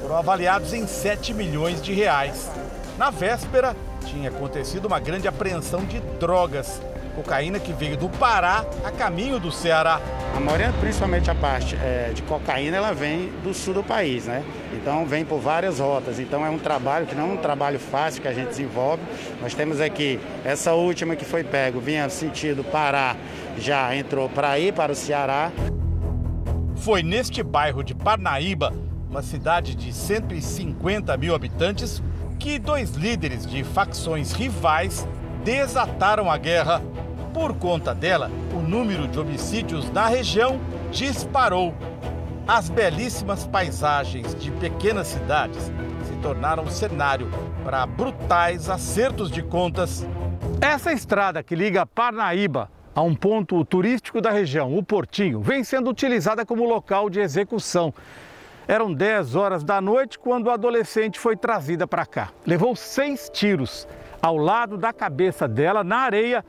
foram 0.00 0.16
avaliados 0.16 0.72
em 0.72 0.86
7 0.86 1.34
milhões 1.34 1.82
de 1.82 1.92
reais. 1.92 2.48
Na 2.96 3.10
véspera, 3.10 3.74
tinha 4.08 4.30
acontecido 4.30 4.86
uma 4.86 4.98
grande 4.98 5.28
apreensão 5.28 5.84
de 5.84 6.00
drogas 6.18 6.80
cocaína 7.18 7.58
que 7.58 7.72
veio 7.72 7.96
do 7.96 8.08
Pará 8.08 8.64
a 8.84 8.92
caminho 8.92 9.40
do 9.40 9.50
Ceará. 9.50 10.00
A 10.36 10.40
maioria, 10.40 10.72
principalmente 10.80 11.28
a 11.28 11.34
parte 11.34 11.74
é, 11.74 12.12
de 12.14 12.22
cocaína, 12.22 12.76
ela 12.76 12.92
vem 12.92 13.28
do 13.42 13.52
sul 13.52 13.74
do 13.74 13.82
país, 13.82 14.26
né? 14.26 14.44
Então 14.72 15.04
vem 15.04 15.24
por 15.24 15.40
várias 15.40 15.80
rotas. 15.80 16.20
Então 16.20 16.46
é 16.46 16.50
um 16.50 16.58
trabalho 16.58 17.06
que 17.06 17.14
não 17.16 17.30
é 17.30 17.32
um 17.32 17.36
trabalho 17.36 17.80
fácil 17.80 18.22
que 18.22 18.28
a 18.28 18.32
gente 18.32 18.48
desenvolve. 18.48 19.02
Nós 19.42 19.52
temos 19.52 19.80
aqui 19.80 20.20
essa 20.44 20.74
última 20.74 21.16
que 21.16 21.24
foi 21.24 21.42
pego, 21.42 21.80
vinha 21.80 22.08
sentido 22.08 22.62
Pará, 22.62 23.16
já 23.58 23.94
entrou 23.96 24.28
para 24.28 24.56
ir 24.58 24.72
para 24.72 24.92
o 24.92 24.94
Ceará. 24.94 25.50
Foi 26.76 27.02
neste 27.02 27.42
bairro 27.42 27.82
de 27.82 27.94
Parnaíba, 27.94 28.72
uma 29.10 29.22
cidade 29.22 29.74
de 29.74 29.92
150 29.92 31.16
mil 31.16 31.34
habitantes, 31.34 32.00
que 32.48 32.58
dois 32.58 32.92
líderes 32.92 33.44
de 33.44 33.62
facções 33.62 34.32
rivais 34.32 35.06
desataram 35.44 36.30
a 36.30 36.38
guerra 36.38 36.80
por 37.34 37.52
conta 37.52 37.94
dela, 37.94 38.30
o 38.54 38.60
número 38.60 39.06
de 39.06 39.20
homicídios 39.20 39.92
na 39.92 40.06
região 40.06 40.58
disparou. 40.90 41.74
As 42.46 42.70
belíssimas 42.70 43.46
paisagens 43.46 44.34
de 44.34 44.50
pequenas 44.52 45.08
cidades 45.08 45.70
se 46.06 46.16
tornaram 46.22 46.66
cenário 46.68 47.30
para 47.62 47.84
brutais 47.84 48.70
acertos 48.70 49.30
de 49.30 49.42
contas. 49.42 50.08
Essa 50.58 50.90
estrada 50.90 51.42
que 51.42 51.54
liga 51.54 51.84
Parnaíba 51.84 52.70
a 52.94 53.02
um 53.02 53.14
ponto 53.14 53.62
turístico 53.62 54.22
da 54.22 54.30
região, 54.30 54.74
o 54.74 54.82
Portinho, 54.82 55.42
vem 55.42 55.62
sendo 55.62 55.90
utilizada 55.90 56.46
como 56.46 56.64
local 56.64 57.10
de 57.10 57.20
execução. 57.20 57.92
Eram 58.68 58.92
10 58.92 59.34
horas 59.34 59.64
da 59.64 59.80
noite 59.80 60.18
quando 60.18 60.50
a 60.50 60.52
adolescente 60.52 61.18
foi 61.18 61.34
trazida 61.34 61.86
para 61.86 62.04
cá. 62.04 62.28
Levou 62.46 62.76
seis 62.76 63.30
tiros. 63.32 63.88
Ao 64.20 64.36
lado 64.36 64.76
da 64.76 64.92
cabeça 64.92 65.48
dela, 65.48 65.82
na 65.82 65.96
areia, 66.00 66.44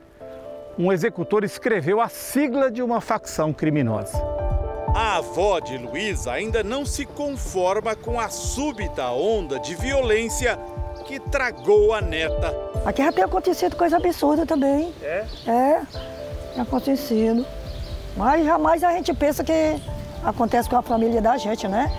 um 0.78 0.92
executor 0.92 1.44
escreveu 1.44 1.98
a 1.98 2.10
sigla 2.10 2.70
de 2.70 2.82
uma 2.82 3.00
facção 3.00 3.54
criminosa. 3.54 4.22
A 4.94 5.16
avó 5.16 5.60
de 5.60 5.78
Luísa 5.78 6.32
ainda 6.32 6.62
não 6.62 6.84
se 6.84 7.06
conforma 7.06 7.96
com 7.96 8.20
a 8.20 8.28
súbita 8.28 9.08
onda 9.10 9.58
de 9.58 9.74
violência 9.74 10.58
que 11.06 11.18
tragou 11.18 11.94
a 11.94 12.02
neta. 12.02 12.54
Aqui 12.84 13.02
já 13.02 13.12
tem 13.12 13.24
acontecido 13.24 13.76
coisa 13.76 13.96
absurda 13.96 14.44
também. 14.44 14.92
É? 15.00 15.24
É, 15.46 15.82
tem 16.52 16.62
acontecido. 16.62 17.46
Mas 18.14 18.44
jamais 18.44 18.84
a 18.84 18.92
gente 18.92 19.14
pensa 19.14 19.42
que 19.42 19.80
acontece 20.24 20.68
com 20.68 20.76
a 20.76 20.82
família 20.82 21.20
da 21.20 21.36
gente, 21.36 21.66
né? 21.66 21.90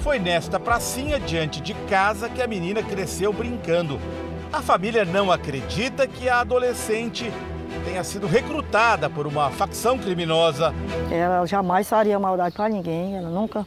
Foi 0.00 0.18
nesta 0.18 0.58
pracinha 0.60 1.18
diante 1.18 1.60
de 1.60 1.74
casa 1.88 2.28
que 2.28 2.40
a 2.40 2.46
menina 2.46 2.82
cresceu 2.82 3.32
brincando. 3.32 3.98
A 4.52 4.62
família 4.62 5.04
não 5.04 5.30
acredita 5.30 6.06
que 6.06 6.28
a 6.28 6.40
adolescente 6.40 7.30
tenha 7.84 8.02
sido 8.04 8.26
recrutada 8.26 9.10
por 9.10 9.26
uma 9.26 9.50
facção 9.50 9.98
criminosa. 9.98 10.72
Ela 11.10 11.44
jamais 11.46 11.88
faria 11.88 12.18
maldade 12.18 12.54
para 12.54 12.68
ninguém, 12.68 13.16
ela 13.16 13.28
nunca 13.28 13.66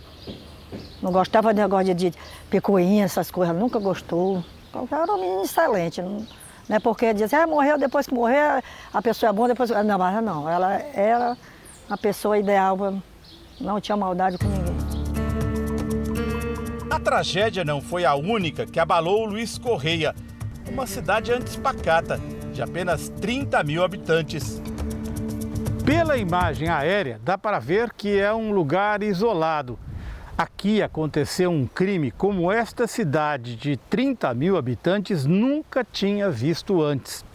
não 1.01 1.11
gostava 1.11 1.53
de 1.53 1.61
negócio 1.61 1.93
de 1.93 2.13
picuinha, 2.49 3.05
essas 3.05 3.29
coisas, 3.29 3.53
ela 3.53 3.59
nunca 3.59 3.79
gostou. 3.79 4.43
Era 4.73 5.03
uma 5.05 5.17
menina 5.17 5.43
excelente. 5.43 6.01
Não, 6.01 6.25
não 6.69 6.75
é 6.75 6.79
porque 6.79 7.13
dizia, 7.13 7.43
ah, 7.43 7.47
morreu, 7.47 7.77
depois 7.77 8.07
que 8.07 8.13
morrer, 8.13 8.63
a 8.93 9.01
pessoa 9.01 9.29
é 9.29 9.33
boa, 9.33 9.47
depois. 9.49 9.69
Não, 9.69 9.97
mas 9.97 10.23
não, 10.23 10.49
ela 10.49 10.73
era 10.93 11.37
a 11.89 11.97
pessoa 11.97 12.37
ideal, 12.37 12.77
não 13.61 13.79
tinha 13.79 13.95
maldade 13.95 14.37
com 14.37 14.45
ninguém. 14.47 14.75
A 16.89 16.99
tragédia 16.99 17.63
não 17.63 17.81
foi 17.81 18.03
a 18.03 18.15
única 18.15 18.65
que 18.65 18.79
abalou 18.79 19.25
Luiz 19.25 19.57
Correia, 19.57 20.13
uma 20.69 20.85
cidade 20.85 21.31
antes 21.31 21.55
pacata, 21.55 22.19
de 22.53 22.61
apenas 22.61 23.09
30 23.21 23.63
mil 23.63 23.83
habitantes. 23.83 24.61
Pela 25.85 26.17
imagem 26.17 26.69
aérea, 26.69 27.19
dá 27.23 27.37
para 27.37 27.59
ver 27.59 27.91
que 27.93 28.19
é 28.19 28.33
um 28.33 28.51
lugar 28.51 29.01
isolado. 29.03 29.79
Aqui 30.37 30.81
aconteceu 30.81 31.51
um 31.51 31.67
crime 31.67 32.11
como 32.11 32.51
esta 32.51 32.87
cidade 32.87 33.55
de 33.55 33.77
30 33.77 34.33
mil 34.33 34.57
habitantes 34.57 35.25
nunca 35.25 35.83
tinha 35.83 36.29
visto 36.29 36.81
antes. 36.81 37.25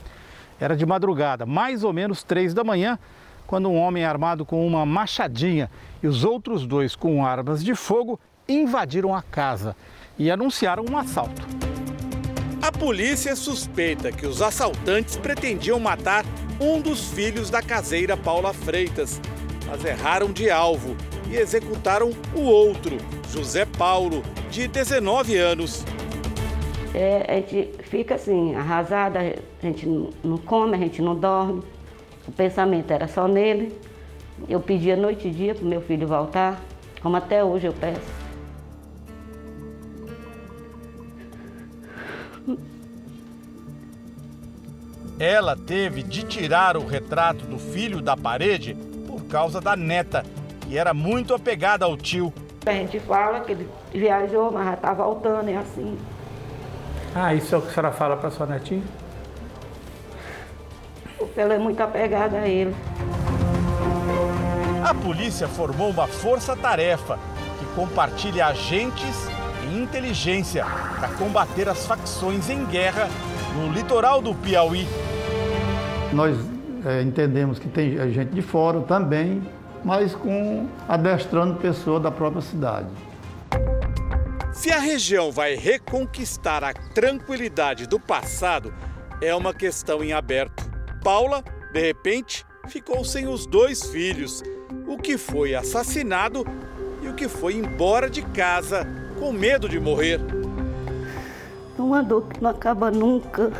Era 0.58 0.76
de 0.76 0.86
madrugada, 0.86 1.44
mais 1.44 1.84
ou 1.84 1.92
menos 1.92 2.22
três 2.22 2.54
da 2.54 2.64
manhã, 2.64 2.98
quando 3.46 3.68
um 3.68 3.76
homem 3.76 4.04
armado 4.04 4.44
com 4.44 4.66
uma 4.66 4.84
machadinha 4.84 5.70
e 6.02 6.06
os 6.06 6.24
outros 6.24 6.66
dois 6.66 6.96
com 6.96 7.24
armas 7.24 7.64
de 7.64 7.74
fogo 7.74 8.18
invadiram 8.48 9.14
a 9.14 9.22
casa 9.22 9.76
e 10.18 10.30
anunciaram 10.30 10.84
um 10.88 10.96
assalto. 10.96 11.42
A 12.62 12.72
polícia 12.72 13.36
suspeita 13.36 14.10
que 14.10 14.26
os 14.26 14.42
assaltantes 14.42 15.16
pretendiam 15.16 15.78
matar 15.78 16.24
um 16.60 16.80
dos 16.80 17.10
filhos 17.10 17.50
da 17.50 17.62
caseira 17.62 18.16
Paula 18.16 18.52
Freitas, 18.52 19.20
mas 19.66 19.84
erraram 19.84 20.32
de 20.32 20.50
alvo 20.50 20.96
e 21.30 21.36
executaram 21.36 22.10
o 22.34 22.40
outro, 22.40 22.96
José 23.32 23.64
Paulo, 23.64 24.22
de 24.50 24.66
19 24.66 25.36
anos. 25.36 25.84
É, 26.94 27.26
a 27.28 27.34
gente 27.34 27.70
fica 27.84 28.14
assim, 28.14 28.54
arrasada, 28.54 29.20
a 29.20 29.66
gente 29.66 29.86
não 30.24 30.38
come, 30.38 30.76
a 30.76 30.78
gente 30.78 31.02
não 31.02 31.14
dorme. 31.14 31.62
O 32.26 32.32
pensamento 32.32 32.90
era 32.90 33.06
só 33.06 33.28
nele. 33.28 33.78
Eu 34.48 34.60
pedia 34.60 34.96
noite 34.96 35.28
e 35.28 35.30
dia 35.30 35.54
para 35.54 35.64
meu 35.64 35.80
filho 35.80 36.06
voltar, 36.06 36.60
como 37.00 37.16
até 37.16 37.42
hoje 37.42 37.66
eu 37.66 37.72
peço. 37.72 38.26
Ela 45.18 45.56
teve 45.56 46.02
de 46.02 46.24
tirar 46.24 46.76
o 46.76 46.86
retrato 46.86 47.46
do 47.46 47.58
filho 47.58 48.02
da 48.02 48.14
parede 48.14 48.76
por 49.06 49.24
causa 49.24 49.62
da 49.62 49.74
neta, 49.74 50.22
que 50.60 50.76
era 50.76 50.92
muito 50.92 51.32
apegada 51.32 51.86
ao 51.86 51.96
tio. 51.96 52.32
A 52.66 52.72
gente 52.72 53.00
fala 53.00 53.40
que 53.40 53.52
ele 53.52 53.68
viajou, 53.92 54.52
mas 54.52 54.66
já 54.66 54.74
está 54.74 54.92
voltando, 54.92 55.48
é 55.48 55.56
assim. 55.56 55.96
Ah, 57.14 57.32
isso 57.32 57.54
é 57.54 57.58
o 57.58 57.62
que 57.62 57.68
a 57.68 57.70
senhora 57.72 57.92
fala 57.92 58.16
para 58.16 58.30
sua 58.30 58.44
netinha? 58.44 58.82
Porque 61.18 61.40
ela 61.40 61.54
é 61.54 61.58
muito 61.58 61.80
apegada 61.80 62.38
a 62.38 62.48
ele. 62.48 62.74
A 64.84 64.94
polícia 64.94 65.48
formou 65.48 65.90
uma 65.90 66.06
força-tarefa 66.06 67.18
que 67.58 67.66
compartilha 67.74 68.46
agentes 68.46 69.28
e 69.64 69.78
inteligência 69.78 70.64
para 70.64 71.08
combater 71.08 71.68
as 71.68 71.84
facções 71.86 72.48
em 72.48 72.64
guerra 72.66 73.08
no 73.56 73.72
litoral 73.72 74.22
do 74.22 74.34
Piauí. 74.34 74.86
Nós 76.12 76.36
é, 76.84 77.02
entendemos 77.02 77.58
que 77.58 77.68
tem 77.68 78.12
gente 78.12 78.30
de 78.32 78.42
fora 78.42 78.80
também, 78.82 79.42
mas 79.84 80.14
com 80.14 80.68
adestrando 80.88 81.56
pessoa 81.56 81.98
da 81.98 82.10
própria 82.10 82.42
cidade. 82.42 82.88
Se 84.52 84.70
a 84.70 84.78
região 84.78 85.30
vai 85.32 85.54
reconquistar 85.54 86.62
a 86.64 86.72
tranquilidade 86.72 87.86
do 87.86 87.98
passado, 87.98 88.72
é 89.20 89.34
uma 89.34 89.52
questão 89.52 90.02
em 90.02 90.12
aberto. 90.12 90.75
Paula, 91.02 91.42
de 91.72 91.80
repente, 91.80 92.44
ficou 92.68 93.04
sem 93.04 93.28
os 93.28 93.46
dois 93.46 93.84
filhos, 93.90 94.42
o 94.86 94.96
que 94.96 95.16
foi 95.16 95.54
assassinado 95.54 96.44
e 97.02 97.08
o 97.08 97.14
que 97.14 97.28
foi 97.28 97.54
embora 97.54 98.10
de 98.10 98.22
casa 98.22 98.86
com 99.18 99.32
medo 99.32 99.68
de 99.68 99.78
morrer. 99.78 100.20
Uma 101.78 102.02
dor 102.02 102.28
que 102.28 102.42
não 102.42 102.50
acaba 102.50 102.90
nunca. 102.90 103.52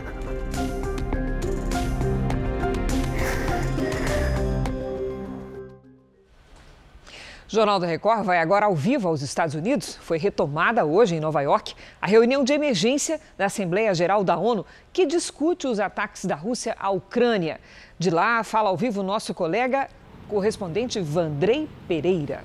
Jornal 7.48 7.78
da 7.78 7.86
Record 7.86 8.24
vai 8.24 8.40
agora 8.40 8.66
ao 8.66 8.74
vivo 8.74 9.06
aos 9.06 9.22
Estados 9.22 9.54
Unidos. 9.54 9.96
Foi 10.00 10.18
retomada 10.18 10.84
hoje 10.84 11.14
em 11.14 11.20
Nova 11.20 11.40
York 11.42 11.74
a 12.02 12.06
reunião 12.06 12.42
de 12.42 12.52
emergência 12.52 13.20
da 13.38 13.46
Assembleia 13.46 13.94
Geral 13.94 14.24
da 14.24 14.36
ONU, 14.36 14.66
que 14.92 15.06
discute 15.06 15.68
os 15.68 15.78
ataques 15.78 16.24
da 16.24 16.34
Rússia 16.34 16.74
à 16.76 16.90
Ucrânia. 16.90 17.60
De 17.96 18.10
lá, 18.10 18.42
fala 18.42 18.68
ao 18.68 18.76
vivo 18.76 19.00
o 19.00 19.04
nosso 19.04 19.32
colega 19.32 19.88
correspondente 20.28 20.98
Vandrei 21.00 21.68
Pereira. 21.86 22.42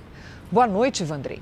Boa 0.52 0.68
noite, 0.68 1.04
Vandrei. 1.04 1.42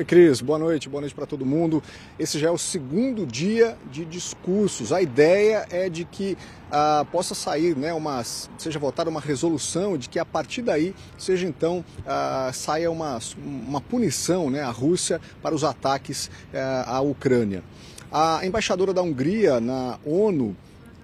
Oi, 0.00 0.04
Cris, 0.06 0.40
boa 0.40 0.58
noite, 0.58 0.88
boa 0.88 1.02
noite 1.02 1.14
para 1.14 1.26
todo 1.26 1.44
mundo. 1.44 1.82
Esse 2.18 2.38
já 2.38 2.48
é 2.48 2.50
o 2.50 2.56
segundo 2.56 3.26
dia 3.26 3.76
de 3.92 4.06
discursos. 4.06 4.94
A 4.94 5.02
ideia 5.02 5.66
é 5.70 5.90
de 5.90 6.06
que 6.06 6.38
ah, 6.72 7.04
possa 7.12 7.34
sair, 7.34 7.76
né, 7.76 7.92
uma, 7.92 8.24
seja 8.24 8.78
votada 8.78 9.10
uma 9.10 9.20
resolução 9.20 9.98
de 9.98 10.08
que 10.08 10.18
a 10.18 10.24
partir 10.24 10.62
daí 10.62 10.94
seja 11.18 11.46
então 11.46 11.84
ah, 12.06 12.50
saia 12.54 12.90
uma, 12.90 13.18
uma 13.44 13.78
punição 13.82 14.48
né, 14.48 14.62
à 14.62 14.70
Rússia 14.70 15.20
para 15.42 15.54
os 15.54 15.64
ataques 15.64 16.30
ah, 16.54 16.96
à 16.96 17.00
Ucrânia. 17.02 17.62
A 18.10 18.40
embaixadora 18.46 18.94
da 18.94 19.02
Hungria 19.02 19.60
na 19.60 19.98
ONU 20.06 20.56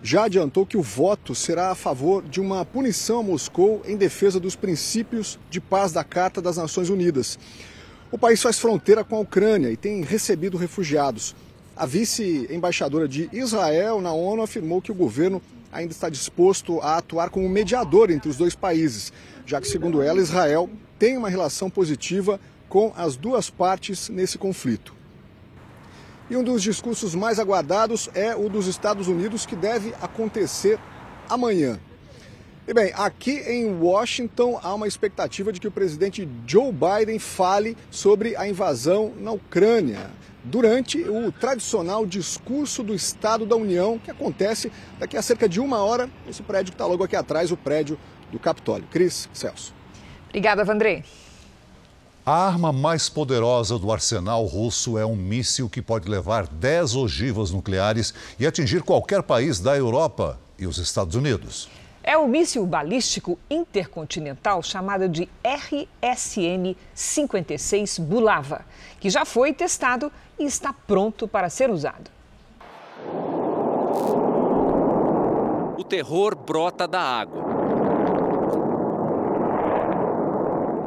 já 0.03 0.25
adiantou 0.25 0.65
que 0.65 0.79
o 0.79 0.83
voto 0.83 1.35
será 1.35 1.71
a 1.71 1.75
favor 1.75 2.23
de 2.23 2.41
uma 2.41 2.65
punição 2.65 3.21
a 3.21 3.23
Moscou 3.23 3.83
em 3.85 3.99
defesa 3.99 4.41
dos 4.41 4.57
princípios 4.57 5.39
de 5.51 5.61
paz 5.61 5.93
da 5.93 6.03
Carta 6.03 6.41
das 6.41 6.57
Nações 6.57 6.89
Unidas. 6.89 7.39
O 8.11 8.17
país 8.17 8.41
faz 8.41 8.59
fronteira 8.59 9.03
com 9.03 9.17
a 9.17 9.21
Ucrânia 9.21 9.69
e 9.71 9.77
tem 9.77 10.01
recebido 10.03 10.57
refugiados. 10.57 11.35
A 11.77 11.85
vice-embaixadora 11.85 13.09
de 13.09 13.29
Israel 13.33 14.01
na 14.01 14.13
ONU 14.13 14.43
afirmou 14.43 14.81
que 14.81 14.93
o 14.93 14.95
governo 14.95 15.43
ainda 15.73 15.93
está 15.93 16.09
disposto 16.09 16.81
a 16.81 16.99
atuar 16.99 17.31
como 17.31 17.49
mediador 17.49 18.11
entre 18.11 18.29
os 18.29 18.37
dois 18.37 18.55
países, 18.55 19.13
já 19.45 19.61
que, 19.61 19.67
segundo 19.67 20.01
ela, 20.01 20.21
Israel 20.21 20.71
tem 20.99 21.19
uma 21.19 21.29
relação 21.29 21.69
positiva 21.69 22.41
com 22.69 22.93
as 22.97 23.17
duas 23.17 23.51
partes 23.51 24.09
nesse 24.09 24.39
conflito. 24.39 24.95
E 26.31 26.37
um 26.37 26.45
dos 26.45 26.63
discursos 26.63 27.15
mais 27.15 27.41
aguardados 27.41 28.09
é 28.15 28.37
o 28.37 28.49
dos 28.49 28.69
Estados 28.69 29.09
Unidos, 29.09 29.45
que 29.45 29.57
deve 29.57 29.93
acontecer 30.01 30.79
amanhã. 31.29 31.79
E 32.69 32.75
bem, 32.75 32.93
aqui 32.97 33.31
em 33.47 33.73
Washington 33.73 34.59
há 34.61 34.75
uma 34.75 34.89
expectativa 34.89 35.53
de 35.53 35.61
que 35.61 35.69
o 35.69 35.71
presidente 35.71 36.29
Joe 36.49 36.73
Biden 36.73 37.17
fale 37.17 37.77
sobre 37.93 38.35
a 38.35 38.49
invasão 38.49 39.13
na 39.21 39.31
Ucrânia 39.31 40.11
durante 40.43 40.99
o 40.99 41.31
tradicional 41.31 42.05
discurso 42.05 42.83
do 42.83 42.93
Estado 42.93 43.47
da 43.47 43.55
União, 43.55 44.01
que 44.01 44.11
acontece 44.11 44.73
daqui 44.99 45.17
a 45.17 45.23
cerca 45.23 45.49
de 45.49 45.61
uma 45.61 45.79
hora, 45.79 46.11
esse 46.29 46.43
prédio 46.43 46.73
que 46.73 46.75
está 46.75 46.87
logo 46.87 47.05
aqui 47.05 47.15
atrás, 47.15 47.53
o 47.53 47.57
prédio 47.57 47.97
do 48.33 48.39
Capitólio. 48.41 48.89
Cris, 48.91 49.29
Celso. 49.33 49.73
Obrigada, 50.29 50.65
Vandrei. 50.65 51.05
A 52.25 52.49
arma 52.49 52.73
mais 52.73 53.09
poderosa 53.09 53.79
do 53.79 53.93
arsenal 53.93 54.45
russo 54.45 54.99
é 54.99 55.07
um 55.07 55.15
míssil 55.15 55.69
que 55.69 55.81
pode 55.81 56.09
levar 56.09 56.49
10 56.49 56.97
ogivas 56.97 57.53
nucleares 57.53 58.13
e 58.41 58.45
atingir 58.45 58.83
qualquer 58.83 59.23
país 59.23 59.61
da 59.61 59.77
Europa 59.77 60.37
e 60.59 60.67
os 60.67 60.79
Estados 60.79 61.15
Unidos. 61.15 61.69
É 62.09 62.17
o 62.17 62.29
míssil 62.29 62.65
balístico 62.65 63.37
intercontinental 63.51 64.63
chamado 64.63 65.09
de 65.09 65.29
RSM-56 65.43 68.01
Bulava, 68.01 68.65
que 69.01 69.11
já 69.11 69.25
foi 69.25 69.53
testado 69.53 70.13
e 70.39 70.45
está 70.45 70.73
pronto 70.73 71.27
para 71.27 71.51
ser 71.51 71.69
usado. 71.69 72.09
O 75.77 75.83
terror 75.83 76.37
brota 76.37 76.87
da 76.87 77.01
água. 77.01 77.45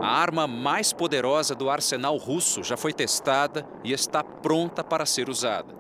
A 0.02 0.22
arma 0.22 0.48
mais 0.48 0.94
poderosa 0.94 1.54
do 1.54 1.70
arsenal 1.70 2.16
russo 2.16 2.64
já 2.64 2.78
foi 2.78 2.94
testada 2.94 3.68
e 3.84 3.92
está 3.92 4.24
pronta 4.24 4.86
para 4.86 5.06
ser 5.06 5.30
usada. 5.30 5.79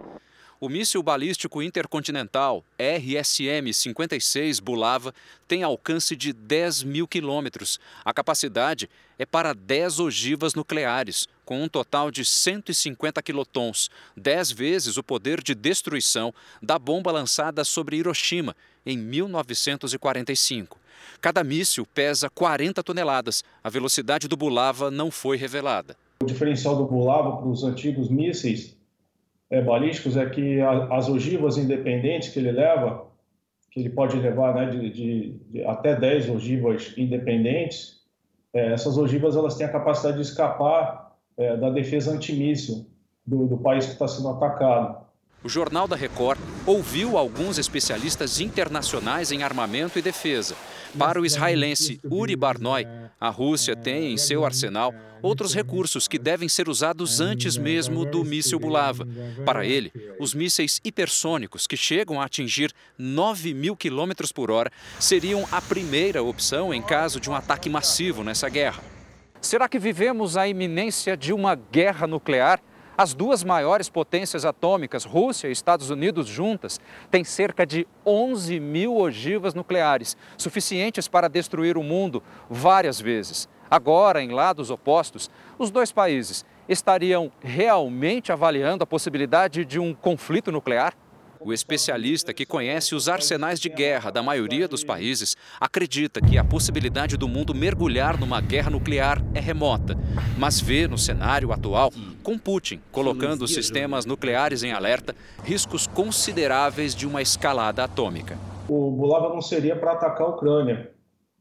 O 0.61 0.67
míssil 0.67 1.01
balístico 1.01 1.61
intercontinental 1.61 2.65
RSM-56 2.77 4.61
Bulava 4.61 5.13
tem 5.47 5.63
alcance 5.63 6.17
de 6.17 6.33
10 6.33 6.83
mil 6.83 7.07
quilômetros. 7.07 7.79
A 8.03 8.13
capacidade 8.13 8.89
é 9.17 9.25
para 9.25 9.53
10 9.53 10.01
ogivas 10.01 10.55
nucleares, 10.55 11.29
com 11.45 11.63
um 11.63 11.69
total 11.69 12.11
de 12.11 12.25
150 12.25 13.23
quilotons, 13.23 13.89
10 14.17 14.51
vezes 14.51 14.97
o 14.97 15.03
poder 15.03 15.41
de 15.41 15.55
destruição 15.55 16.33
da 16.61 16.77
bomba 16.77 17.09
lançada 17.09 17.63
sobre 17.63 17.95
Hiroshima 17.95 18.53
em 18.85 18.97
1945. 18.97 20.77
Cada 21.21 21.41
míssil 21.41 21.85
pesa 21.85 22.29
40 22.29 22.83
toneladas. 22.83 23.45
A 23.63 23.69
velocidade 23.69 24.27
do 24.27 24.35
Bulava 24.35 24.91
não 24.91 25.09
foi 25.09 25.37
revelada. 25.37 25.95
O 26.21 26.25
diferencial 26.25 26.75
do 26.75 26.83
Bulava 26.83 27.37
para 27.37 27.47
os 27.47 27.63
antigos 27.63 28.09
mísseis 28.09 28.77
é, 29.49 29.61
balísticos 29.61 30.15
é 30.15 30.29
que 30.29 30.61
a, 30.61 30.95
as 30.95 31.09
ogivas 31.09 31.57
independentes 31.57 32.29
que 32.29 32.39
ele 32.39 32.51
leva, 32.51 33.07
que 33.71 33.79
ele 33.79 33.89
pode 33.89 34.17
levar 34.17 34.53
né, 34.53 34.69
de, 34.69 34.89
de, 34.89 35.39
de 35.49 35.65
até 35.65 35.95
10 35.95 36.29
ogivas 36.29 36.93
independentes, 36.97 37.99
é, 38.53 38.73
essas 38.73 38.97
ogivas 38.97 39.35
elas 39.35 39.55
têm 39.55 39.65
a 39.65 39.71
capacidade 39.71 40.17
de 40.17 40.23
escapar 40.23 41.15
é, 41.37 41.55
da 41.57 41.69
defesa 41.69 42.11
antimíssil 42.11 42.85
do, 43.25 43.47
do 43.47 43.57
país 43.57 43.85
que 43.85 43.93
está 43.93 44.07
sendo 44.07 44.29
atacado. 44.29 45.07
O 45.43 45.47
Jornal 45.47 45.87
da 45.87 45.95
Record 45.95 46.37
ouviu 46.65 47.17
alguns 47.17 47.57
especialistas 47.57 48.41
internacionais 48.41 49.31
em 49.31 49.41
armamento 49.41 49.97
e 49.97 50.01
defesa. 50.01 50.55
Para 50.97 51.21
o 51.21 51.25
israelense 51.25 51.99
Uri 52.03 52.35
Barnoy, 52.35 52.85
a 53.19 53.29
Rússia 53.29 53.75
tem 53.75 54.11
em 54.11 54.17
seu 54.17 54.43
arsenal 54.43 54.93
outros 55.21 55.53
recursos 55.53 56.07
que 56.07 56.17
devem 56.17 56.49
ser 56.49 56.69
usados 56.69 57.19
antes 57.19 57.57
mesmo 57.57 58.05
do 58.05 58.23
míssil 58.23 58.59
Bulava. 58.59 59.07
Para 59.45 59.65
ele, 59.65 59.91
os 60.19 60.33
mísseis 60.33 60.79
hipersônicos, 60.83 61.67
que 61.67 61.77
chegam 61.77 62.21
a 62.21 62.25
atingir 62.25 62.71
9 62.97 63.53
mil 63.53 63.75
quilômetros 63.75 64.31
por 64.31 64.51
hora, 64.51 64.71
seriam 64.99 65.47
a 65.51 65.61
primeira 65.61 66.23
opção 66.23 66.73
em 66.73 66.81
caso 66.81 67.19
de 67.19 67.29
um 67.29 67.35
ataque 67.35 67.69
massivo 67.69 68.23
nessa 68.23 68.49
guerra. 68.49 68.83
Será 69.41 69.69
que 69.69 69.79
vivemos 69.79 70.35
a 70.35 70.47
iminência 70.47 71.15
de 71.15 71.31
uma 71.31 71.55
guerra 71.55 72.05
nuclear? 72.05 72.61
As 72.97 73.13
duas 73.13 73.45
maiores 73.45 73.87
potências 73.87 74.43
atômicas, 74.43 75.05
Rússia 75.05 75.47
e 75.47 75.53
Estados 75.53 75.89
Unidos 75.89 76.27
juntas, 76.27 76.81
têm 77.09 77.23
cerca 77.23 77.65
de 77.65 77.87
11 78.05 78.59
mil 78.59 78.97
ogivas 78.97 79.53
nucleares, 79.53 80.17
suficientes 80.37 81.07
para 81.07 81.29
destruir 81.29 81.77
o 81.77 81.83
mundo 81.83 82.21
várias 82.49 82.99
vezes. 82.99 83.47
Agora, 83.69 84.21
em 84.21 84.31
lados 84.31 84.71
opostos, 84.71 85.29
os 85.57 85.69
dois 85.69 85.91
países 85.91 86.43
estariam 86.67 87.31
realmente 87.39 88.31
avaliando 88.31 88.83
a 88.83 88.87
possibilidade 88.87 89.63
de 89.63 89.79
um 89.79 89.93
conflito 89.93 90.51
nuclear? 90.51 90.95
O 91.41 91.53
especialista 91.53 92.33
que 92.33 92.45
conhece 92.45 92.93
os 92.93 93.07
arsenais 93.07 93.61
de 93.61 93.69
guerra 93.69 94.11
da 94.11 94.21
maioria 94.21 94.67
dos 94.67 94.83
países 94.83 95.37
acredita 95.57 96.19
que 96.19 96.37
a 96.37 96.43
possibilidade 96.43 97.15
do 97.15 97.29
mundo 97.29 97.55
mergulhar 97.55 98.19
numa 98.19 98.41
guerra 98.41 98.69
nuclear 98.69 99.23
é 99.33 99.39
remota, 99.39 99.95
mas 100.37 100.59
vê 100.59 100.85
no 100.85 100.97
cenário 100.97 101.53
atual, 101.53 101.93
com 102.21 102.37
Putin 102.37 102.81
colocando 102.91 103.43
os 103.43 103.53
sistemas 103.53 104.05
nucleares 104.05 104.63
em 104.63 104.73
alerta, 104.73 105.15
riscos 105.41 105.87
consideráveis 105.87 106.93
de 106.93 107.07
uma 107.07 107.21
escalada 107.21 107.85
atômica. 107.85 108.37
O 108.67 108.91
Bulava 108.91 109.29
não 109.29 109.41
seria 109.41 109.77
para 109.77 109.93
atacar 109.93 110.27
a 110.27 110.31
Ucrânia, 110.31 110.91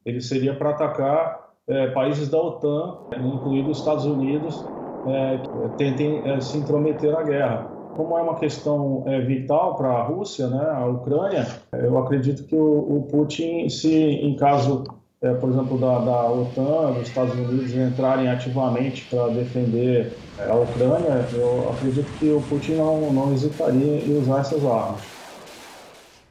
ele 0.05 0.21
seria 0.21 0.55
para 0.55 0.71
atacar 0.71 1.48
é, 1.69 1.89
países 1.89 2.29
da 2.29 2.39
OTAN, 2.39 2.99
incluindo 3.17 3.71
os 3.71 3.79
Estados 3.79 4.05
Unidos, 4.05 4.65
é, 5.07 5.39
tentem 5.77 6.23
é, 6.29 6.41
se 6.41 6.59
intrometer 6.59 7.13
na 7.13 7.23
guerra 7.23 7.79
como 7.99 8.17
é 8.17 8.23
uma 8.23 8.37
questão 8.37 9.03
é, 9.07 9.21
vital 9.21 9.75
para 9.75 9.89
a 9.89 10.03
Rússia, 10.05 10.47
né, 10.47 10.71
a 10.71 10.87
Ucrânia, 10.87 11.45
eu 11.73 11.99
acredito 11.99 12.45
que 12.45 12.55
o, 12.55 12.97
o 12.97 13.09
Putin, 13.11 13.69
se 13.69 13.93
em 13.93 14.37
caso, 14.37 14.85
é, 15.21 15.35
por 15.35 15.51
exemplo, 15.51 15.77
da, 15.79 15.99
da, 15.99 16.31
OTAN, 16.31 16.93
dos 16.93 17.09
Estados 17.09 17.35
Unidos 17.35 17.75
entrarem 17.75 18.29
ativamente 18.31 19.05
para 19.07 19.27
defender 19.31 20.17
é, 20.39 20.49
a 20.49 20.55
Ucrânia, 20.55 21.27
eu 21.33 21.71
acredito 21.71 22.07
que 22.21 22.31
o 22.31 22.41
Putin 22.43 22.75
não, 22.75 23.13
não 23.13 23.33
hesitaria 23.33 24.05
em 24.05 24.17
usar 24.17 24.43
essas 24.43 24.65
armas. 24.65 25.01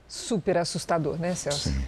Super 0.08 0.60
assustador, 0.60 1.20
né, 1.20 1.36
Celso? 1.36 1.68
Sim. 1.68 1.82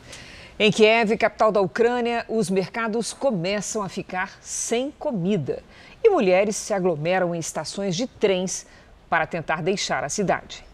Em 0.61 0.73
Kiev, 0.73 1.15
capital 1.15 1.53
da 1.53 1.61
Ucrânia, 1.61 2.25
os 2.27 2.49
mercados 2.49 3.13
começam 3.13 3.81
a 3.81 3.87
ficar 3.87 4.37
sem 4.41 4.91
comida 4.91 5.63
e 6.03 6.09
mulheres 6.09 6.57
se 6.57 6.73
aglomeram 6.73 7.33
em 7.33 7.39
estações 7.39 7.95
de 7.95 8.05
trens 8.05 8.67
para 9.09 9.25
tentar 9.25 9.63
deixar 9.63 10.03
a 10.03 10.09
cidade. 10.09 10.65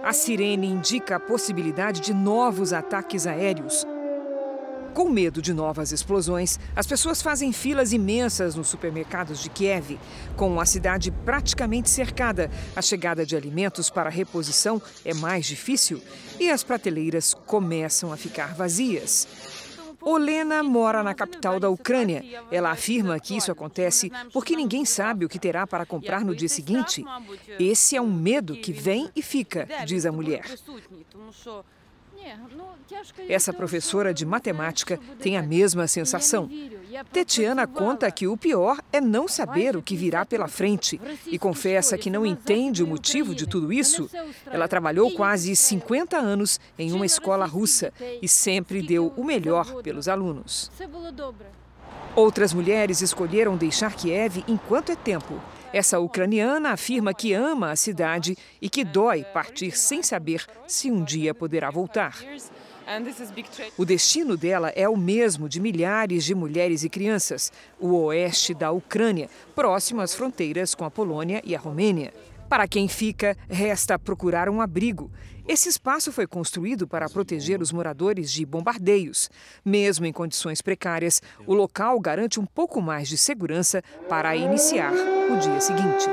A 0.00 0.12
sirene 0.12 0.68
indica 0.68 1.16
a 1.16 1.20
possibilidade 1.20 2.00
de 2.00 2.14
novos 2.14 2.72
ataques 2.72 3.26
aéreos. 3.26 3.84
Com 4.94 5.08
medo 5.08 5.40
de 5.40 5.52
novas 5.52 5.92
explosões, 5.92 6.58
as 6.74 6.86
pessoas 6.86 7.22
fazem 7.22 7.52
filas 7.52 7.92
imensas 7.92 8.54
nos 8.54 8.68
supermercados 8.68 9.40
de 9.40 9.48
Kiev. 9.48 9.98
Com 10.36 10.60
a 10.60 10.66
cidade 10.66 11.10
praticamente 11.10 11.88
cercada, 11.88 12.50
a 12.74 12.82
chegada 12.82 13.24
de 13.24 13.36
alimentos 13.36 13.90
para 13.90 14.10
reposição 14.10 14.82
é 15.04 15.14
mais 15.14 15.46
difícil 15.46 16.02
e 16.40 16.50
as 16.50 16.64
prateleiras 16.64 17.34
começam 17.34 18.12
a 18.12 18.16
ficar 18.16 18.54
vazias. 18.54 19.26
Olena 20.00 20.62
mora 20.62 21.02
na 21.02 21.14
capital 21.14 21.58
da 21.58 21.68
Ucrânia. 21.68 22.24
Ela 22.50 22.70
afirma 22.70 23.18
que 23.18 23.36
isso 23.36 23.52
acontece 23.52 24.10
porque 24.32 24.56
ninguém 24.56 24.84
sabe 24.84 25.24
o 25.24 25.28
que 25.28 25.38
terá 25.38 25.66
para 25.66 25.84
comprar 25.84 26.24
no 26.24 26.34
dia 26.34 26.48
seguinte. 26.48 27.04
Esse 27.58 27.96
é 27.96 28.00
um 28.00 28.12
medo 28.12 28.56
que 28.56 28.72
vem 28.72 29.10
e 29.14 29.22
fica, 29.22 29.68
diz 29.84 30.06
a 30.06 30.12
mulher. 30.12 30.44
Essa 33.28 33.52
professora 33.52 34.14
de 34.14 34.24
matemática 34.24 34.98
tem 35.20 35.36
a 35.36 35.42
mesma 35.42 35.86
sensação. 35.86 36.48
Tetiana 37.12 37.66
conta 37.66 38.10
que 38.10 38.26
o 38.26 38.36
pior 38.36 38.78
é 38.92 39.00
não 39.00 39.28
saber 39.28 39.76
o 39.76 39.82
que 39.82 39.96
virá 39.96 40.24
pela 40.24 40.48
frente 40.48 41.00
e 41.26 41.38
confessa 41.38 41.98
que 41.98 42.10
não 42.10 42.24
entende 42.24 42.82
o 42.82 42.86
motivo 42.86 43.34
de 43.34 43.46
tudo 43.46 43.72
isso. 43.72 44.10
Ela 44.46 44.66
trabalhou 44.66 45.10
quase 45.12 45.54
50 45.54 46.16
anos 46.16 46.58
em 46.78 46.92
uma 46.92 47.06
escola 47.06 47.46
russa 47.46 47.92
e 48.22 48.28
sempre 48.28 48.82
deu 48.82 49.12
o 49.16 49.24
melhor 49.24 49.82
pelos 49.82 50.08
alunos. 50.08 50.70
Outras 52.16 52.52
mulheres 52.52 53.00
escolheram 53.00 53.56
deixar 53.56 53.94
Kiev 53.94 54.42
enquanto 54.48 54.90
é 54.90 54.96
tempo. 54.96 55.40
Essa 55.72 55.98
ucraniana 55.98 56.70
afirma 56.70 57.12
que 57.12 57.32
ama 57.32 57.70
a 57.70 57.76
cidade 57.76 58.36
e 58.60 58.70
que 58.70 58.84
dói 58.84 59.24
partir 59.24 59.76
sem 59.76 60.02
saber 60.02 60.44
se 60.66 60.90
um 60.90 61.04
dia 61.04 61.34
poderá 61.34 61.70
voltar. 61.70 62.16
O 63.76 63.84
destino 63.84 64.34
dela 64.34 64.70
é 64.70 64.88
o 64.88 64.96
mesmo 64.96 65.46
de 65.46 65.60
milhares 65.60 66.24
de 66.24 66.34
mulheres 66.34 66.84
e 66.84 66.88
crianças, 66.88 67.52
o 67.78 67.94
oeste 68.04 68.54
da 68.54 68.70
Ucrânia, 68.70 69.28
próximo 69.54 70.00
às 70.00 70.14
fronteiras 70.14 70.74
com 70.74 70.86
a 70.86 70.90
Polônia 70.90 71.42
e 71.44 71.54
a 71.54 71.58
Romênia. 71.58 72.14
Para 72.48 72.66
quem 72.66 72.88
fica, 72.88 73.36
resta 73.46 73.98
procurar 73.98 74.48
um 74.48 74.62
abrigo. 74.62 75.10
Esse 75.48 75.70
espaço 75.70 76.12
foi 76.12 76.26
construído 76.26 76.86
para 76.86 77.08
proteger 77.08 77.62
os 77.62 77.72
moradores 77.72 78.30
de 78.30 78.44
bombardeios. 78.44 79.30
Mesmo 79.64 80.04
em 80.04 80.12
condições 80.12 80.60
precárias, 80.60 81.22
o 81.46 81.54
local 81.54 81.98
garante 81.98 82.38
um 82.38 82.44
pouco 82.44 82.82
mais 82.82 83.08
de 83.08 83.16
segurança 83.16 83.82
para 84.10 84.36
iniciar 84.36 84.92
o 84.92 85.38
dia 85.38 85.58
seguinte. 85.58 86.06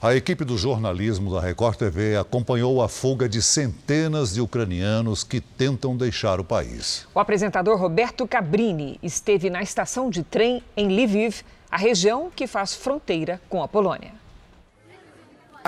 A 0.00 0.14
equipe 0.14 0.44
do 0.44 0.58
jornalismo 0.58 1.32
da 1.32 1.40
Record 1.40 1.78
TV 1.78 2.18
acompanhou 2.18 2.82
a 2.82 2.88
fuga 2.88 3.26
de 3.26 3.40
centenas 3.40 4.34
de 4.34 4.42
ucranianos 4.42 5.24
que 5.24 5.40
tentam 5.40 5.96
deixar 5.96 6.38
o 6.38 6.44
país. 6.44 7.08
O 7.14 7.18
apresentador 7.18 7.78
Roberto 7.78 8.28
Cabrini 8.28 9.00
esteve 9.02 9.48
na 9.48 9.62
estação 9.62 10.10
de 10.10 10.22
trem 10.22 10.62
em 10.76 10.88
Lviv, 10.88 11.40
a 11.70 11.78
região 11.78 12.30
que 12.30 12.46
faz 12.46 12.74
fronteira 12.74 13.40
com 13.48 13.62
a 13.62 13.66
Polônia. 13.66 14.27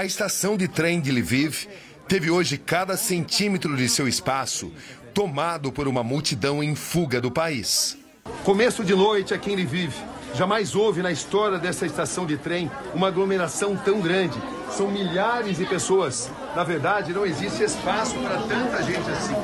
A 0.00 0.04
estação 0.06 0.56
de 0.56 0.66
trem 0.66 0.98
de 0.98 1.12
Lviv 1.12 1.68
teve 2.08 2.30
hoje 2.30 2.56
cada 2.56 2.96
centímetro 2.96 3.76
de 3.76 3.86
seu 3.86 4.08
espaço 4.08 4.72
tomado 5.12 5.70
por 5.70 5.86
uma 5.86 6.02
multidão 6.02 6.62
em 6.62 6.74
fuga 6.74 7.20
do 7.20 7.30
país. 7.30 7.98
Começo 8.42 8.82
de 8.82 8.94
noite 8.94 9.34
aqui 9.34 9.52
em 9.52 9.56
Lviv. 9.56 9.92
Jamais 10.34 10.74
houve 10.74 11.02
na 11.02 11.12
história 11.12 11.58
dessa 11.58 11.84
estação 11.84 12.24
de 12.24 12.38
trem 12.38 12.70
uma 12.94 13.08
aglomeração 13.08 13.76
tão 13.76 14.00
grande. 14.00 14.40
São 14.70 14.90
milhares 14.90 15.58
de 15.58 15.66
pessoas. 15.66 16.30
Na 16.54 16.64
verdade, 16.64 17.12
não 17.12 17.24
existe 17.24 17.62
espaço 17.62 18.18
para 18.18 18.38
tanta 18.42 18.82
gente 18.82 19.08
assim. 19.10 19.34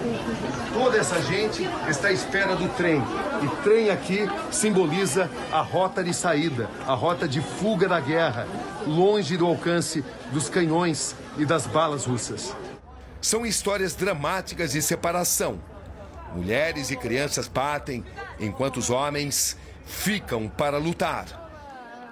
Toda 0.73 0.99
essa 0.99 1.21
gente 1.23 1.63
está 1.89 2.09
à 2.09 2.13
espera 2.13 2.57
do 2.57 2.69
trem. 2.77 3.01
E 3.43 3.63
trem 3.63 3.91
aqui 3.91 4.29
simboliza 4.51 5.31
a 5.53 5.61
rota 5.61 6.03
de 6.03 6.13
saída, 6.13 6.69
a 6.87 6.95
rota 6.95 7.29
de 7.29 7.41
fuga 7.41 7.89
da 7.89 8.01
guerra, 8.01 8.47
longe 8.87 9.37
do 9.37 9.47
alcance 9.47 10.05
dos 10.33 10.49
canhões 10.49 11.15
e 11.39 11.45
das 11.45 11.67
balas 11.67 12.05
russas. 12.05 12.55
São 13.21 13.47
histórias 13.47 13.95
dramáticas 13.95 14.73
de 14.73 14.83
separação. 14.83 15.61
Mulheres 16.35 16.91
e 16.91 16.97
crianças 16.97 17.49
partem, 17.49 18.05
enquanto 18.39 18.79
os 18.79 18.91
homens 18.91 19.57
ficam 19.87 20.49
para 20.49 20.77
lutar. 20.77 21.47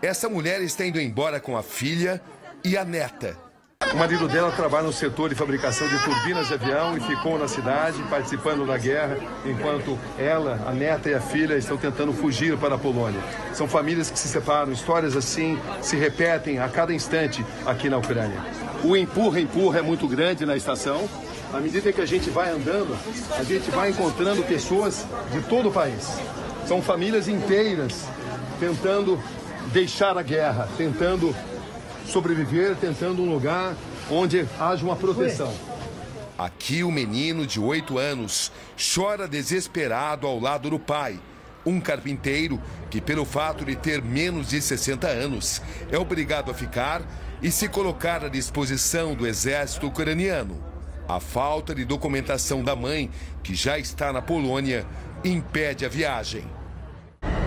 Essa 0.00 0.28
mulher 0.28 0.62
está 0.62 0.86
indo 0.86 1.00
embora 1.00 1.40
com 1.40 1.56
a 1.56 1.62
filha 1.62 2.22
e 2.62 2.76
a 2.76 2.84
neta. 2.84 3.43
O 3.92 3.96
marido 3.96 4.26
dela 4.26 4.50
trabalha 4.50 4.86
no 4.86 4.92
setor 4.92 5.28
de 5.28 5.34
fabricação 5.34 5.86
de 5.88 6.02
turbinas 6.02 6.48
de 6.48 6.54
avião 6.54 6.96
e 6.96 7.00
ficou 7.00 7.38
na 7.38 7.46
cidade 7.46 8.02
participando 8.10 8.66
da 8.66 8.76
guerra, 8.76 9.18
enquanto 9.44 9.98
ela, 10.18 10.60
a 10.66 10.72
neta 10.72 11.08
e 11.08 11.14
a 11.14 11.20
filha 11.20 11.56
estão 11.56 11.76
tentando 11.76 12.12
fugir 12.12 12.56
para 12.56 12.74
a 12.74 12.78
Polônia. 12.78 13.20
São 13.52 13.68
famílias 13.68 14.10
que 14.10 14.18
se 14.18 14.28
separam, 14.28 14.72
histórias 14.72 15.16
assim 15.16 15.58
se 15.80 15.96
repetem 15.96 16.58
a 16.58 16.68
cada 16.68 16.92
instante 16.92 17.44
aqui 17.64 17.88
na 17.88 17.98
Ucrânia. 17.98 18.38
O 18.82 18.96
empurra-empurra 18.96 19.78
é 19.78 19.82
muito 19.82 20.08
grande 20.08 20.44
na 20.44 20.56
estação. 20.56 21.08
À 21.52 21.60
medida 21.60 21.92
que 21.92 22.00
a 22.00 22.06
gente 22.06 22.30
vai 22.30 22.50
andando, 22.50 22.96
a 23.38 23.44
gente 23.44 23.70
vai 23.70 23.90
encontrando 23.90 24.42
pessoas 24.42 25.06
de 25.30 25.40
todo 25.42 25.68
o 25.68 25.72
país. 25.72 26.18
São 26.66 26.82
famílias 26.82 27.28
inteiras 27.28 28.06
tentando 28.58 29.20
deixar 29.72 30.18
a 30.18 30.22
guerra, 30.22 30.68
tentando 30.76 31.34
sobreviver, 32.06 32.76
tentando 32.76 33.22
um 33.22 33.32
lugar 33.32 33.76
onde 34.10 34.46
haja 34.58 34.84
uma 34.84 34.96
proteção. 34.96 35.52
Aqui 36.36 36.82
o 36.82 36.90
menino 36.90 37.46
de 37.46 37.60
oito 37.60 37.96
anos 37.98 38.50
chora 38.76 39.28
desesperado 39.28 40.26
ao 40.26 40.40
lado 40.40 40.68
do 40.68 40.78
pai, 40.78 41.18
um 41.64 41.80
carpinteiro 41.80 42.60
que, 42.90 43.00
pelo 43.00 43.24
fato 43.24 43.64
de 43.64 43.76
ter 43.76 44.02
menos 44.02 44.48
de 44.48 44.60
60 44.60 45.06
anos, 45.06 45.62
é 45.90 45.98
obrigado 45.98 46.50
a 46.50 46.54
ficar 46.54 47.02
e 47.40 47.50
se 47.50 47.68
colocar 47.68 48.24
à 48.24 48.28
disposição 48.28 49.14
do 49.14 49.26
exército 49.26 49.86
ucraniano. 49.86 50.62
A 51.06 51.20
falta 51.20 51.74
de 51.74 51.84
documentação 51.84 52.64
da 52.64 52.74
mãe, 52.74 53.10
que 53.42 53.54
já 53.54 53.78
está 53.78 54.12
na 54.12 54.22
Polônia, 54.22 54.86
impede 55.22 55.84
a 55.84 55.88
viagem. 55.88 56.44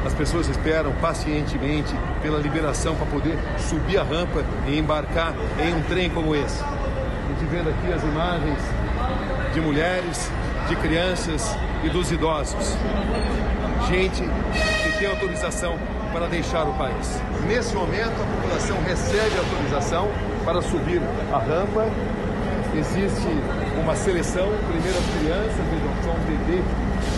As 0.05 0.13
pessoas 0.13 0.47
esperam 0.47 0.93
pacientemente 1.01 1.93
pela 2.21 2.39
liberação 2.39 2.95
para 2.95 3.05
poder 3.07 3.37
subir 3.57 3.97
a 3.97 4.03
rampa 4.03 4.43
e 4.67 4.77
embarcar 4.77 5.33
em 5.59 5.73
um 5.73 5.81
trem 5.83 6.09
como 6.09 6.35
esse. 6.35 6.63
A 6.63 7.27
gente 7.29 7.45
vendo 7.51 7.69
aqui 7.69 7.91
as 7.91 8.01
imagens 8.03 8.57
de 9.53 9.61
mulheres, 9.61 10.31
de 10.67 10.75
crianças 10.77 11.55
e 11.83 11.89
dos 11.89 12.11
idosos. 12.11 12.75
Gente 13.89 14.21
que 14.21 14.99
tem 14.99 15.07
autorização 15.07 15.77
para 16.13 16.27
deixar 16.27 16.63
o 16.63 16.73
país. 16.73 17.21
Nesse 17.45 17.75
momento, 17.75 18.13
a 18.21 18.41
população 18.41 18.77
recebe 18.83 19.37
autorização 19.37 20.09
para 20.45 20.61
subir 20.61 21.01
a 21.31 21.37
rampa. 21.37 21.85
Existe 22.75 23.27
uma 23.81 23.95
seleção, 23.95 24.47
primeiro 24.69 24.97
as 24.97 25.19
crianças, 25.19 25.55
vejam 25.69 26.03
só 26.03 26.11
um 26.11 26.23
bebê 26.25 26.63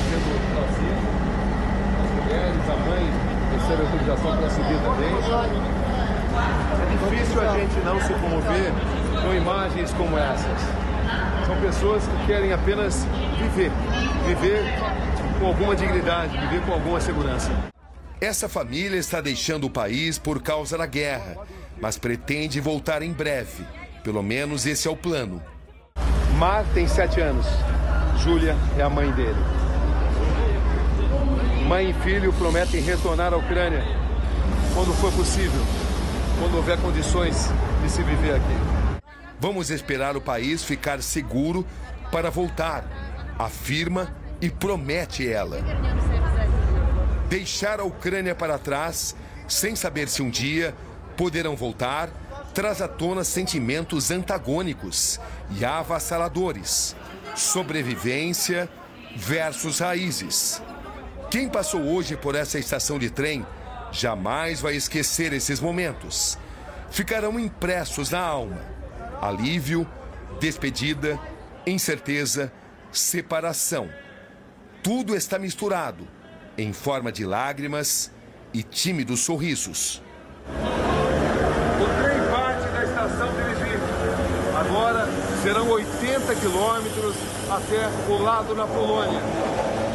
sendo 0.09 0.55
trazido 0.55 1.18
mulheres, 2.29 2.69
a 2.69 2.75
mãe 2.87 3.11
recebe 3.53 3.81
autorização 3.81 4.37
para 4.37 4.49
subir 4.49 4.77
também. 4.83 5.13
É 6.81 7.15
difícil 7.15 7.41
a 7.41 7.57
gente 7.57 7.79
não 7.83 7.99
se 7.99 8.13
comover 8.13 8.71
com 9.21 9.33
imagens 9.33 9.93
como 9.93 10.17
essas. 10.17 10.61
São 11.45 11.59
pessoas 11.59 12.03
que 12.03 12.27
querem 12.27 12.53
apenas 12.53 13.05
viver, 13.39 13.71
viver 14.27 14.63
com 15.39 15.47
alguma 15.47 15.75
dignidade, 15.75 16.37
viver 16.37 16.61
com 16.61 16.73
alguma 16.73 17.01
segurança. 17.01 17.51
Essa 18.21 18.47
família 18.47 18.97
está 18.97 19.21
deixando 19.21 19.65
o 19.65 19.69
país 19.69 20.19
por 20.19 20.41
causa 20.41 20.77
da 20.77 20.85
guerra, 20.85 21.37
mas 21.81 21.97
pretende 21.97 22.59
voltar 22.59 23.01
em 23.01 23.11
breve. 23.11 23.65
Pelo 24.03 24.21
menos 24.21 24.65
esse 24.65 24.87
é 24.87 24.91
o 24.91 24.95
plano. 24.95 25.41
Mar 26.37 26.63
tem 26.73 26.87
sete 26.87 27.19
anos. 27.19 27.45
Júlia 28.19 28.55
é 28.77 28.81
a 28.81 28.89
mãe 28.89 29.11
dele. 29.13 29.58
Mãe 31.69 31.91
e 31.91 31.93
filho 31.93 32.33
prometem 32.33 32.81
retornar 32.81 33.31
à 33.31 33.37
Ucrânia 33.37 33.83
quando 34.73 34.91
for 34.95 35.13
possível, 35.13 35.61
quando 36.39 36.57
houver 36.57 36.81
condições 36.81 37.47
de 37.83 37.91
se 37.91 38.01
viver 38.01 38.37
aqui. 38.37 39.03
Vamos 39.39 39.69
esperar 39.69 40.17
o 40.17 40.21
país 40.21 40.63
ficar 40.63 40.99
seguro 41.03 41.63
para 42.11 42.31
voltar, 42.31 42.83
afirma 43.37 44.11
e 44.41 44.49
promete 44.49 45.31
ela. 45.31 45.59
Deixar 47.29 47.79
a 47.79 47.83
Ucrânia 47.83 48.33
para 48.33 48.57
trás, 48.57 49.15
sem 49.47 49.75
saber 49.75 50.09
se 50.09 50.23
um 50.23 50.29
dia 50.31 50.73
poderão 51.15 51.55
voltar, 51.55 52.09
traz 52.51 52.81
à 52.81 52.87
tona 52.87 53.23
sentimentos 53.23 54.09
antagônicos 54.09 55.19
e 55.51 55.63
avassaladores. 55.63 56.95
Sobrevivência 57.35 58.67
versus 59.15 59.77
raízes. 59.77 60.63
Quem 61.29 61.47
passou 61.47 61.81
hoje 61.81 62.17
por 62.17 62.33
essa 62.33 62.57
estação 62.57 62.97
de 62.97 63.11
trem 63.11 63.45
jamais 63.91 64.61
vai 64.61 64.75
esquecer 64.75 65.31
esses 65.31 65.59
momentos. 65.59 66.39
Ficarão 66.89 67.39
impressos 67.39 68.09
na 68.09 68.19
alma. 68.19 68.57
Alívio, 69.21 69.87
despedida, 70.39 71.19
incerteza, 71.67 72.51
separação. 72.91 73.89
Tudo 74.81 75.15
está 75.15 75.37
misturado, 75.37 76.07
em 76.57 76.73
forma 76.73 77.11
de 77.11 77.23
lágrimas 77.23 78.11
e 78.51 78.63
tímidos 78.63 79.19
sorrisos. 79.19 80.01
O 80.47 82.01
trem 82.01 82.19
parte 82.31 82.67
da 82.71 82.85
estação 82.85 83.27
de 83.27 83.41
Lviv. 83.43 83.81
Agora 84.59 85.05
serão 85.43 85.69
80 85.69 86.35
quilômetros 86.35 87.15
até 87.51 88.11
o 88.11 88.17
lado 88.17 88.55
na 88.55 88.65
Polônia. 88.65 89.21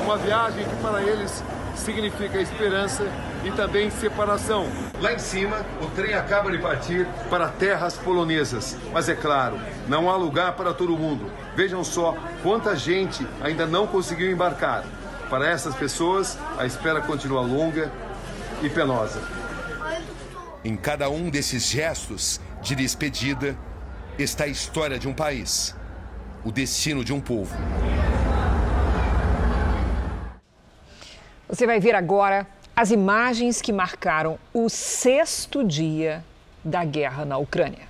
Uma 0.05 0.18
viagem 0.18 0.66
que 0.68 0.76
para 0.82 1.02
eles 1.02 1.42
significa 1.74 2.38
esperança 2.38 3.05
e 3.42 3.50
também 3.50 3.90
separação. 3.90 4.66
Lá 5.00 5.14
em 5.14 5.18
cima, 5.18 5.64
o 5.80 5.86
trem 5.86 6.12
acaba 6.12 6.50
de 6.50 6.59
partir 6.59 7.07
para 7.30 7.48
terras 7.48 7.96
polonesas. 7.96 8.76
Mas 8.92 9.09
é 9.09 9.14
claro, 9.14 9.59
não 9.88 10.11
há 10.11 10.16
lugar 10.16 10.57
para 10.57 10.74
todo 10.74 10.96
mundo. 10.96 11.32
Vejam 11.57 11.82
só 11.82 12.14
quanta 12.42 12.76
gente 12.76 13.26
ainda 13.42 13.66
não 13.66 13.86
conseguiu 13.86 14.30
embarcar. 14.30 14.84
Para 15.30 15.48
essas 15.48 15.74
pessoas, 15.74 16.38
a 16.59 16.66
espera 16.66 17.00
continua 17.00 17.40
longa 17.40 17.90
e 18.62 18.68
penosa. 18.68 19.22
Em 20.62 20.76
cada 20.76 21.09
um 21.09 21.30
desses 21.30 21.66
gestos 21.66 22.40
de 22.61 22.74
despedida 22.74 23.57
está 24.18 24.44
a 24.44 24.48
história 24.48 24.98
de 24.98 25.09
um 25.09 25.14
país, 25.14 25.74
o 26.44 26.52
destino 26.52 27.02
de 27.02 27.12
um 27.12 27.20
povo. 27.20 27.55
Você 31.55 31.68
vai 31.68 31.78
ver 31.78 31.94
agora 31.94 32.48
as 32.74 32.90
imagens 32.90 33.62
que 33.62 33.72
marcaram 33.72 34.40
o 34.52 34.68
sexto 34.68 35.62
dia 35.62 36.24
da 36.64 36.84
guerra 36.84 37.24
na 37.24 37.38
Ucrânia. 37.38 37.86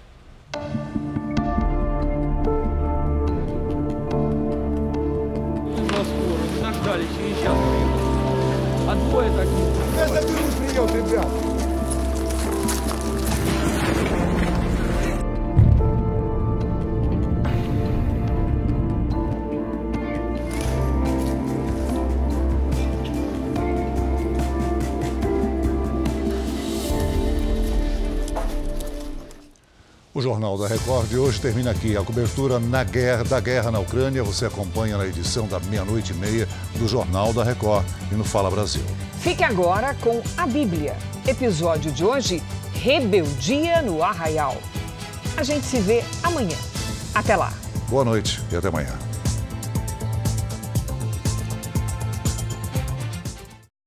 O 30.14 30.22
Jornal 30.22 30.56
da 30.56 30.68
Record 30.68 31.08
de 31.08 31.18
hoje 31.18 31.40
termina 31.40 31.72
aqui. 31.72 31.96
A 31.96 32.02
cobertura 32.04 32.60
na 32.60 32.84
guerra, 32.84 33.24
da 33.24 33.40
guerra 33.40 33.72
na 33.72 33.80
Ucrânia 33.80 34.22
você 34.22 34.46
acompanha 34.46 34.96
na 34.96 35.04
edição 35.04 35.48
da 35.48 35.58
meia-noite 35.58 36.12
e 36.12 36.14
meia 36.14 36.48
do 36.78 36.86
Jornal 36.86 37.32
da 37.32 37.42
Record 37.42 37.84
e 38.12 38.14
no 38.14 38.22
Fala 38.22 38.48
Brasil. 38.48 38.84
Fique 39.18 39.42
agora 39.42 39.92
com 39.94 40.22
a 40.36 40.46
Bíblia. 40.46 40.96
Episódio 41.26 41.90
de 41.90 42.04
hoje: 42.04 42.40
Rebeldia 42.74 43.82
no 43.82 44.04
Arraial. 44.04 44.56
A 45.36 45.42
gente 45.42 45.66
se 45.66 45.80
vê 45.80 46.04
amanhã. 46.22 46.56
Até 47.12 47.34
lá. 47.34 47.52
Boa 47.88 48.04
noite 48.04 48.40
e 48.52 48.56
até 48.56 48.68
amanhã. 48.68 48.96